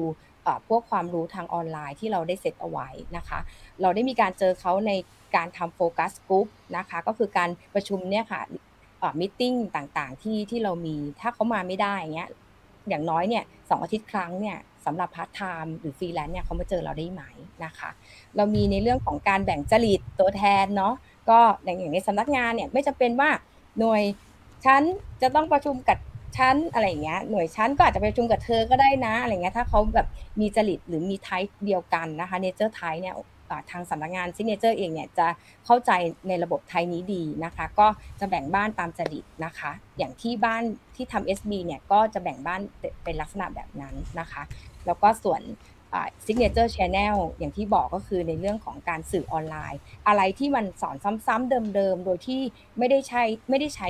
[0.68, 3.38] พวกความรู้ทางออนไลน์ที่เราได้เซตเอาไว้นะคะ
[3.82, 4.92] เราได้มีการเจอเขาใน
[5.36, 6.46] การทำโฟกัสกลุ่ม
[6.76, 8.42] นะคะก็คือการประชุมเนี่ยค่ะ
[9.20, 9.42] meeting
[9.76, 12.30] ต่างๆที่ที่เรามีถ้าเขามาไม่ได้เงี้ย
[12.88, 17.22] อย่างน้อยเนี่ยสองอาทิตย์ครั้งเนี่ยสำหรับพาร์ทไทม์หรือฟรีแลนซ์เนี่ยเขามาเจอเราได้ไหม
[17.64, 17.90] นะคะ
[18.36, 20.94] เรามีในเรื่องของการแบ่งจริตตัวแทนเนาะ
[21.30, 23.30] ก็อย่างในสำนักงานเนี่ยไม่จำเป็นว่า
[23.78, 24.02] หน่วย
[24.64, 24.82] ชั้น
[25.22, 25.98] จะต้องประชุมกับ
[26.36, 30.06] ชั้นอะไรอย่างเงี้ยหน่วยฉันก็อาจจะประชุมกับเธอก็ได้นะอะไรเงี้ยถ้าเขาแบบ
[30.40, 33.14] มีจริตหรือมี type เดียวกันนะคะ nature type เนี่ย
[33.70, 35.26] ทางสำนักงาน Signature เองเนี่ยจะ
[35.66, 35.90] เข้าใจ
[36.28, 37.86] ในระบบ type นี้ดีนะคะ ก็
[38.20, 40.62] จะแบ่งบ้านตามจริตนะคะ อย่างที่บ้าน
[40.96, 42.60] ที่ทำ SB เนี่ยก็จะแบ่งบ้าน
[43.04, 44.42] เป็นลักษณะแบบนั้นนะคะ
[44.86, 45.40] แล้วก็ส่วน
[46.24, 52.40] Signature Channel อย่างที่บอกก็คือในเรื่องของการสื่อออนไลน์ อะไรที่มันสอนซ้ำๆเดิมๆ โดยที่
[52.78, 53.88] ไม่ได้ใช้ไม่ได้ใช้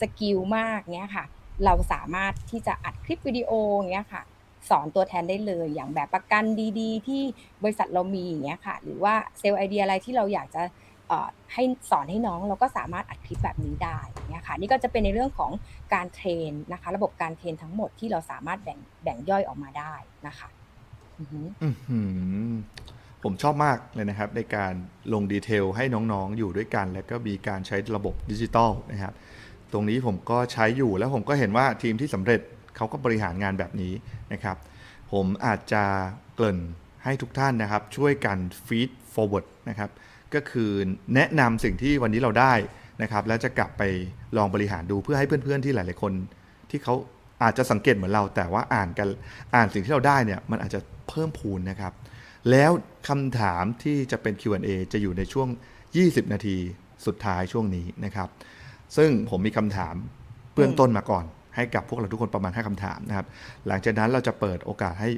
[0.00, 1.24] skill มากเนี้ยค่ะ
[1.64, 3.50] เราสามารถที่จะอัดคลิปวิดีโอ
[3.92, 4.22] เงี้ยค่ะ
[4.70, 6.44] สอนตัวแทนได้เลยอย่างแบบประกัน
[6.80, 7.22] ดีๆ ที่
[7.62, 10.62] บริษัทเรามีอย่างเงี้ยค่ะ หรือว่า sales idea อะไรที่เราอยากจะ
[11.52, 13.98] ให้สอนให้น้องเราก็สามารถอัดคลิปแบบนี้ได้
[14.30, 15.50] เนี่ยค่ะนี่ก็จะเป็นในเรื่องของ
[15.94, 19.94] การ train นะคะ ระบบการ train ทั้งหมดที่เราสามารถแบ่งแบ่งย่อยออกมาได้
[20.26, 20.48] นะคะ
[23.22, 24.72] ผมชอบมากเลยนะครับ ในการ
[25.12, 29.12] ลง detail ให้น้องๆอยู่ด้วยกัน แล้วก็มีการใช้ระบบดิจิตอลนะครับ
[29.72, 32.40] ตรงนี้ผมก็ใช้อยู่แล้วผมก็เห็นว่าทีมที่สำเร็จ
[32.76, 33.92] เขาก็บริหารงานแบบนี้
[34.32, 34.56] นะครับ
[35.12, 35.84] ผมอาจจะ
[36.34, 36.58] เกริ่น
[37.04, 39.90] ให้ทุกท่านนะครับ ช่วยกันฟีด forward นะครับ
[40.34, 40.70] ก็คือ
[41.14, 42.54] แนะนำสิ่งที่วันนี้เราได้
[43.02, 43.82] นะครับ แล้วจะกลับไป
[44.36, 46.12] ลองบริหารดูเพื่อให้เพื่อนๆที่หลาย ๆคน
[46.70, 46.94] ที่เขา
[47.42, 49.08] อาจจะสังเกตเหมือนเราแต่ว่าอ่านกัน
[49.54, 51.92] อ่านสิ่งที่เราได้เนี่ยมันอาจจะเพิ่มพูนนะครับ
[52.50, 52.70] แล้ว
[53.08, 55.48] คำถามที่จะเป็น Q&A จะอยู่ในช่วง
[55.90, 56.56] 20 นาที
[57.06, 58.28] สุดท้ายช่วงนี้นะครับ
[58.96, 59.94] ซึ่งผมมีคำถาม
[60.54, 61.24] เบื้องต้นมาก่อน
[61.56, 63.26] ให้กับพวกเราทุกคนประมาณ 5คำถามนะครับ
[63.68, 65.10] หลังจากนั้นเราจะเปิดโอกาสให้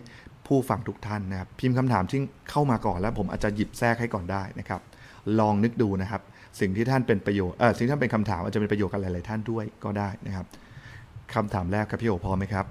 [0.46, 4.80] ผู้ฟังทุกท่านนะครับ พิมพ์คำถามที่เข้ามาก่อนแล้วผมอาจจะหยิบแทรกให้ก่อนได้นะครับ
[5.40, 6.22] ลองนึกดูนะครับ
[6.60, 10.46] สิ่งที่ท่านเป็นประโยชน์เออสิ่งที่ท่านเป็นคำถามอาจจะเป็นประโยชน์กับหลาย ๆ ท่านด้วยก็ได้นะครับ
[11.34, 12.66] คำถามแรกครับพี่โอพอไหมครับ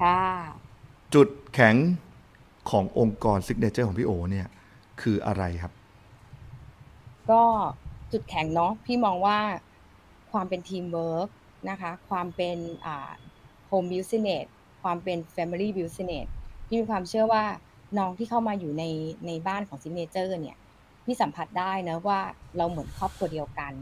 [0.00, 0.20] ค่ะ
[1.14, 1.76] จุดแข็ง
[2.70, 4.46] ขององค์กรซิกเนเจอร์ของพี่โอเนี่ย
[5.00, 5.72] คืออะไรครับ
[7.30, 7.42] ก็
[8.12, 9.38] จุดแข็งเนาะพี่มองว่า
[10.32, 11.28] ความเป็นทีมเวิร์ก
[11.70, 12.58] นะคะ ความเป็น
[13.66, 14.46] home business
[14.82, 16.26] ความเป็น family business
[16.66, 17.44] พี่มีความเชื่อว่า
[17.98, 18.84] น้องที่เข้ามาอยู่ใน
[19.26, 20.56] ในบ้านของ Signature เนี่ย
[21.04, 22.20] พี่สัมผัสได้นะว่า
[22.56, 23.72] เราเหมือนครอบครัวเดียวกัน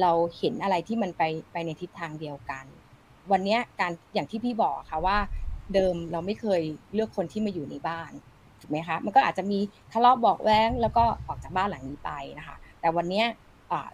[0.00, 2.64] เราเห็นอะไรที่มันไปไปในทิศทางเดียวกัน
[3.32, 5.16] วันนี้การอย่างที่พี่บอกค่ะว่า
[5.74, 6.62] เดิมเราไม่เคย
[6.94, 8.12] เลือกคนที่มาอยู่ในบ้าน
[8.60, 9.58] ถูกไหมคะมันก็อาจจะมี
[9.92, 13.24] ทะเลาะบอกแว้งแล้วก็ออกจากบ้านหลังนี้ไปนะคะ แต่วันนี้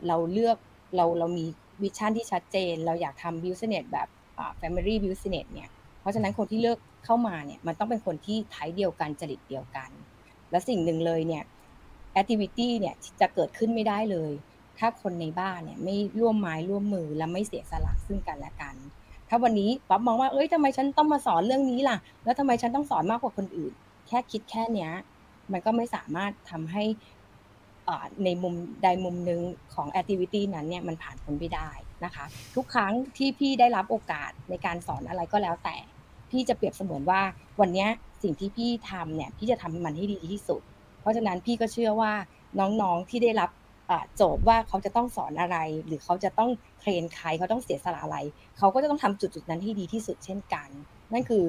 [0.07, 0.57] เราเลือก
[0.97, 1.45] เราเรามี
[1.83, 4.09] วิชั่นที่ชัดเจน เราอยากทำบิวสเนสแบบ
[4.39, 5.71] อ่า family business เนี่ย
[6.01, 9.91] เพราะฉะนั้นคนที่เลือกเข้ามาเนี่ยมันต้องเป็นคนที่ไทยเดียวกันจริตเดียวกัน
[10.51, 11.45] และสิ่งหนึ่งเลยเนี่ย
[12.21, 14.33] activity เนี่ยจะเกิดขึ้นไม่ได้เลย
[14.79, 18.77] ถ้าคนในบ้านเนี่ยไม่ร่วมไม้ร่วมมือและไม่เสียสละซึ่งกันและกัน
[19.31, 23.73] ถ้าวันนี้ป๊อบมองว่าเอ้ยทำไมฉันต้องมาสอนเรื่องนี้ล่ะ แล้วทำไมฉันต้องสอนมากกว่าคนอื่น
[24.09, 24.91] แค่คิดแค่เนี้ย
[25.53, 26.85] มันก็ไม่สามารถทำให้
[28.25, 29.41] ในมุมใดมุมหนึ่ง
[29.75, 31.71] ของแอคทิวิตี้นั้นเนี่ยมันผ่านพ้นไปได้
[32.05, 32.25] นะคะ
[32.55, 35.77] ทุกครั้งที่พี่ได้รับโอกาสในการสอนอะไรก็แล้วแต่
[36.31, 37.21] พี่จะเปรียบเสมือนว่า
[37.61, 37.87] วันนี้
[38.23, 40.63] สิ่งที่พี่ทำเนี่ยพี่จะทำมันให้ดีที่สุด
[41.01, 42.13] เพราะฉะนั้นพี่ก็เชื่อว่า
[42.61, 43.51] น้องๆที่ได้รับ
[44.17, 48.19] โจทย์ว่าเขาจะต้องสอนอะไร หรือเขาจะต้องเทรนใครเขาต้องเสียสละอะไร
[48.59, 50.69] เขาก็จะต้องทำจุดๆนั้นให้ดีที่สุดเช่นกัน
[51.13, 51.45] นั่นคือ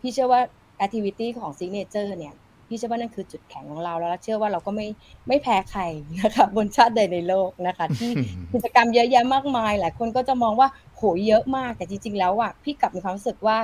[0.00, 0.40] พี่เชื่อว่า
[0.78, 2.34] activity ของ Signature เนี่ย
[2.68, 4.86] พี่เชื่อว่านั่นคือจุดแข็งของเราแล้วเชื่อว่าเราก็ไม่
[5.28, 5.82] ไม่แพ้ใคร
[6.20, 8.10] นะคะบนชาติใดในโลกนะคะ ที่
[8.52, 13.56] กิจกรรมเยอะแยะมากมายหลายคนก็จะมองว่าโหเยอะมากแต่จริง ๆ แล้วอะพี่กลับมีความรู้สึกว่า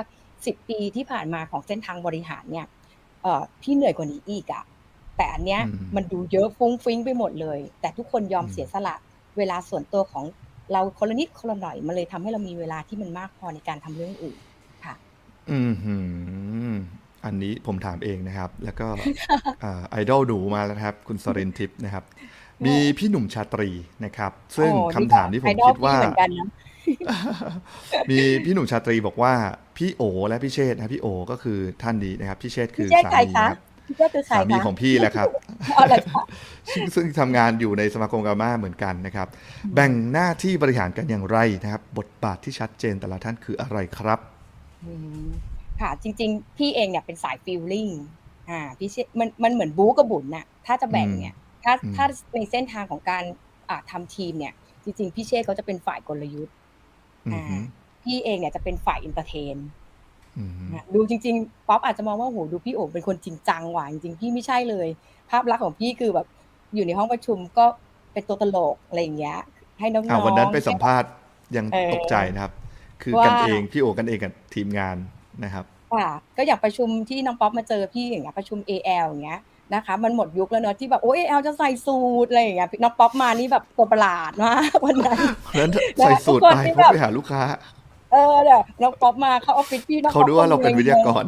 [0.45, 2.65] สิบปีที่ผ่านมาของเส้นทางบริหารเนี่ย
[3.21, 4.63] เออพี่เหนื่อยกว่านี้อีกอะ
[5.17, 5.61] แต่อันเนี้ย
[5.95, 8.95] มันดูเยอะฟุ้งฟิ้งไปหมดเลย แต่ทุกคนยอมเสียสละ
[9.37, 10.25] เวลาส่วนตัวของ
[10.71, 14.37] เราคนละนิดคนละหน่อย มันเลยทำให้เรามีเวลาที่มันมากพอในการทำเรื่องอื่น
[14.85, 14.95] ค่ะ
[15.49, 15.59] อื
[16.71, 16.75] ม
[17.25, 18.87] อันนี้ผมถามเองนะครับ แล้วก็
[19.89, 22.03] ไอดอลดูมาแล้วครับ คุณสรินทิพย์นะครับ
[22.65, 23.69] มีพี่หนุ่มชาตรี
[24.05, 25.95] นะครับ ซึ่งคำถามที่ผมคิดว่า
[28.09, 29.33] มีพี่หนุ่มชาตรีบอกว่า
[29.77, 33.57] พี่โอและพี่เชษนะพี่โอก็คือท่านนี้นะครับ พี่เชษคือสามีครับ
[34.31, 35.27] สามีของพี่แหละครับ
[36.95, 39.27] ซึ่งทำงานอยู่ในสมาคม GAMA เหมือนกันนะครับ
[39.73, 44.19] แบ่งหน้าที่บริหารกันอย่างไรนะครับ บทบาทที่ชัดเจนแต่ละท่านคืออะไรครับ
[45.81, 47.87] ค่ะจริง ๆ พี่เองเนี่ยเป็นสาย feeling
[48.49, 53.23] อ่าพี่มันมันเหมือนบู๊กับบุญน่ะถ้าจะแบ่งเนี่ยถ้าถ้าในเส้นทางของการ
[53.69, 56.55] อ่าทำทีมเนี่ย จริง ๆ พี่เชษเขาจะเป็นฝ่ายกลยุทธ์
[57.27, 57.55] อือ่าม
[58.03, 59.84] พี่เองเนี่ยจะเป็นฝ่าย entertain อืมนะ
[60.93, 64.87] ดูจริงๆป๊อปอาจจะมองว่าโหดูพี่โอ๋เป็นคนจริงจังว่ะจริงๆพี่ไม่ใช่เลย
[65.29, 66.27] ภาพลักษณ์ของพี่คือแบบ
[66.75, 67.65] อยู่ในห้องประชุมก็
[68.13, 69.39] เป็นตัวตลกอะไรอย่างเงี้ย
[69.79, 71.09] ให้น้องๆอ่าวันนั้นไปสัมภาษณ์
[71.55, 72.53] ยังเออตกใจนะครับ
[73.01, 74.95] คือว่ากันเองพี่โอกันเองกับทีมงาน
[75.43, 76.07] นะครับค่ะ
[76.37, 79.41] ก็อย่างประชุมที่น้องป๊อปมาเจอพี่อย่างเงี้ยประชุม AL อย่างเงี้ย
[79.73, 87.41] นะคะมันหมดยุคแล้วเนอะที่แบบโอ้ย AL จะใส่สูทอะไรอย่างเงี้ยน้องป๊อปมานี่แบบตัวประหลาดมากวันนั้นเพราะฉะนั้นใส่สูทไปทุกคนที่เพื่แบอบไปหาลูกค้า
[88.15, 91.23] เออเนี่ยน้องป๊อปมาเข้าออฟฟิศพี่น้องเขาดูว่าเราเป็นวิทยากร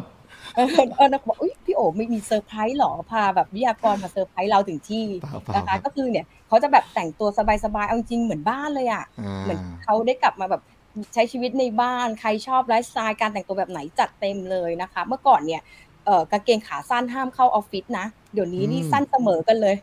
[0.56, 7.28] เออเออน้องบอกอุ้ยพี่โอ๋ไม่มีเซอร์ไพรส์หรอพาแบบวิทยากรมาเซอร์ไพรส์เราถึงที่เปล่าเปล่านะครัคะบก็คือเนี่ยเขาจะแบบแต่งตัว
[7.64, 10.62] สบายๆเอาจริงเหมือนบ้านเลยอะอ่าเหมือนเขาได้กลับมาแบบ
[11.14, 15.62] ใช้ชีวิตในบ้านใครชอบไลฟ์สไตล์การแต่งตัวแบบไหนจัดเต็มเลยนะคะ เมื่อก่อนเนี่ย
[16.06, 19.74] เออกางเกงขาสั้นห้ามเข้าออฟฟิศนะ เดี๋ยวนี้นี่สั้นเสมอกันเลย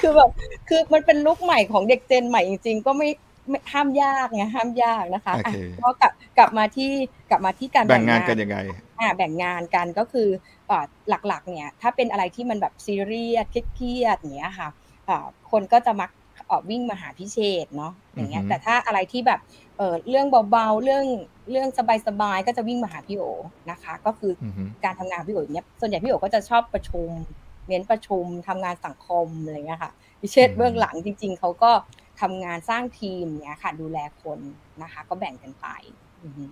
[0.00, 0.30] คือแบบ
[0.68, 3.33] คือมันเป็น look ใหม่ของเด็ก gen ใหม่จริง ๆ ก็ไม่ไม่
[3.72, 6.90] ห้ามยากไงห้ามยากนะคะโออะเคก็กลับกลับมาที่
[7.30, 8.56] กลับมาที่การแบ่งงานกันยังไง
[8.98, 10.28] อ่าแบ่งงานกันก็คือ
[10.70, 14.68] อ่าหลักๆเนี่ยถ้าเป็นอะไรที่มันแบบซีเรียสเครียดๆอย่างเงี้ยค่ะ
[15.08, 16.10] อ่าคนก็จะมัก
[16.46, 19.40] เอ่อวิ่งมาหาพิเชษเนาะอย่างเงี้ยอือฮึแต่ถ้าอะไรที่แบบ
[19.76, 21.04] เออเรื่องเบาๆเรื่อง
[21.50, 21.68] เรื่อง
[22.06, 23.22] สบายๆก็จะวิ่งมาหาพี่โอ
[23.70, 27.10] นะคะ ก็คือออือฮึการทำงานของพี่โออย่างเนี้ยส่วนใหญ่พี่โอก็จะชอบประชุม
[27.68, 31.70] เน้นประชุมทำงานสังคมอะไรเงี้ยค่ะพิเชษเบื้องหลังจริง ๆเขาก็
[32.20, 34.38] ทำงานสร้างทีมเนี้ยค่ะ ดูแลคน
[34.82, 35.66] นะคะ ก็แบ่งกันไป
[36.22, 36.44] อือฮึ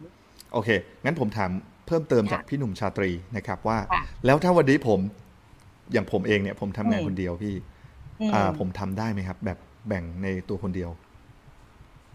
[0.53, 0.69] โอเค
[1.05, 1.51] งั้นผมถาม
[1.87, 5.01] เพิ่มเติมค่ะจากพี่หนุ่มชาตรีนะครับว่าค่ะแล้วถ้าวันนี้ผม
[5.93, 7.55] อย่างผมเองเนี่ย ผมทำงานอืมคนเดียวพี่
[8.21, 9.59] อืมอ่าผมทำได้ไหมครับ แบบ
[9.89, 10.91] แบ่งในตัวคนเดียว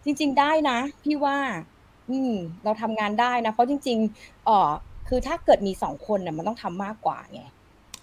[0.04, 1.38] จริง ๆ ได้นะ พี่ว่า
[2.10, 2.34] อืม
[2.64, 4.70] เราทำงานได้นะ เพราะจริงๆเอ่อ
[5.08, 7.42] คือถ้าเกิดมีสองคนเนี่ยมันต้องทำมากกว่าไง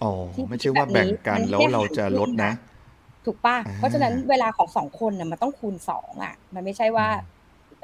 [0.03, 2.53] อ๋อที่ไม่ใช่ว่าแบ่งกันแบบนี้แล้วเราจะลดนะ
[3.25, 7.07] ถูกป่ะอ่าเพราะฉะนั้นเวลาของสองคนน่ะมันต้องคูณสองอะ มันไม่ใช่ว่า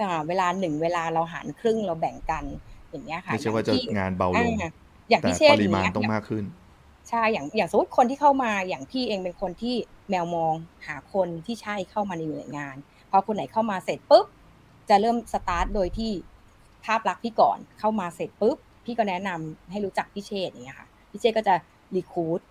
[0.02, 2.44] อ่าเวลาหนึ่งเวลาเราหารครึ่งเราแบ่งกัน
[2.92, 4.68] อย่างเงี้ยค่ะไม่ใช่ว่าจะอย่ที่งานเบาลงอ่
[5.10, 6.44] อย่างแต่พี่เชษปฐ์ริมาณย่งเงี้ยต้องมากขึ้น
[7.10, 9.76] ใช่อย่างอย่างสมมติคนที่เข้ามาอย่างพี่เองเป็นคนที่
[10.10, 10.54] แมวมอง
[10.88, 12.76] หาคนที่ใช่เข้ามาในหน่วยงาน
[13.10, 14.26] พอคนไหนเข้ามาเสร็จปุ๊บ
[14.90, 16.12] จะเริ่มสตาร์ทโดยที่
[16.86, 21.56] ภาพลักษณ์พี่ก่อนเข้ามาเสร็จปุ๊บพี่ก็แนะนำให้รู้จักพี่เชษฐ์อย่างเงี้ยค่ะพี่เชษฐ์ก็จะ
[21.96, 22.51] recruit อ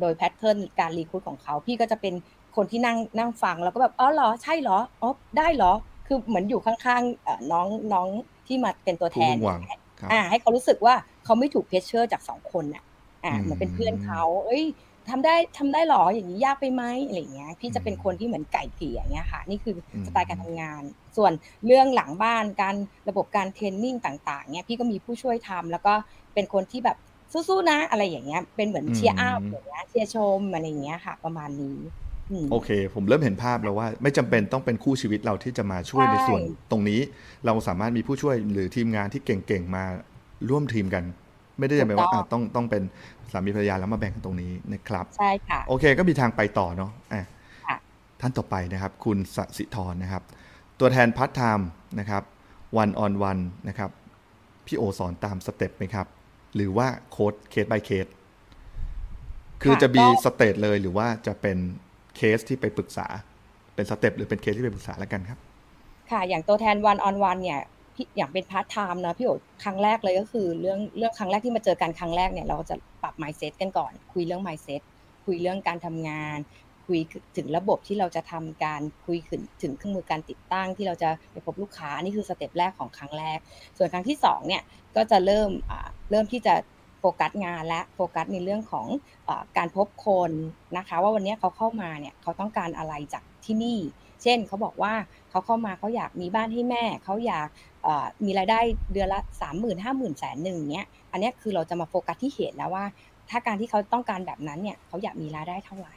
[0.00, 2.14] โดย pattern การ recruit ของเขา พี่ก็จะเป็น
[2.56, 5.72] คนที่นั่งนั่งฟังแล้วก็แบบอ๋อเหรอใช่เหรออ๋อได้เหรอ
[6.06, 8.08] คือเหมือนอยู่ข้างๆเอ่อน้องน้อง
[8.46, 9.80] ที่มาเป็นตัวแทนผู้หวังครับ
[10.12, 10.94] อ่า ให้เขารู้สึกว่า
[11.24, 12.84] เขาไม่ถูก pressure จากสองคนน่ะ
[13.24, 14.64] อ่าอืมเหมือนเป็นเพื่อนเขาเอ้ย
[15.10, 20.82] ทำได้ทำได้หรออย่างนี้ยากไปไหมอะไรอย่างเงี้ยพี่จะเป็นคนที่เหมือนไกล่เกลี่ยอย่างเงี้ยค่ะ นี่คืออมสไตล์การทำงาน
[21.16, 21.32] ส่วน
[21.66, 22.76] เรื่องหลังบ้านการ
[23.08, 25.94] ระบบการ training ต่างๆเนี่ยพี่ก็มีผู้ช่วยทำแล้วก็
[26.34, 26.96] เป็นคนที่แบบ
[27.32, 31.76] สู้ๆนะ อะไรอย่างเงี้ย เป็นเหมือน cheer up อย่างเงี้ยเชียร์ชมอะไรอย่างเงี้ยค่ะ ประมาณนี้
[32.30, 37.00] อืมโอเค ผมเริ่มเห็นภาพแล้วว่า ไม่จำเป็นต้องเป็นคู่ชีวิตเราที่จะมาช่วยใช่ในส่วนตรงนี้
[37.46, 39.84] เราสามารถมีผู้ช่วยหรือทีมงานที่เก่งๆมา
[40.50, 41.04] ร่วมทีมกัน
[41.58, 42.82] ไม่ได้จำเป็นว่าอะต้องต้องเป็น
[43.32, 47.24] สามีภรรยาแล้วมาแบ่งกันตรงนี้นะครับใช่ค่ะโอเค ก็มีทางไปต่อเนาะอะ
[47.66, 47.76] ค่ะ
[48.20, 50.22] ท่านต่อไปนะครับ คุณสสิธรนะครับ
[50.80, 51.68] ตัวแทนพาร์ทไทม์
[51.98, 52.22] นะครับ
[52.76, 53.90] one on one นะครับ
[54.66, 56.06] พี่โอสอนตาม step ไหมครับ
[56.54, 58.06] หรือว่าโค้ดเคส by เคส
[59.62, 61.58] คือค่ะจะมีก็สเตจเลยหรือว่าจะเป็น
[62.16, 63.06] เคสที่ไปปรึกษา
[63.74, 65.38] เป็น step หรือเป็นเคสที่ไปปรึกษาแล้วกันครับ
[66.10, 67.60] ค่ะ อย่างตัวแทน one on one เนี่ย
[67.94, 69.30] พี่อย่างเป็นพาร์ทไทม์นะพี่โอ
[69.64, 74.80] ครั้งแรกเลยก็คือเรื่องเรื่องครั้งแรกที่มาเจอกันครั้งแรกเนี่ยเราจะปรับ mindset กันก่อน คุยเรื่อง mindset
[75.26, 76.38] คุยเรื่องการทำงาน
[76.88, 77.00] คุย
[77.36, 83.38] ถึงระบบที่เราจะทำการคุยถึงถึงเครื่องมือการติดตั้งที่เราจะไปพบลูกค้านี่คือ step แรกของครั้งแรก
[83.76, 84.62] ส่วนครั้งที่สองเนี่ย
[84.96, 85.50] ก็จะเริ่ม
[86.10, 86.54] เริ่มที่จะ
[87.00, 88.86] โฟกัสงานและโฟกัสในเรื่องของ
[89.28, 90.30] อการพบคน
[90.76, 93.78] นะคะ ว่าวันนี้เขาเข้ามาเนี่ยเขาต้องการอะไรจากที่นี่
[94.22, 94.94] เช่นเขาบอกว่า
[95.30, 97.48] เขาเข้ามาเขาอยากมีบ้านให้แม่ เขาอยาก
[98.24, 98.60] มีรายได้
[98.92, 102.84] เดือนละสามหมื่นห้าหมื่นแสนหนึ่งเนี้ยอันนี้คือเราจะมาโฟกัสที่เหตุแล้วว่า
[103.30, 105.94] ถ้าการที่เขาต้องการแบบนั้นเนี่ยเขาอยากมีรายได้เท่าไหร่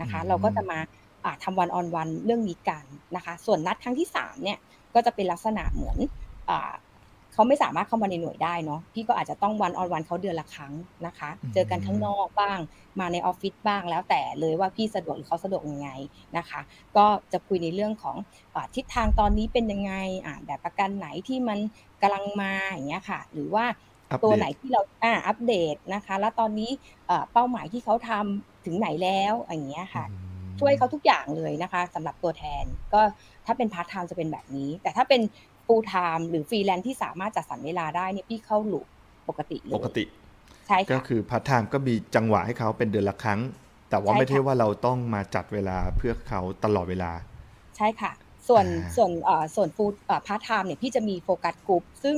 [0.00, 0.78] นะคะอืมเราก็จะมา
[1.24, 2.84] อ่าทำวันออนวันเรื่องนี้กัน
[3.16, 4.58] นะคะ ส่วนนัดครั้งที่สามเนี่ย
[4.94, 5.98] ก็จะเป็นลักษณะเหมือน
[6.50, 6.72] อ่า
[7.32, 10.72] เขาไม่สามารถเข้ามาในหน่วยได้เนาะพี่ก็อาจจะต้องวันออนวันเขาเดือนละครั้ง
[11.06, 12.58] นะคะอืมเจอกันข้างนอกบ้าง
[13.00, 15.90] มาในออฟฟิศบ้างแล้วแต่เลยว่าพี่สะดวกหรือเขาสะดวกยังไง
[16.36, 16.60] นะคะ
[16.96, 18.16] ก็จะคุยในเรื่องของ
[18.54, 19.92] อาทิศทางตอนนี้เป็นยังไง
[20.26, 21.58] อ่าแบบประกันไหนที่มัน
[22.02, 23.93] กำลังมาอย่างเงี้ยค่ะ หรือว่า up
[24.24, 26.70] ตัวเดตไหนที่เราอ่าอัปเดตนะคะ แล้วตอนนี้
[27.06, 30.16] เอ่อเป้าหมายที่เขาทำถึงไหนแล้วอย่างเงี้ยค่ะอื
[30.52, 33.00] มช่วยเขาทุกอย่างเลยนะคะสำหรับตัวแทน ก็
[33.46, 35.22] ถ้าเป็นพาร์ทไทม์จะเป็นแบบนี้ แต่ถ้าเป็น
[35.66, 38.86] full-time หรือฟรีแลนซ์ที่สามารถจัดสรรเวลาได้เนี่ยพี่เข้า loop
[39.28, 40.04] ปกติเลยปกติ
[40.66, 43.40] ใช่ก็ค่ะคือพาร์ทไทม์ก็มีจังหวะให้เขาเป็นเดือนละครั้ง
[43.90, 47.12] แต่ว่าใช่ไม่ใช่ค่ะว่าเราต้องมาจัดเวลาเพื่อเขาตลอดเวลา
[47.76, 48.12] ใช่ค่ะ
[48.48, 49.94] ส่วนอ่าส่วนเอ่อส่วนฟูด
[50.26, 52.16] พาร์ทไทม์เนี่ยพี่จะมีโฟกัสกลุ่มซึ่ง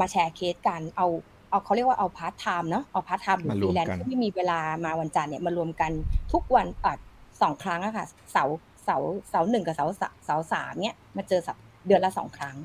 [0.00, 1.06] มาแชร์เคสกันเอา
[1.50, 5.90] เอาเขาเรียกว่าเอาพาร์ทไทม์เนาะเอาพาร์ทไทม์หรือมารฟวรีมแลนกัซ์นที่ไม่มีเวลามาวันจันทร์เนี่ยมารวมกัน
[6.32, 6.94] ทุกวันอะ
[7.42, 12.56] สองครั้งอะค่ะ เสาร์เสาร์เสาร์หนึ่งกับเสาร์สะเสาร์สามเนี่ยมาเจอสัปเดือนละสองครั้ง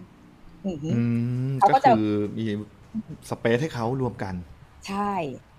[0.65, 1.01] อือหืออื
[1.49, 2.07] มเขาก็ก็จะคือ
[2.37, 2.45] มี
[3.29, 4.33] สเปซให้เขารวมกัน
[4.87, 5.11] ใช่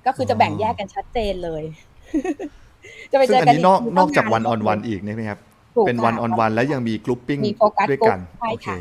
[0.07, 1.63] ก็คือจะแบ่งแยกกันชัดเจนเลย
[3.11, 5.39] จะไปซึ่เจงออันกันนี้นอกทีนอกจากงวันออนวันอีกใช่ไหมครับ
[5.77, 8.77] ถูกเป็นค่ะวันออนวันแล้วยังมีกรุ๊ปปิ้งมีโฟกัสด้วยกันกรุ๊ปใช่โอเคค่ะ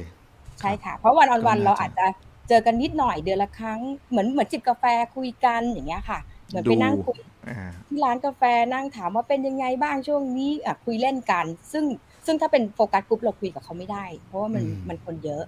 [0.59, 2.05] ใช่ค่ะ เพราะวันออนวันก็น่าเราจะอาจจะ
[2.49, 3.79] เจอกันนิดหน่อยเดือนละครั้ง
[4.09, 4.85] เหมือนเหมือนจิบกาแฟ
[5.15, 7.17] คุยกันอย่างเงี้ยค่ะ เหมือนไปนั่งคุย
[7.47, 11.85] อ่าที่ร้านกาแฟนั่งถามว่าเป็นยังไงบ้างช่วงนี้อะคุยเล่นกัน ซึ่ง
[12.25, 15.43] ซึ่งถ้าเป็นโฟกัสกรุ๊ปเราคุยกับเขาไม่ได้ เพราะว่ามันอืมมันคนเยอะ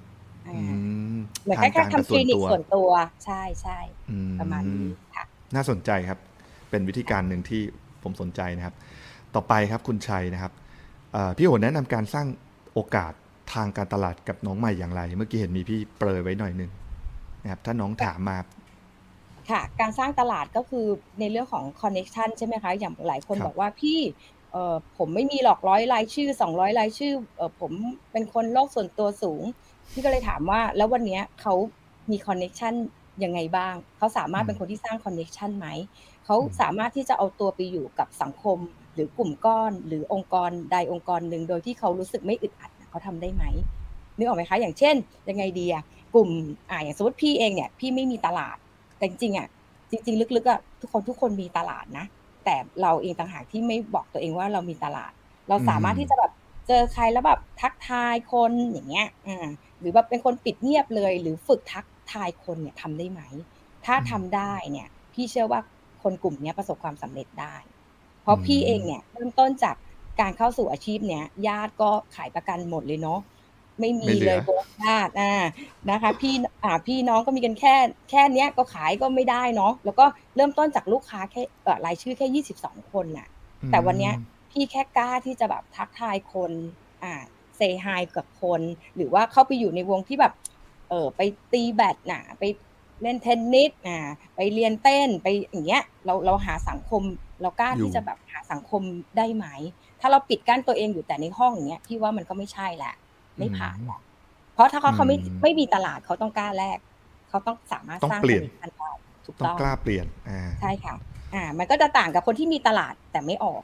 [0.47, 0.61] อ่าอื
[1.17, 2.89] มเหมือนทาแค่งแค่การกับทำคลินิกตัวส่วนตัว
[3.25, 3.79] ใช่ใช่
[4.11, 5.23] อืประมาณนี้ค่ะ
[5.55, 6.19] น่าสนใจครับ
[6.69, 7.61] เป็นวิธีการหนึ่งที่
[8.03, 8.75] ผมสนใจนะครับ
[9.35, 10.51] ต่อไปครับคุณชัยนะครับ
[11.13, 12.27] เอ่อพี่โอแนะนำการสร้าง
[12.73, 13.13] โอกาส
[13.53, 16.71] ทางการตลาดกับน้องใหม่อย่างไร เมื่อกี้เห็นมีพี่เปรยไว้หน่อยหนึง
[17.43, 18.37] นะครับถ้าน้องถามมา
[19.49, 20.85] ค่ะ การสร้างตลาดก็คือ
[21.19, 23.99] ในเรื่องของคอนเน็ชันใช่ไหมคะ อย่างหลายคนครับบอกว่าพี่
[24.51, 27.71] เอ่อผมไม่มีหรอกร้อยรายชื่อสองร้อยรายชื่อเอ่อผม
[28.11, 29.43] เป็นคนโลกส่วนตัวสูง
[29.91, 31.53] พี่ก็เลยถามว่า แล้ววันเนี้ยเขา
[32.11, 32.73] มี connection
[33.23, 35.67] ยังไงบ้าง เขาสามารถเป็นคนที่สร้าง connection ไหม
[36.25, 38.57] เขาสามารถที่จะเอาตัวไปอยู่กับสังคม
[38.93, 43.43] หรือกลุ่มก้อน หรือองค์กรใดองค์กรหนึ่งโดยที่เขารู้สึกไม่อึดอัดน่ะเขาทำได้ไหม
[44.17, 44.95] นึกออกไหมคะอย่างเช่น
[45.29, 45.83] ยังไงดีอะ
[46.15, 46.29] กลุ่ม
[46.69, 48.57] อ่าอย่างสมมติพี่เองเนี่ยพี่ไม่มีตลาด
[48.97, 49.47] แต่จริงๆอะ
[49.91, 52.05] จริง ๆ ลึกๆอะทุกคนทุกคนมีตลาดนะ
[52.45, 55.11] แต่เราเองต่างหากที่ไม่บอกตัวเองว่าเรามีตลาด
[55.49, 56.31] เราสามารถอืมที่จะแบบ
[56.67, 59.47] เจอใครแล้วแบบทักทายคนอย่างเงี้ยอ่า
[59.79, 63.21] หรือแบบเป็นคนปิดเงียบเลย หรือฝึกทักทายคนเนี่ยทำได้ไหม
[63.85, 65.59] ถ้าทำได้เนี่ย พี่เชื่อว่า
[66.03, 67.55] คนกลุ่มเนี้ยประสบความสำเร็จได้
[68.21, 69.75] เพราะพี่เองเนี่ยเริ่มต้นจาก
[70.21, 73.19] การเข้าสู่อาชีพเนี้ยญาติก็ขายประกันหมดเลยเนาะ
[73.79, 74.49] ไม่มีไม่เหลืเลอยโบ
[74.83, 75.33] นัสอ่า
[75.89, 77.75] นะคะ พี่อ่าพี่น้องก็มีกันแค่
[78.09, 80.05] แค่เนี้ยก็ขายก็ไม่ได้เนาะแล้วก็
[80.35, 83.27] เริ่มต้นจากลูกค้าแค่เอ่อรายชื่อแค่ยี่สิบสองคนน่ะ
[83.71, 84.13] แต่วันเนี้ย
[84.51, 86.51] พี่แค่กล้าที่จะแบบทักทายคน
[87.03, 87.13] อ่า
[87.57, 88.61] เซฮายกับคน
[88.95, 90.33] หรือว่าเข้าไปอยู่ในวงที่แบบ
[90.89, 91.21] เออไป
[91.51, 92.43] ตีแบดน่ะไป
[93.01, 93.97] เล่นเทนนิสอ่า
[94.35, 97.01] ไปเรียนเต้นไปอย่างเงี้ยเราเราหาสังคม
[97.41, 98.81] เรากล้าอยู่ที่จะแบบหาสังคม
[99.17, 99.45] ได้ไหม
[100.01, 102.93] ถ้าเราปิดกั้นตัวเองอยู่แต่ในห้องอย่างเงี้ยพี่ว่ามันก็ไม่ใช่แหละ
[103.37, 103.99] ไม่ผ่านแหละ
[104.53, 106.79] เพราะถ้าเขาเขาไม่อืมไม่มีตลาดเขาต้องกล้าแลก
[107.29, 108.91] เขาต้องสามารถต้องสร้างเปลี่ยนผลิตภัณฑ์ได้
[109.25, 110.95] ถูกต้องต้องกล้าเปลี่ยนอ่าใช่ค่ะ
[111.33, 113.61] อ่า มันก็จะต่างกับคนที่มีตลาดแต่ไม่ออก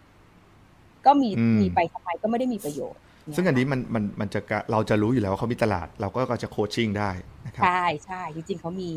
[1.05, 3.01] ก็มีอืมมีไปทำไมก็ไม่ได้มีประโยชน์
[3.35, 7.11] ซึ่งอันนี้เยมันมันมันจะกะเราจะรู้อยู่แล้วว่าเขามีตลาด เราก็จะโคชชิ่งได้
[7.47, 8.91] นะครับใช่ใช่จริงๆเขามี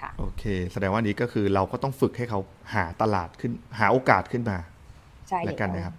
[0.00, 2.40] ค่ะ โอเค แสดงว่านี้ก็คือเราก็ต้องฝึกให้เขา
[2.74, 4.58] หาตลาดขึ้น หาโอกาสขึ้นมา
[5.28, 5.94] ใช่แล้วกันเลยนะครับ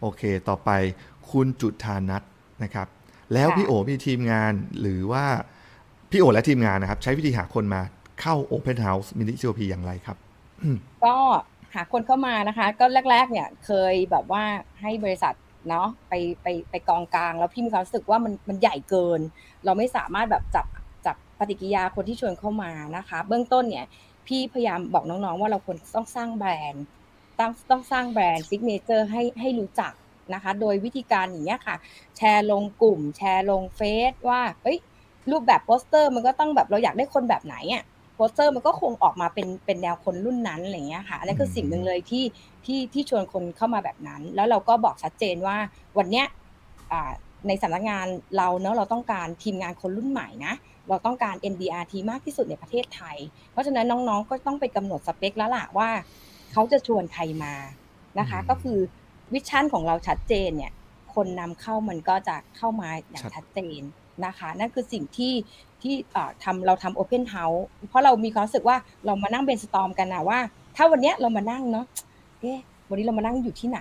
[0.00, 0.70] โอเค ต่อไป
[1.30, 2.22] คุณจุธานัท
[2.62, 2.88] นะครับ
[3.34, 5.24] แล้วค่ะพี่โอมีทีมงานหรือว่า
[6.10, 7.82] พี่โอและทีมงานนะครับ ใช้วิธีหาคนมา
[8.20, 10.16] เข้า Open House Mini COP อย่างไรครับ
[11.04, 11.16] ก็
[11.74, 14.42] หาคนเข้ามานะคะ ก็แรก ๆ เนี่ยเคยแบบว่า
[14.80, 15.34] ให้บริษัท
[15.68, 19.20] เนาะไปไปไปกองกลาง แล้วพี่มีความรู้สึกว่ามันมันใหญ่เกิน
[19.64, 20.66] เราไม่สามารถแบบจับ
[21.06, 23.86] จับปฏิกิริยาคนที่ชวนเข้ามานะคะ เบื้องต้นเนี่ย
[24.26, 26.84] พี่พยายามบอกน้องๆ ว่าเราควรต้องสร้างแบรนด์
[27.38, 29.92] ต้องต้องสร้างแบรนด์ซิกเนเจอร์ให้ให้รู้จัก
[30.34, 31.76] นะคะ โดยวิธีการอย่างเงี้ยค่ะ
[32.16, 34.78] แชร์ลงกลุ่ม แชร์ลงเฟซว่าเฮ้ย
[35.30, 37.84] รูปแบบโปสเตอร์มันก็ต้องแบบเราอยากได้คนแบบไหนอะ
[38.16, 42.24] โปสเตอร์มันก็คงออกมาเป็นเป็นแนวคนรุ่นนั้นอะไรเงี้ยค่ะอันนั้นคือสิ่งหนึ่งเลยที่
[42.64, 45.56] ที่ที่ชวนคนเข้ามาแบบนั้น แล้วเราก็บอกชัดเจนว่า
[45.98, 46.26] วันเนี้ย
[46.92, 47.10] อ่า
[47.48, 48.06] ในสำนักงาน
[48.36, 50.54] เราเนอะเราต้องการทีมงานคนรุ่นใหม่นะ
[50.88, 53.16] เราต้องการ MDRT มากที่สุดในประเทศไทย
[53.52, 55.88] เพราะฉะนั้นน้องๆก็ต้องไปกำหนดสเปคแล้วล่ะว่า
[56.52, 57.54] เขาจะชวนใครมา
[58.18, 58.78] นะคะอืมก็คือ
[59.32, 60.72] วิชั่นของเราชัดเจนเนี่ย
[61.14, 63.80] คนนำเข้ามันก็จะเข้ามาอย่างชัดเจน
[64.26, 65.34] นะคะ นั่นคือสิ่งที่
[65.82, 65.94] ที่
[66.44, 68.76] ทำเราทำ Open House เพราะเรามีความรู้สึกว่า
[69.06, 70.38] เรามานั่งเบนสตอมกันนะว่า
[70.76, 71.86] ถ้าวันเนี้ยเรามานั่งเนาะ
[72.40, 72.58] เอ๊ะ
[72.88, 73.80] วันนี้เรามานั่งอยู่ที่ไหน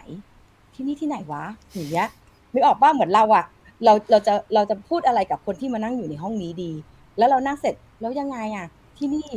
[0.76, 1.44] ที่นี่ที่ไหนวะ
[1.74, 2.08] อย่างเงี้ย
[2.52, 3.46] ไม่ออกบ้าเหมือนเราอะ
[3.86, 6.72] เราเราจะเราจะพูดอะไรกับคนที่มานั่งอยู่ในห้องนี้ดี
[7.18, 8.66] แล้วเรานั่งเสร็จแล้วยังไงอะ
[8.98, 9.28] ที่นี่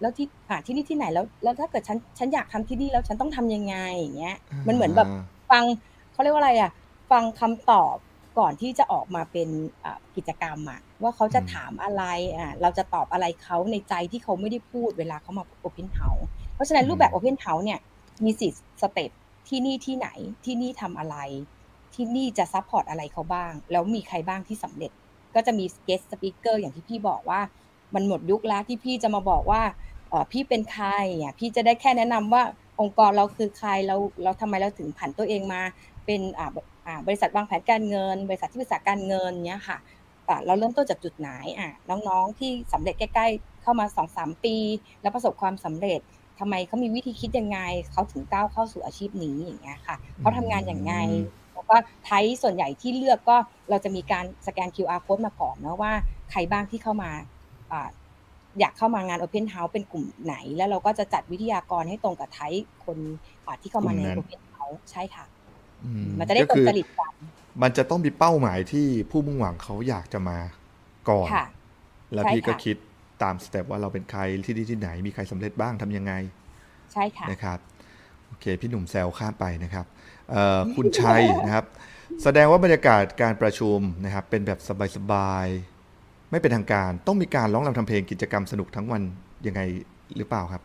[0.00, 4.36] แล้วที่อ่าที่นี่ที่ไหนแล้ว แล้วถ้าเกิดฉันฉันอยากทำที่นี่แล้วฉันต้องทำยังไงอย่างเงี้ย
[4.68, 5.08] มันเหมือนแบบ
[5.54, 5.64] ฟัง
[6.12, 6.70] เขาเรียกว่าอะไรอะ
[7.10, 7.96] ฟังคำตอบ
[8.38, 9.48] ก่อนที่จะออกมาเป็น
[9.84, 12.02] อ่ากิจกรรมอะว่าเขาจะอืมถามอะไร
[12.36, 16.24] อะเราจะตอบอะไรเขาในใจที่เขาไม่ได้พูดเวลาเขามา Open House
[16.54, 17.80] เพราะฉะนั้นรูปแบบ Open House เนี่ย
[18.24, 18.52] มีสี่
[18.82, 19.10] step
[19.48, 20.08] ที่นี่ที่ไหน
[20.44, 21.16] ที่นี่ทำอะไร
[21.94, 24.92] ที่นี่จะ support อะไรเขาบ้าง แล้วมีใครบ้างที่สำเร็จ
[25.34, 27.40] ก็จะมี guest speaker อย่างที่พี่บอกว่า
[27.94, 29.62] มันหมดยุคแล้วที่พี่จะมาบอกว่า
[30.08, 30.88] เอ่อพี่เป็นใคร
[31.22, 32.42] อะพี่จะได้แค่แนะนำว่า
[32.80, 35.62] องค์กรเราคือใครเราเราทำไมเราถึงผันตัวเองมา
[36.06, 39.78] เป็นอ่าบริษัทวางแผนการเงิน บริษัทที่ปรึกษาการเงินเนี้ยค่ะ
[40.46, 44.56] เราเริ่มต้นจากจุดไหนอะน้องๆที่สำเร็จใกล้ๆเข้ามาสองสามปี
[45.02, 46.00] แล้วประสบความสำเร็จ
[46.38, 47.58] ทำไมเขามีวิธีคิดยังไง
[47.92, 50.94] เขาถึงก้าวเข้าสู่อาชีพนี้อย่างเงี้ยค่ะเขาทำงานอย่างไง
[51.52, 53.36] แล้วก็ไทยส่วนใหญ่ที่เลือกก็
[53.70, 55.92] เราจะมีการสแกน QR code มาก่อนนะว่า
[56.30, 57.10] ใครบ้างที่เข้ามา
[58.60, 62.52] อยากเข้ามางาน Open House เป็นกลุ่มไหน แล้วเราก็จะจัดวิทยากรให้ตรงกับไทย
[62.84, 62.98] คน
[63.62, 65.24] ที่เข้ามาใน Open House ใช่ค่ะ
[66.18, 67.12] มันจะได้ตรงจริตกัน
[67.62, 70.38] มันจะต้องมีเป้าหมายที่ผู้มุ่งหวังเขาอยากจะมา
[71.10, 71.28] ก่อน
[72.12, 72.76] แล้วพี่ก็คิด
[73.22, 76.12] ตามสเต็ปว่าเราเป็นใครที่ที่ที่ไหนมีใครสำเร็จบ้างทำยังไง
[76.92, 77.58] ใช่ค่ะนะครับ
[78.26, 79.86] โอเคพี่หนุ่มแซวข้ามไปนะครับ
[80.76, 81.64] คุณชัยนะครับ
[82.22, 84.58] แสดงว่าบรรยากาศการประชุมนะครับ เป็นแบบ
[84.96, 85.73] สบายๆ
[86.34, 89.02] ไม่เป็นทางการ ต้องมีการร้องรำทำเพลงกิจกรรมสนุกทั้งวัน
[89.46, 89.60] ยังไง
[90.16, 90.62] หรือเปล่าครับ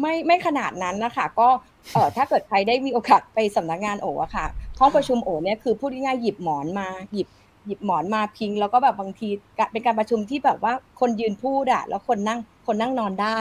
[0.00, 1.48] ไม่ไม่ขนาดนั้นนะคะก็
[1.92, 4.46] เออถ้าเกิดใครได้มีโอกาสไปสำนักงานโออะค่ะ
[4.78, 7.28] ห้องประชุมโอเนี่ยคือพูดง่ายๆหยิบหมอนมาหยิบ
[7.66, 9.28] หยิบหมอนมาพิง แล้วก็แบบบางที
[9.72, 13.36] เป็นการประชุมที่แบบว่าคนยืนพูดอะแล้วคนนั่งคนนั่งนอนได้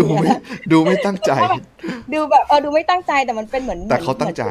[0.00, 0.30] ดูไม่
[0.72, 1.32] ดูไม่ตั้งใจ
[2.12, 4.42] ดูแบบเออดูไม่ตั้งใจแต่มันเป็นเหมือนแต่เขาตั้งใจ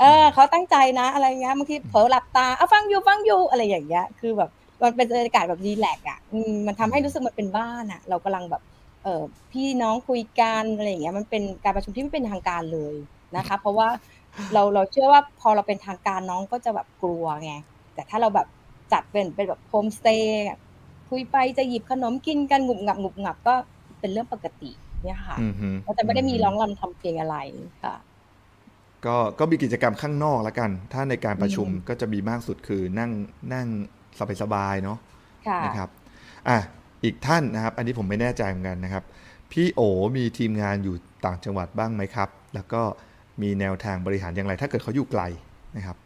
[0.00, 4.50] เออเขาตั้งใจนะ อะไรเงี้ยบางทีเผลอหลับตาเอาฟังอยู่ฟังอยู่อะไรอย่างเงี้ยคือแบบ
[4.82, 6.18] มันเป็นบรรยากาศแบบรีแลกอะ
[6.66, 8.62] มันทำให้รู้สึกมันเป็นบ้านอะ เรากำลังแบบ
[9.02, 12.94] เออพี่น้องคุยกันอะไรอย่างเงี้ยมันเป็นการประชุมที่ไม่เป็นทางการเลย
[13.36, 13.88] นะคะ เพราะว่า
[14.52, 17.52] เราเราเชื่อว่าพอเราเป็นทางการน้องก็จะแบบกลัวไง
[17.94, 18.46] แต่ถ้าเราแบบ
[18.92, 20.48] จัดเป็นเป็นแบบโฮมสเตย์
[21.10, 23.54] คุยไปจะหยิบขนมกินกันงุบงับงุบงับก็
[24.00, 24.70] เป็นเรื่องปกติ
[25.04, 25.36] เนี่ยค่ะ
[25.84, 27.36] เราจะไม่ได้มีร้องรำทำเพลงอะไร
[27.84, 27.94] ค่ะ
[29.06, 33.10] ก็ก็มีกิจกรรมข้างนอกแล้วกัน ถ้าในการประชุมก็จะมีมากสุดคือนั่ง
[33.54, 33.66] นั่ง
[34.42, 34.98] สบายๆเนาะ
[35.64, 35.88] นะครับ
[36.48, 36.58] อะ
[37.04, 39.04] อีกท่านนะครับ อันนี้ผมไม่แน่ใจเหมือนกันนะครับ
[39.52, 39.80] พี่โอ
[40.16, 40.94] มีทีมงานอยู่
[41.24, 42.82] ต่างจังหวัดบ้างไหมครับ แล้วก็
[43.42, 45.22] มีแนวทางบริหารอย่างไร ถ้าเกิดเขาอยู่ไกล
[45.76, 45.96] นะครับ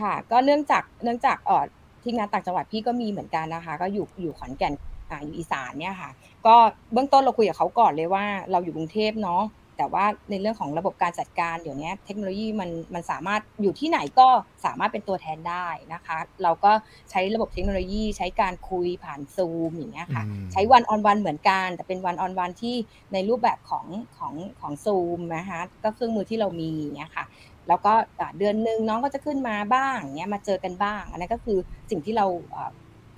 [0.00, 1.58] ค่ะ ก็เนื่องจากเนื่องจากออ
[2.04, 4.72] ทีมงานต่างจังหวัดพี่ก็มีเหมือนกันนะคะ ก็อยู่อยู่ขอนแก่น
[5.10, 6.10] อ่าอยู่อีสานเนี่ยค่ะ
[6.46, 6.54] ก็
[6.92, 9.42] เบื้องต้นเราคุยกับเขาก่อนเลยว่าเราอยู่กรุงเทพเนาะ
[9.76, 14.28] แต่ว่าในเรื่องของระบบการจัดการเดี๋ยวนี้เทคโนโลยีมันมันสามารถอยู่ที่ไหนก็
[14.64, 16.72] สามารถเป็นตัวแทนได้นะคะ เราก็
[17.10, 22.76] ใช้ระบบเทคโนโลยีใช้การคุยผ่านซูมอย่างเงี้ยค่ะ ใช้วันออนวันเหมือนกัน แต่เป็นวันออนวันที่
[23.12, 23.86] ในรูปแบบของ
[24.18, 27.24] ของของซูมนะคะก็เครื่องมือที่เรามีเนี้ยค่ะ
[27.68, 27.92] แล้วก็
[28.38, 31.58] เดือนหนึ่งน้องก็จะขึ้นมาบ้างเนี้ยมาเจอกันบ้าง อันนั้นก็คือ
[31.90, 32.26] สิ่งที่เรา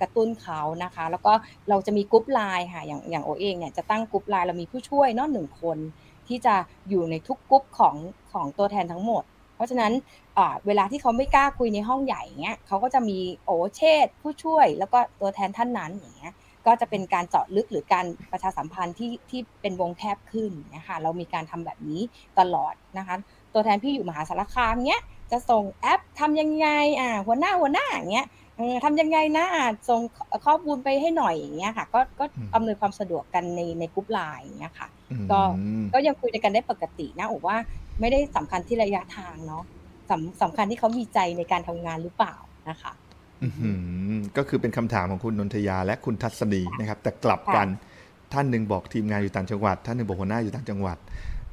[0.01, 1.33] กระตุ้นเขานะคะ แล้วก็
[1.69, 5.77] เราจะมีกรุ๊ปไลน์ค่ะอย่างอย่างโอเองเนี่ยจะตั้งกรุ๊ปไลน์เรามีผู้ช่วยนอกหนึ่งคน
[6.29, 6.55] ที่จะ
[6.89, 7.95] อยู่ในทุกกรุ๊ปของ
[8.31, 9.23] ของตัวแทนทั้งหมด
[9.55, 9.91] เพราะฉะนั้น
[10.67, 16.33] เวลาที่เขาไม่กล้าคุยในห้องใหญ่เงี้ยเขาก็จะมีโอเชษผู้ช่วย แล้วก็ตัวแทนท่านนั้นอย่างเงี้ย
[16.65, 22.01] ก็จะเป็นการเจาะลึกหรือการประชาสัมพันธ์ที่ที่เป็นวงแคบขึ้นนะคะเรามีการทำแบบนี้
[22.39, 23.15] ตลอดนะคะ
[23.53, 26.67] ตัวแทนพี่อยู่มหาสารคามเงี้ยจะส่งแอปทำยังไง
[26.99, 28.27] อ่าหัวหน้าหัวหน้าอย่างเงี้ย
[28.83, 29.45] ทำยังไงนะ
[29.89, 30.01] ส่ง
[30.45, 32.25] ข้อมูลไปให้หน่อยอย่างเงี้ยค่ะ ก็ก็
[32.55, 34.87] อำนวยความสะดวกกันในในกลุ่มไลน์อย่างเงี้ยค่ะ
[35.31, 35.39] ก็
[35.93, 37.57] ก็ยังคุยกันได้ปกตินะอกว่า
[37.99, 39.63] ไม่ได้สำคัญที่ระยะทางเนาะ
[40.09, 42.35] สำสำคัญที่เขามีใจในการทำงานหรือเปล่า
[42.69, 42.93] นะคะ
[44.37, 47.67] ก็คือเป็นคำถามของคุณนนทยาและคุณทัศนีนะครับ แต่กลับกัน
[48.33, 50.97] ท่านหนึ่งบอกทีมงานอยู่ต่างจังหวัด ท่านหนึ่งบอกหัวหน้าอยู่ต่างจังหวัด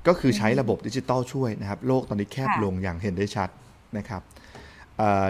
[0.06, 3.48] ก็คือใช้ระบบดิจิตอลช่วยนะครับ โลกตอนนี้แคบลงอย่างเห็นได้ชัด
[3.98, 4.22] นะครับ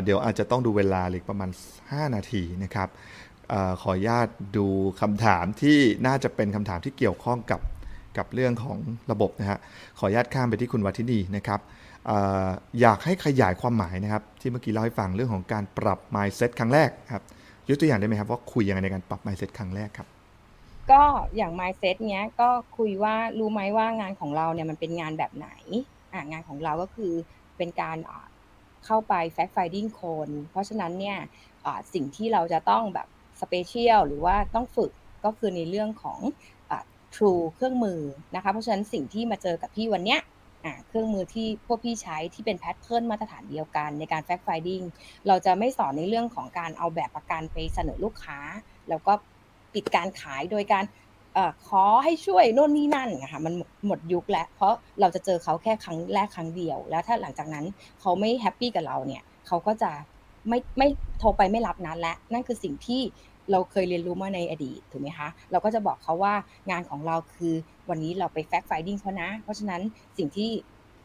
[0.05, 1.51] เดี๋ยวอาจจะต้องดูเวลาเล็กประมาณ
[1.82, 2.89] 5 นาทีนะครับ
[3.53, 4.66] อขออนุญาตดู
[5.01, 7.61] คำถามที่น่าจะเป็นคำถามที่เกี่ยวข้องกับ
[8.19, 8.78] กับเรื่องของ
[9.11, 9.59] ระบบนะฮะ
[9.99, 11.61] ขออนุญาตข้ามไปที่คุณวัฒนีนะครับ
[12.11, 12.12] อ
[12.81, 17.23] อยากให้ขยายความหมายนะครับ ที่เมื่อกี้เล่าให้ฟังเรื่องของการปรับ mindset ครั้งแรกครับ
[17.69, 20.09] ยกตัวอย่างได้ไหมครับว่าคุยยังไงในการปรับ mindset ครั้งแรกครับ
[20.91, 21.03] ก็
[21.36, 25.49] อย่าง mindset เนี้ยก็คุยว่ารู้ไหมว่างานของเราเนี่ยมันเป็นงานแบบไหน
[26.12, 27.12] อ่างานของเราก็คือ
[27.57, 27.97] เป็นการ
[28.86, 31.19] เข้าไป fact finding คน เพราะฉะนั้นเนี่ย
[31.94, 33.09] สิ่งที่เราจะต้องแบบ
[33.40, 34.90] สเปเชียลหรือว่าต้องฝึก
[35.24, 36.20] ก็คือในเรื่องของ
[37.15, 38.01] True เครื่องมือ
[38.35, 40.20] นะคะ เพราะฉะนั้นสิ่งที่มาเจอกับพี่วันเนี้ย
[40.89, 44.85] เครื่องมือที่พวกพี่ใช้ที่เป็น pattern มาตรฐานเดียวกันในการ fact finding
[45.27, 48.39] เราจะไม่สอนในเรื่องของการเอาแบบประกันไปเสนอลูกค้า
[48.89, 49.12] แล้วก็
[49.74, 50.85] ปิดการขายโดยการ
[51.69, 53.55] ขอให้ช่วยโน่นนี่นั่นนะคะมัน
[53.86, 57.65] หมดยุคแล้ว เพราะเราจะเจอเขาแค่ครั้งแรกครั้งเดียว แล้วถ้าหลังจากนั้น
[58.01, 59.90] เขาไม่ happy กับเราเนี่ยเขาก็จะ
[60.48, 60.89] ไม่ไม่
[61.19, 63.02] โทรไปไม่รับนั้นและนั่นคือสิ่งที่
[63.51, 66.35] เราเคยเรียนรู้มาในอดีตถูกไหมคะเราก็จะบอกเขาว่า
[66.70, 67.55] งานของเราคือ
[67.89, 69.81] วันนี้เราไป fact finding เขานะ เพราะฉะนั้น
[70.19, 70.51] สิ่งที่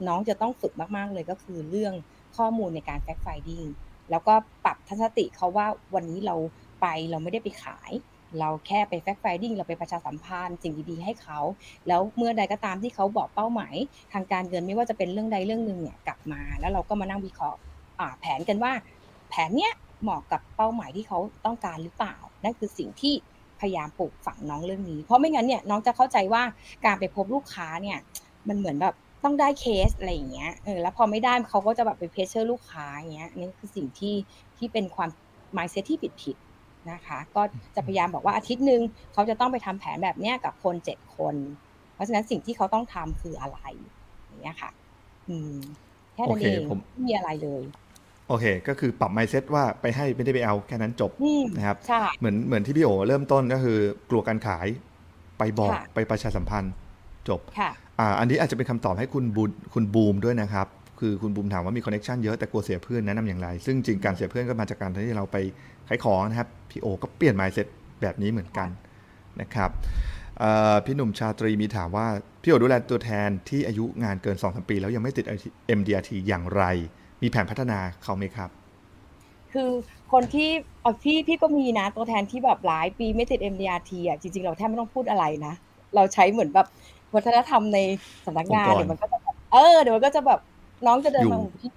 [0.07, 1.93] น้องจะต้องฝึกมากๆเลยก็คือเรื่อง
[2.38, 3.64] ข้อมูลในการ fact finding
[4.10, 4.34] แล้วก็
[4.65, 6.35] ปรับทัศนคติเขาว่าวันนี้เรา
[6.81, 7.91] ไปเราไม่ได้ไปขาย
[8.39, 11.39] เราแค่ไป fact finding เราไปประชาสัมพันธ์สิ่งดีๆให้เขา
[11.88, 13.76] แล้วเมื่อใดก็ตามที่เขาบอกเป้าหมาย
[14.14, 17.60] ทางการเงินไม่ว่าจะเป็นเรื่องใดเรื่องหนึ่งเนี่ยกลับมา แล้วเราก็มานั่งวิเคราะห์
[18.19, 18.72] แผนกันว่า
[19.30, 19.73] แผนเนี้ย
[20.03, 23.14] เหมาะกับเป้าหมายที่เขาต้องการหรือเปล่า นั่นคือสิ่งที่
[23.60, 26.43] พยายามปลูกฝังน้องเรื่องนี้ เพราะไม่งั้นเนี่ยน้องจะเข้าใจว่า
[26.85, 27.97] การไปพบลูกค้าเนี่ย
[28.47, 34.15] มันเหมือนแบบต้องได้เคสอะไรอย่างเงี้ย เออ แล้วพอไม่ได้เขาก็จะแบบไปเพชเชอร์ลูกค้าอย่างเงี้ยนี่คือสิ่งที่
[34.57, 35.10] ที่เป็นความ
[35.53, 36.35] หมายเซตที่ผิดผิด
[36.91, 37.41] นะคะก็
[37.76, 38.81] จะพยายามบอกว่าอาทิตย์หนึ่ง
[39.14, 41.35] เขาจะต้องไปทำแผนแบบเนี้ยกับคนเจ็ดคน
[41.93, 43.60] เพราะฉะนั้นสิ่งที่เขาต้องทำคืออะไร
[44.26, 44.72] อย่างเงี้ยค่ะ
[45.30, 45.56] อืม
[46.14, 46.60] แค่นั้นเอง
[46.91, 47.64] ไม่มีอะไรเลย
[48.27, 51.11] โอเค ก็คือปรับ mindset ว่าไปให้ไม่ได้ไปเอาแค่นั้นจบ
[51.57, 53.77] นะครับใช่เหมือนเหมือนที่พี่โอเริ่มต้นก็คือ
[54.10, 54.68] กลัวการขาย
[55.38, 56.73] ไปบอกไปประชาสัมพันธ์
[57.30, 59.43] จบค่ะอ่าอันนี้อาจจะเป็นคำตอบให้คุณบู
[59.73, 60.68] คุณบูมด้วยนะครับ
[60.99, 65.38] คือคุณบูมถามว่ามีคอนเน็ชันเยอะแต่กลัวเสียเพื่อนแนะนำอย่างไร ซึ่งจริงการเสียเพื่อนก็มาจากการที่เราไป
[65.88, 67.67] ขายของนะครับพี่โอก็เปลี่ยน mindset
[68.01, 68.69] แบบนี้เหมือนกัน
[69.41, 69.69] นะครับ
[70.85, 72.07] พี่หนุ่มชาตรีมีถามว่า
[72.41, 75.26] พี่โอดูแลตัวแทนที่อายุงานเกิน2อสปี แล้วยังไม่ติด
[75.80, 76.63] MDRT อย่างไร
[77.21, 78.49] มีแผนพัฒนาเขาไหมครับ
[79.53, 79.69] คือ
[80.11, 80.49] คนที่
[80.84, 85.53] อพี่พี่ก็มีนะตัวแทนที่แบบหลายปีไม่ติด MDRT อะจริง ๆ เราแทบไม่ต้องพูดอะไรนะ
[85.95, 86.67] เราใช้เหมือนแบบ
[87.15, 87.80] วัฒนธรรมใน
[88.26, 90.39] สำนักงานเดี๋ยวมันก็จะแบบเออเดี๋ยวมันก็จะแบบ
[90.85, 91.72] น้องจะเดินมาพี่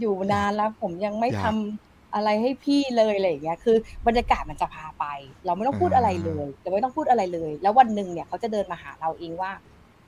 [0.00, 5.04] อยู่นานแล้วผมยังไม่ทำอะไรให้พี่เลยอะไรอย่างเงี้ยคือบรรยากาศมันจะพาไป
[5.46, 9.50] เราไม่ต้องพูดอะไรเลยเราไม่ต้องพูดอะไรเลย แล้ววันหนึ่งเนี่ยเขาจะเดินมาหาเราเองว่า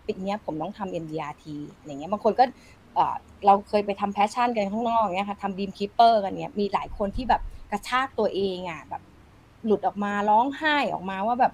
[0.07, 1.45] ปีนี้ผมต้องทำ MDRT
[1.85, 2.45] อย่างเงี้ยบางคนก็
[3.47, 9.03] เราเคยไปทำ passion กันข้างนอกเงี้ยค่ะทำ dream keeper กันเนี้ยมีหลายคนที่แบบกระชากตัวเองอะแบบ
[9.65, 11.53] หลุดออกมาร้องไห้ออกมาว่าแบบ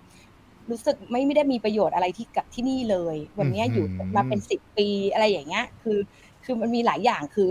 [0.70, 3.86] รู้สึกไม่ไม่ได้มีประโยชน์อะไรที่กับที่นี่เลย วันนี้อยู่
[4.16, 5.98] มาเป็นสิบปีอะไรอย่างเงี้ย คือ
[6.48, 7.48] คือมันมีหลายอย่างคือ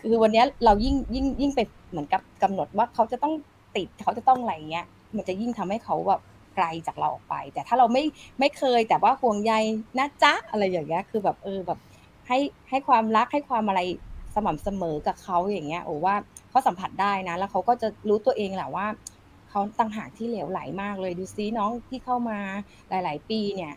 [0.00, 1.60] คือวันนี้เรายิ่งยิ่งยิ่งไป
[1.90, 3.34] เหมือนกับกำหนดว่าเขาจะต้อง
[3.76, 4.86] ติดเขาจะต้องอะไรเงี้ย
[5.16, 6.20] มันจะยิ่งทำให้เขาแบบ
[6.56, 8.04] ไกลจากเราออกไป แต่ถ้าเราไม่
[8.38, 9.52] ไม่เคยแต่ว่าห่วงใย
[9.98, 11.78] นะจ๊ะอะไรอย่างเงี้ยคือแบบเออแบบ
[12.26, 12.38] ให้
[12.70, 13.80] ให้ความรักให้ความอะไร
[14.34, 16.14] สม่ำเสมอกับเขาอย่างเงี้ยโอ้ว่า
[16.50, 18.86] เขาสัมผัสได้นะ แล้วเขาก็จะรู้ตัวเองแหละว่า
[19.50, 22.38] เขาตั้งหากที่เหลวไหลมากเลยดูซิน้องที่เข้ามา
[22.88, 23.72] หลาย ๆ ปีเนี่ย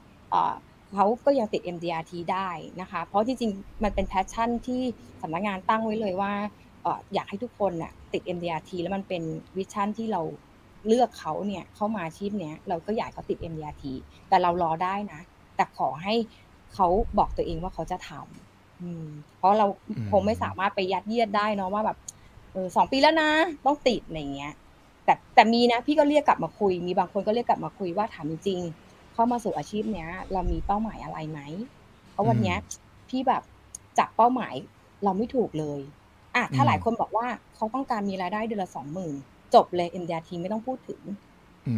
[0.96, 2.50] เขาก็ยังติด MDRT ได้
[2.82, 4.82] นะคะ เพราะจริงๆ มันเป็น passion ที่
[5.22, 6.34] สำนักงานตั้งไว้เลยว่า
[7.14, 9.24] อยากให้ทุกคนน่ะติด MDRT แล้วมันเป็น
[9.58, 10.22] vision ที่เรา
[10.88, 13.84] เลือกเขาเนี่ยเข้ามาอาชีพเนี้ยเราก็อยากเขาติด MDRT
[14.30, 15.20] แต่เรารอได้นะ
[15.56, 16.16] แต่ขอให้
[16.74, 16.88] เขา
[17.18, 19.66] บอกตัวเองว่าเขาจะทำเพราะเรา
[20.12, 21.98] คงไม่สามารถไปยัดเยียดได้เนาะว่าแบบ
[22.54, 23.30] เออสองปีแล้วนะ
[23.66, 24.54] ต้องติดอะไรเงี้ย
[25.06, 28.62] แต่แต่มีนะ พี่ก็เรียกกลับมาคุย มีบางคนก็เรียกกลับมาคุยว่าถามจริง
[29.14, 31.40] เข้ามาสู่อาชีพเนี้ย เรามีเป้าหมายอะไรไหม
[32.12, 32.58] เพราะวันเนี้ย
[33.10, 33.44] พี่แบบ
[34.00, 34.54] จับเป้าหมาย
[35.04, 35.80] เราไม่ถูกเลย
[36.36, 39.14] อะถ้าหลายคนบอกว่าเขาต้องการมีรายได้เดือนละสองหมื่น
[39.54, 41.02] จบเลย MDRT ไม่ต้องพูดถึง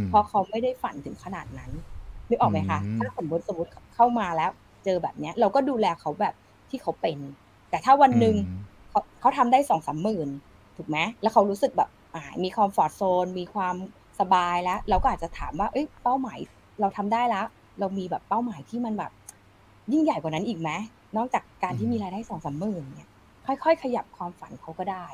[0.10, 1.72] เพราะเขาไม่ได้ฝันถึงขนาดนั้น
[2.30, 4.51] นึกออกไหมคะถ้าสมมติสมมติเข้ามาแล้ว
[4.85, 6.34] เจอแบบเนี้ย เราก็ดูแลเขาแบบ
[6.69, 7.18] ที่เขาเป็น
[7.69, 8.35] แต่ถ้าวันหนึ่ง
[8.89, 10.30] เขาเขาทำได้สองสามหมื่น
[10.77, 11.89] ถูกไหมแล้วเขารู้สึกแบบ
[12.43, 13.76] มีคอมฟอร์ทโซนมีความ
[14.19, 16.39] สบายแล้ว เราก็อาจจะถามว่าเอ้ยเป้าหมาย
[16.79, 17.45] เราทำได้แล้ว
[17.79, 19.11] เรามีแบบเป้าหมายที่มันแบบ
[19.91, 20.69] ยิ่งใหญ่กว่านั้นอีกไหม
[21.17, 23.09] นอกจากการที่มีรายได้สองสามหมื่นเนี่ย
[23.63, 25.05] ค่อย ๆ ขยับความฝันเขาก็ได้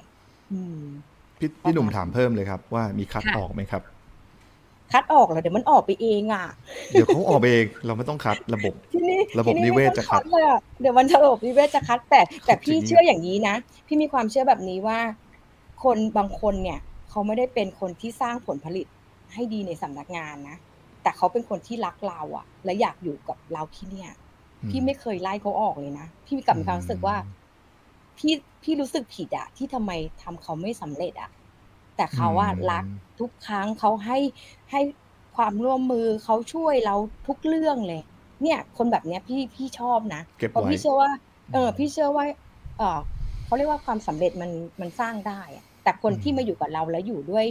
[0.51, 0.81] อืม
[1.39, 3.81] พี่พี่หนุ่มถามเพิ่มเลยครับว่ามีคัดออกไหมครับ
[4.91, 6.45] คัดออกเหรอเดี๋ยวมันออกไปเองอะ
[6.91, 10.43] เดี๋ยวเขาออกเองเราไม่ต้องคัดระบบที่นี่ระบบนิเวศจะคัดเลย
[10.81, 13.55] เดี๋ยวมันระบบนิเวศจะคัดแต่แต่พี่เชื่ออย่างนี้นะ
[13.87, 14.99] พี่มีความเชื่อแบบนี้ว่า
[15.83, 16.79] คนบางคนเนี่ย
[17.09, 18.87] เขาไม่ได้เป็นคนที่สร้างผลผลิต
[19.33, 20.57] ให้ดีในสำนักงานนะ
[21.03, 24.11] แต่เขาเป็นคนที่รักเราอะและอยากอยู่กับเราที่เนี่ย
[24.69, 27.15] พี่ไม่เคยไล่เขาออกเลยนะ พี่มีกับมีความรู้สึกว่า
[28.17, 29.91] พี่พี่รู้สึกผิดอะที่ทำไม
[30.23, 31.31] ทำเขาไม่สำเร็จอะ
[31.95, 32.83] แต่เขาว่ารัก
[33.19, 34.17] ทุกครั้งเขาให้
[34.71, 34.81] ให้
[35.35, 36.95] ความร่วมมือเขาช่วยเรา
[37.27, 38.01] ทุกเรื่องเลย
[38.43, 41.11] เนี่ย คนแบบเนี้ยพี่พี่ชอบนะเพราะพี่เชื่อว่า
[41.53, 42.25] เออ พี่เชื่อว่า
[42.77, 42.99] เออ
[43.45, 44.51] เขาเรียกว่าความสำเร็จมัน
[44.81, 47.45] มันสร้างได้อะแต่คนที่มาอยู่กับเราแล้วอยู่ด้วย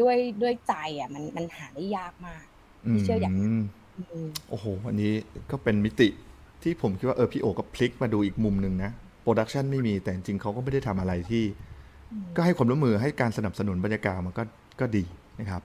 [0.00, 2.46] ด้วยด้วยใจอะ มันมันหาได้ยากมาก
[3.04, 3.54] เชื่ออย่างนั้น
[4.48, 5.12] โอ้โหวันนี้
[5.50, 6.08] ก็เป็นมิติ
[6.62, 8.90] ที่ผมคิดว่าเออพี่โอก็พลิกมาดูอีกมุมหนึ่งนะ
[9.22, 11.44] production ไม่มีแต่จริงเขาก็ไม่ได้ทำอะไรที่
[12.36, 14.42] ก็ให้ความร่วมมือให้การสนับสนุนบรรยากาศมันก็
[14.80, 15.04] ก็ดี
[15.40, 15.62] นะครับ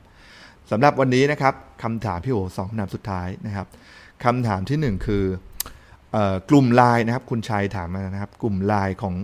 [0.71, 1.53] สำหรับวันนี้นะครับ
[1.83, 3.67] คำถามพี่โอสองคำถามสุดท้ายนะครับ
[4.23, 5.23] คำถามที่หนึ่งคือ
[6.49, 9.15] กลุ่มไลน์นะครับ คุณชัยถามมานะครับ กลุ่มไลน์ของ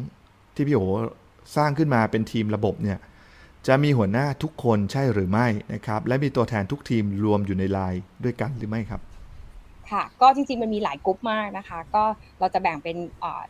[0.55, 0.81] ที่พี่โอ
[1.55, 2.97] สร้างขึ้นมาเป็นทีมระบบเนี่ย
[3.67, 9.01] จะมีหัวหน้าทุกคนใช่หรือไม่นะครับ และมีตัวแทนทุกทีมรวมอยู่ในไลน์ด้วยกันหรือไม่ครับ
[9.91, 12.03] ค่ะก็จริงๆมันมีหลายกลุ่มมากนะคะ ก็
[12.39, 12.97] เราจะแบ่งเป็น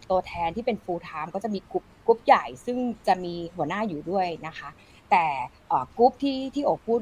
[0.10, 2.78] ตัวแทนที่เป็น full time ก็จะมีกลุ่มกลุ่มใหญ่ซึ่ง
[3.08, 4.70] จะมีหัวหน้าอยู่ด้วยนะคะ
[5.12, 5.26] แต่
[5.98, 7.02] กลุ่มที่ที่โอพูด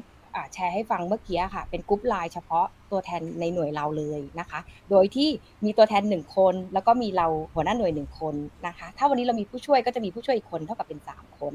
[0.54, 4.60] แชร์ให้ฟังเมื่อกี้ค่ะ เป็นกรุ๊ปไลน์เฉพาะตัวแทนในหน่วยเราเลยนะคะ
[4.92, 5.30] โดยที่
[5.66, 8.36] มีตัวแทนหนึ่งคน แล้วก็มีเราหัวหน้าหน่วยหนึ่งคน
[8.68, 11.54] นะคะ ถ้าวันนี้เรามีผู้ช่วยก็จะมีผู้ช่วยอีกคนเท่ากับเป็นสามคน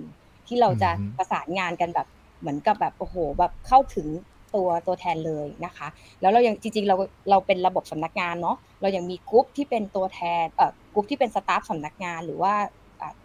[0.53, 2.07] ที่เราจะประสานงานกันแบบ
[2.41, 4.07] เหมือนกับแบบโอ้โหแบบเข้าถึง
[4.55, 5.89] ตัวตัวแทนเลยนะคะ
[6.20, 6.97] แล้วเรายังจริงๆเรา
[7.31, 12.55] เราเป็นระบบสำนักงานเนาะเรายังมีกรุ๊ปที่เป็นตัวแทนเอ่อกรุ๊ปที่เป็น staff สำนักงานหรือว่า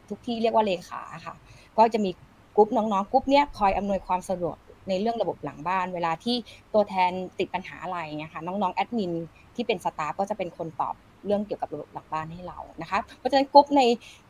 [0.10, 1.36] ทุกที่เรียกว่าเลขาค่ะ
[1.78, 2.12] ก็จะมี
[2.56, 4.58] กรุ๊ปน้องๆกรุ๊ปเนี้ยคอยอำนวยความสะดวก
[4.90, 6.36] ในเรื่องระบบหลังบ้าน เวลาที่
[6.74, 9.14] ตัวแทนติดปัญหาอะไรเงี้ยค่ะน้องๆแอดมิน
[9.56, 10.95] ที่เป็น staff ก็จะเป็นคนตอบ
[11.28, 13.82] เรื่องเกี่ยวกับระบบหลังบ้านให้เรานะคะ เพราะฉะนั้นกรุ๊ปใน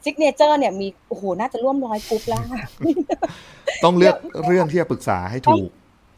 [0.04, 2.44] Signature เนี่ยมีโอ้โหน่าจะร่วมร้อยกรุ๊ปแล้ว
[3.84, 4.16] ต้องเลือก
[4.48, 5.70] เรื่องที่จะปรึกษาให้ถูก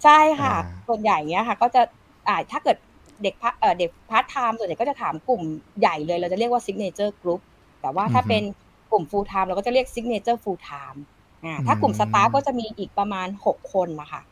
[0.03, 0.55] ใช่ค่ะ
[0.87, 1.81] ส่วนใหญ่เนี้ยค่ะ ก็จะ
[2.27, 2.77] อ่าถ้าเกิด
[3.23, 5.41] เด็กพัเอ่อเด็กพาร์ทไทม์ส่วนใหญ่ก็จะถามกลุ่ม
[5.79, 7.41] ใหญ่เลย เราจะเรียกว่า Signature group
[7.81, 8.43] แต่ว่าถ้าเป็น
[8.91, 11.01] กลุ่ม full-time เราก็จะเรียก Signature full-time
[11.45, 14.28] อ่าถ้ากลุ่ม staff ก็จะมีอีกประมาณหกคนนะคะอ่า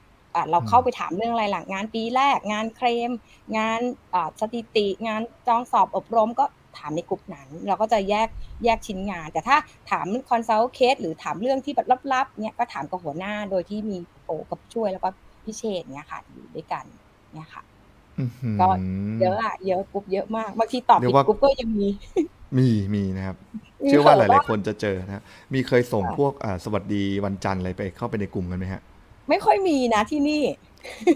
[0.51, 3.11] เราเข้าไปถามเรื่องอะไรหลังงานปีแรก งานเคลม
[3.57, 3.81] งาน
[4.13, 6.45] อ่าสถิติ งานจองสอบอบรมก็
[6.77, 8.27] ถามในกลุ่มนั้นเราก็จะแยก
[8.63, 9.57] แยกชิ้นงาน แต่ถ้า
[9.91, 15.09] ถาม consult case หรือถามเรื่องที่แบบลับๆเนี่ยก็ถามกับหัวหน้าโดยที่มีโอกับช่วยแล้วก็
[15.45, 16.83] พิเชษเนี่ยค่ะอยู่ด้วยกัน
[17.33, 17.63] เนี่ยค่ะ
[18.61, 18.67] ก็
[19.21, 21.87] เยอะอะเยอะกรุ๊ปเยอะมากบางทีตอบผิดกรุ๊ปก็ยังมี
[22.57, 23.37] มีมีนะครับ
[23.87, 25.23] เชื่อว่าหลาย ๆ คนจะเจอนะ
[25.53, 26.33] มีเคยส่งพวก
[26.63, 28.81] สวัสดีวันจันทร์อะไรไปเข้าไปในกลุ่มกันไหมฮะ
[29.29, 30.43] ไม่ค่อยมีนะที่นี่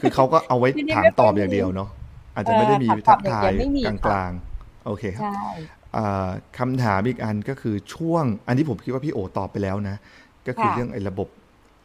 [0.02, 1.90] คือเขาก็เอาไว้ถามตอบอย่างเดียวเนาะ
[2.36, 3.52] อาจจะไม่ได้มีทักทาย
[4.06, 5.24] กลางๆ โอเคครับ
[6.58, 9.96] คำถามอีกอันก็คือช่วง อันนี้ผมคิดว่าพี่โอตอบไปแล้วนะ
[10.48, 11.28] ก็คือเรื่องไอ้ระบบ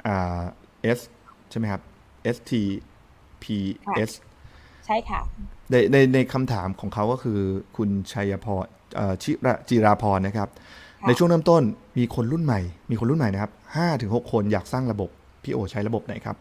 [0.06, 0.40] อ่า
[0.82, 1.00] เอส
[1.50, 1.82] ใช่ไหมครับ
[2.36, 4.10] STPS
[4.86, 5.20] ใช่ค่ะ
[5.70, 7.38] ในในในคำถามของเขาก็คือ
[7.76, 8.64] คุณชัยพร
[9.22, 10.48] ชิระจิราพรนะครับ
[11.06, 11.62] ในช่วงเริ่มต้น
[11.98, 15.10] มีคนรุ่นใหม่ มีคนรุ่นใหม่นะครับห้าถึงหกคนอยากสร้างระบบ
[15.46, 16.36] พี่โอใช้ระบบไหนครับ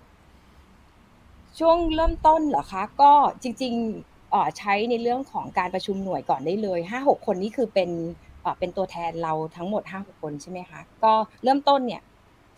[1.59, 3.11] ช่วงเริ่มต้นเหรอคะ ก็
[3.43, 7.89] จริงๆใช้ในเรื่องของการประชุมหน่วยก่อนได้เลยห้าหกคนนี้คือเป็น
[8.59, 11.13] เป็นตัวแทนเราทั้งหมดห้าหกคนใช่ไหมคะก็
[11.43, 12.01] เริ่มต้นเนี่ย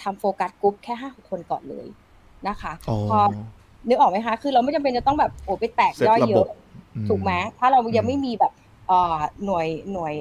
[0.02, 1.88] ทำโฟกัสกลุ่มแค่ห้าหกคนก่อนเลย
[2.48, 2.72] นะคะ
[3.10, 3.20] พอ
[3.88, 6.48] นึกออกไหมคะ คือเราไม่จำเป็นจะต้องแบบโอ้ไปแตกย่อยเยอะ
[7.10, 8.54] ถูกไหมถ้าเรายังไม่มีแบบ
[9.46, 10.14] หน่วยหน่วย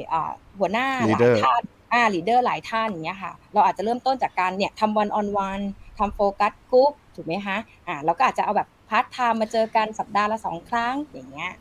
[0.59, 1.62] หัวหน้าหลายท่าน
[1.93, 5.60] อ่า leader หลายท่านอย่างเงี้ยค่ะ เราอาจจะเริ่มต้นจากการเนี่ยทำ one on one
[5.98, 7.56] ทำ focus group ถูกไหมคะ
[7.89, 11.52] อ่าเราก็อาจจะเอาแบบพาร์ทไทม์มาเจอกันสัปดาห์ละสองครั้งอย่างเงี้ย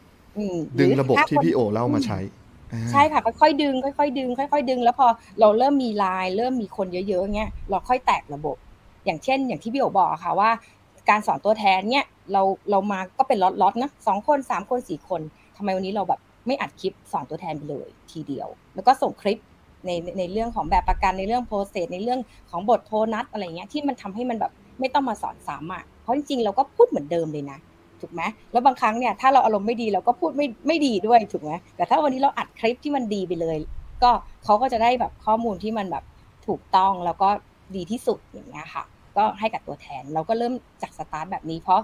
[0.80, 2.20] ดึงระบบที่พี่โอเล่ามาใช้
[2.92, 5.08] ใช่ค่ะค่อยๆดึง ค่อยๆดึง ค่อยๆดึง แล้วพอ
[5.40, 8.58] เราเริ่มมีไลน์เริ่มมีคนเยอะๆเงี้ยเราค่อยแตกระบบ
[9.06, 10.50] อย่างเช่น อย่างที่พี่โอบอกค่ะว่า
[11.10, 12.42] การสอนตัวแทนเนี่ยเรา
[12.72, 15.22] เรามาก็เป็นล็อตๆนะสองคนสามคนสี่คน
[15.58, 19.38] ทำไมวันนี้เราแบบไม่อัดคลิปสอนตัวแทนไปเลยทีเดียว แล้วก็ส่งคลิป
[19.86, 27.60] ในในเรื่องของแบบประกันในเรื่องโปรเซสในเรื่องของบทโทนัดอะไรเงี้ยที่มันทำให้มันแบบไม่ต้องมาสอนซ้ำอะเพราะจริงๆเราก็พูดเหมือนเดิมเลยนะ
[28.02, 28.22] ถูกไหม
[28.52, 33.58] แล้วบางครั้งเนี่ยถ้าเราอารมณ์ไม่ดีเราก็พูดไม่ไม่ดีด้วยถูกไหมแต่ถ้าวันนี้เราอัดคลิปที่มันดีไปเลย
[34.04, 34.12] ก็
[34.44, 36.04] เขาก็จะได้แบบข้อมูลที่มันแบบ
[36.48, 37.30] ถูกต้องแล้วก็
[37.76, 38.84] ดีที่สุดอย่างเงี้ยค่ะ
[39.18, 41.82] ก็ให้กับตัวแทนเราก็เริ่มจากสตาร์ทแบบนี้ เพราะ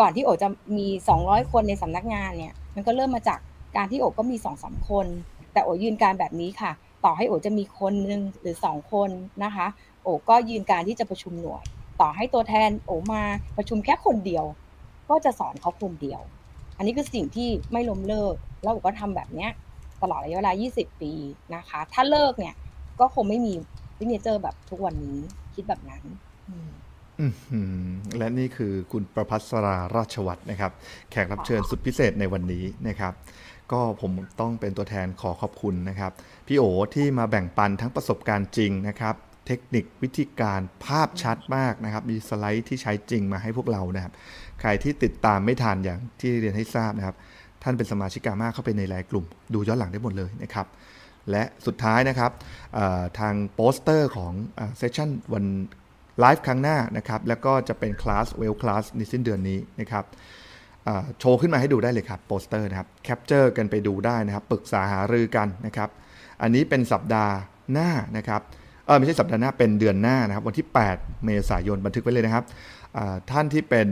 [0.00, 0.86] ก่อนที่โอจะมี
[1.20, 3.38] 200 คนในสำนักงานเนี่ย มันก็เริ่มมาจาก
[3.76, 5.06] การที่โอก็มีสองสาคน
[5.52, 6.72] แต่โอยืนการแบบนี้ค่ะ
[7.04, 9.10] ต่อให้โอจะมีคนหนึ่งหรือสองคน
[9.44, 9.66] นะคะ
[10.02, 11.62] โอก็ยืนการที่จะประชุมหน่วย
[12.00, 13.22] ต่อให้ตัวแทนโอมา
[13.56, 14.44] ประชุมแค่คนเดียว
[15.10, 16.20] ก็จะสอนเขาคนเดียว
[16.76, 19.50] อันนี้คือสิ่งที่ไม่ล้มเลิก แล้วโอก็ทำแบบเนี้ย
[20.02, 21.12] ตลอดระยะเวลา 20 ปี
[21.54, 22.54] นะคะ ถ้าเลิกเนี่ย
[23.00, 23.52] ก็คงไม่มี
[23.98, 25.18] วิเนเจอร์แบบทุกวันนี้
[25.54, 26.04] คิดแบบนั้น
[28.18, 30.72] และนี่คือคุณประพัสราราชวัตรนะครับ
[31.10, 33.12] แขกรับเชิญสุดพิเศษในวันนี้นะครับ
[33.72, 36.12] ก็ผมต้องเป็นตัวแทนขอขอบคุณนะครับ
[36.46, 36.64] พี่โอ
[36.94, 39.14] ที่มาแบ่งปันทั้งประสบการณ์จริงนะครับ
[39.46, 44.12] เทคนิควิธีการภาพชัดมากนะครับ มีสไลด์ที่ใช้จริงมาให้พวกเรานะครับ
[44.60, 47.16] ใครที่ติดตามไม่ทันอย่างที่เรียนให้ทราบนะครับ
[47.62, 49.24] ท่านเป็นสมาชิกกามาเข้าไปในรายกลุ่ม
[49.54, 50.66] ดูย้อนหลังได้หมดเลยนะครับ
[51.30, 52.32] และสุดท้ายนะครับ
[53.18, 54.32] ทางโปสเตอร์ของ
[54.78, 55.44] เซสชั่นวัน
[56.20, 60.04] ไลฟ์ครั้งหน้านะครับ แล้วก็จะเป็นคลาสเวลคลาสในสิ้นเดือนนี้นะครับ
[61.18, 65.88] โชว์ขึ้นมาให้ดูได้เลยครับโปสเตอร์นะครับแคปเจอร์กันไปดูได้นะครับปรึกษาหารือกันนะครับ
[66.42, 67.34] อันนี้เป็นสัปดาห์
[67.72, 68.40] หน้านะครับ
[68.86, 70.66] เออไม่ใช่สัปดาห์หน้าเป็นเดือนหน้านะครับวันที่
[70.96, 72.44] 8 เมษายนบันทึกไว้เลยนะครับ
[73.30, 73.88] ท่านที่เป็น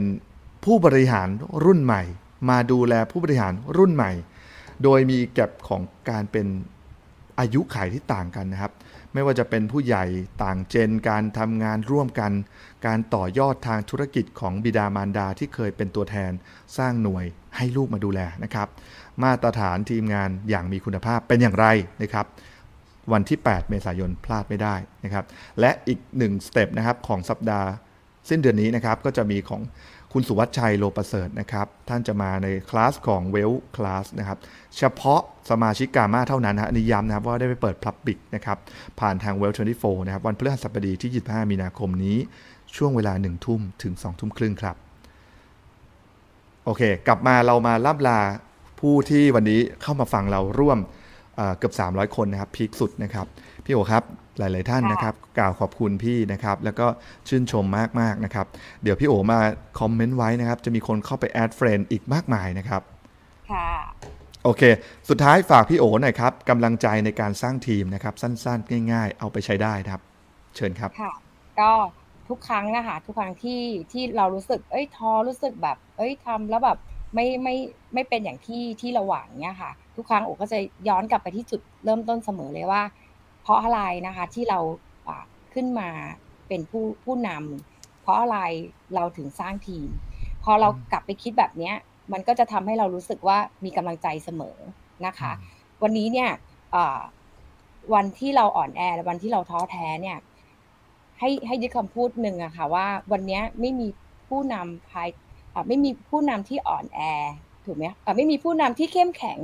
[0.64, 1.28] ผู้บริหาร
[1.64, 2.02] รุ่นใหม่
[2.50, 4.12] มาดูแลผู้บริหารรุ่นใหม่
[4.82, 6.46] โดยมีแก็บของการเป็น
[7.38, 8.72] อายุขัยที่ต่างกันนะครับ
[9.14, 10.04] ไม่ว่าจะเป็นผู้ใหญ่
[10.42, 12.32] ต่างเจนการทำงานร่วมกัน
[12.86, 16.32] การต่อยอดทางธุรกิจของบิดามารดาที่เคยเป็นตัวแทน
[16.78, 17.24] สร้างหน่วย
[17.56, 18.68] ให้ลูกมาดูแลนะครับ
[19.22, 21.66] มาตรฐานทีมงานอย่างมีคุณภาพเป็นอย่างไร
[22.02, 22.26] นะครับ
[23.12, 24.74] วันที่ 8 เมษายนพลาดไม่ได้
[25.04, 25.24] นะครับ
[25.60, 27.68] และอีกหนึ่งสเต็ปนะครับของสัปดาห์
[28.28, 29.62] สิ้นเดือนนี้นะครับก็จะมีของ
[30.12, 34.38] คุณสุวัชชัยโลประเสริฐนะครับ ท่านจะมาในคลาสของเวลคลาสนะครับ
[34.78, 35.20] เฉพาะ
[35.50, 38.58] สมาชิกกามาเท่านั้นนะนิย้ำนะครับว่าได้ไปเปิดพับบิกนะครับ
[39.00, 42.16] ผ่านทางเวล24นะครับ วันพฤหัสบดีที่ 25 มีนาคมนี้
[42.76, 44.76] ช่วงเวลา 1 ทุ่มถึง 2 ทุ่มครึ่งครับ
[46.64, 48.20] โอเค กลับมาเรามาล่ำลา
[48.80, 50.78] ผู้ที่วันนี้เข้ามาฟังเราร่วม
[51.58, 53.26] เกือบ 300 คนนะครับ peak สุดนะครับ
[53.70, 54.04] พี่โอครับ
[54.38, 56.86] หลาย ๆ ท่านนะครับ กล่าวขอบคุณพี่นะครับ แล้วก็
[57.28, 57.64] ชื่นชม
[58.00, 58.46] มาก ๆ นะครับ
[58.82, 59.38] เดี๋ยวพี่โอมา
[59.80, 62.82] comment ไว้นะครับ จะมีคนเข้าไป add friend อีกมากมายนะครับ
[63.50, 63.68] ค่ะ
[64.44, 64.62] โอเค
[65.08, 70.00] สุดท้ายฝากพี่โอหน่อยครับกำลังใจในการสร้างทีมนะครับ สั้น ๆ ง่าย ๆ เอาไปใช้ได้ครับ
[70.56, 71.12] เชิญครับ ค่ะ
[71.60, 71.70] ก็
[72.28, 73.62] ทุกครั้งนะคะ ทุกครั้งที่
[73.92, 76.78] ที่เรารู้สึก เอ้ยท้อรู้สึกแบบ เอ้ยทำแล้วแบบ
[77.14, 77.56] ไม่ไม่
[77.94, 80.58] ไม่เป็นอย่างที่ที่เราหวังเนี่ยค่ะ ทุกครั้งโอก็จะ
[80.88, 82.82] ย้อนกลับไปที่จุดเริ่มต้นเสมอเลยว่า
[83.42, 84.58] เพราะอะไรนะคะที่เรา
[85.54, 85.88] ขึ้นมา
[86.48, 88.38] เป็นผู้ผู้นำเพราะอะไร
[88.94, 89.88] เราถึงสร้างทีม
[90.44, 91.74] พอเรากลับไปคิดแบบเนี้ย
[92.12, 94.56] มันก็จะทำให้เรารู้สึกว่ามีกำลังใจเสมอ
[95.06, 95.32] นะคะ
[95.82, 96.30] วันนี้เนี่ย
[97.94, 100.18] วันที่เราอ่อนแอและวันที่เราท้อแท้เนี่ย
[101.18, 103.88] ให้ให้ยึดคำพูดหนึ่งอะค่ะว่าวันนี้ไม่มี
[104.28, 105.08] ผู้นำภาย
[105.68, 107.00] ไม่มีผู้นำที่อ่อนแอ
[107.64, 107.84] ถูกไหม
[108.16, 109.38] ไม่มีผู้นำที่เข้มแข็ง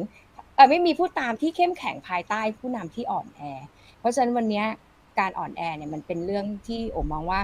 [0.70, 3.42] ไม่มีผู้ตามที่เข้มแข็งภายใต้ผู้นำที่อ่อนแอ
[3.73, 3.73] เพ
[4.04, 4.64] ราะฉะนั้นวันนี้
[5.18, 7.40] การอ่อนแอเนี่ยมันเป็นเรื่องที่โอมองว่า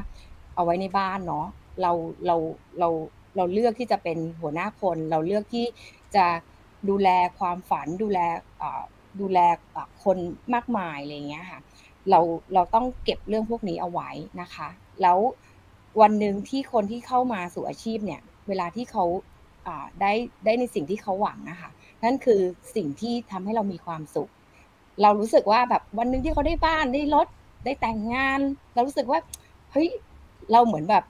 [0.55, 1.47] เอาไว้ในบ้านเนาะ
[1.83, 1.93] เรา
[2.27, 2.37] เรา
[2.79, 2.89] เรา
[3.37, 5.67] เราเลือกที่จะเป็นหัวหน้าคน เราเลือกที่
[6.17, 6.27] จะ
[6.89, 7.09] ดูแล
[7.39, 8.19] ความฝันดูแล
[9.21, 9.39] ดูแล
[10.05, 10.19] คน
[10.55, 11.61] มากมายอะไรเงี้ยค่ะ
[12.11, 12.21] เรา
[12.55, 14.11] เราต้องเก็บเรื่องพวกนี้เอาไว้
[14.41, 14.69] นะคะ
[15.03, 15.19] แล้ว
[16.01, 19.05] วันหนึ่งที่คนที่เข้ามาสู่อาชีพเนี่ย เวลาที่เขา
[20.01, 20.13] ได้
[20.45, 21.71] ได้ในสิ่งที่เขาหวังนะคะ
[22.05, 22.41] นั่นคือ
[22.77, 24.31] สิ่งที่ทำให้เรามีความสุข
[25.03, 27.27] เรารู้สึกว่าแบบวันหนึ่งที่เขาได้บ้านได้รถ
[27.65, 28.41] ได้แต่งงาน
[28.75, 29.21] เรารู้สึกว่า
[29.73, 29.89] เฮ้ย
[30.53, 31.05] เราเหมือนแบบ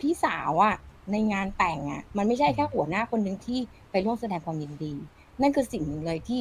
[0.00, 0.76] พี่สาวอะ
[1.12, 3.58] ในงานแต่งอะมันไม่ใช่แค่หัวหน้าคนหนึ่งที่
[3.90, 4.94] ไปร่วมแสดงความยินดี
[5.40, 6.40] นั่นคือสิ่งหนึ่งเลยที่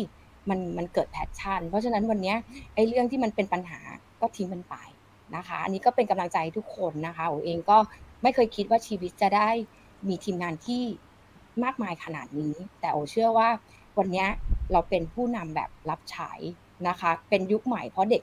[0.49, 2.35] มันมันเกิดแพชชั่น เพราะฉะนั้นวันนี้
[2.73, 3.79] ไอ้เรื่องที่มันเป็นปัญหา
[4.21, 4.75] ก็ทิ้งมันไป
[5.35, 7.77] นะคะ อันนี้ก็เป็นกำลังใจทุกคนนะคะโอเองก็
[8.23, 9.49] ไม่เคยคิดว่าชีวิตจะได้
[10.07, 10.83] มีทีมงานที่
[11.63, 13.49] มากมายขนาดนี้ แต่โอเชื่อว่า
[13.97, 14.25] วันนี้
[14.71, 16.31] เราเป็นผู้นำแบบรับใช้
[16.87, 18.21] นะคะ เป็นยุคใหม่เพราะเด็ก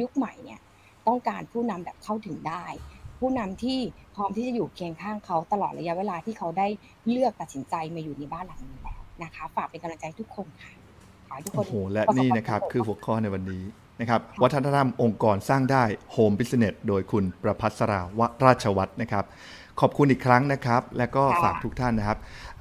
[0.00, 0.60] ยุคใหม่เนี่ย
[1.06, 2.64] ต้องการผู้นำแบบเข้าถึงได้
[3.18, 3.78] ผู้นำที่
[4.14, 6.66] พร้อมที่จะอยู่เคียงข้างเขาตลอดระยะเวลาที่เขาได้
[7.10, 10.72] เลือกตัดสินใจมาอยู่ในบ้านหลังนี้แล้วนะคะ ฝากเป็นกำลังใจทุกคนค่ะ
[11.28, 13.64] ขอให้ทุกคนโอ้โหและนี่นะครับคือหัวข้อในวันนี้
[14.00, 19.24] นะครับวัฒนธรรมองค์กรสร้างได้ home business โดยคุณประพัสราวราชวัฒน์นะครับ
[19.80, 22.18] ขอบคุณอีกครั้งนะครับ และก็ฝากทุกท่านนะครับ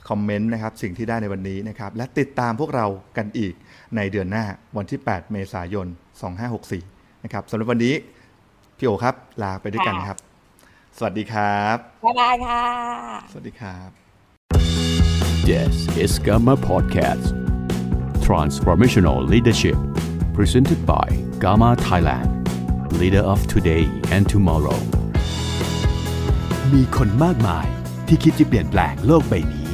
[0.10, 2.86] comment นะครับสิ่งที่ได้ในวันนี้นะครับ และติดตามพวกเรา
[3.18, 3.54] กันอีก
[3.96, 4.46] ในเดือนหน้า
[4.78, 5.88] วันที่ 8 เมษายน
[6.56, 7.96] 2564 นะครับสำหรับวันนี้
[8.78, 10.18] พี่โอครับ ลาไปด้วยกันครับ
[10.98, 12.64] สวัสดีครับ บ๊ายบายค่ะ
[13.32, 13.90] สวัสดีครับ
[15.50, 17.26] This is Gamma Podcast
[18.28, 19.78] Transformational Leadership
[20.38, 21.08] presented by
[21.44, 22.30] Gamma Thailand
[23.00, 23.84] Leader of Today
[24.16, 24.80] and Tomorrow
[26.74, 27.66] มีคนมากมาย
[28.08, 29.70] ที่คิดจะเปลี่ยนแปลงโลกใบนี้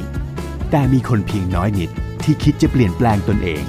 [0.70, 1.90] แต่มีคนเพียงน้อยนิด
[2.24, 3.64] ที่คิดจะเปลี่ยนแปลงตนเอง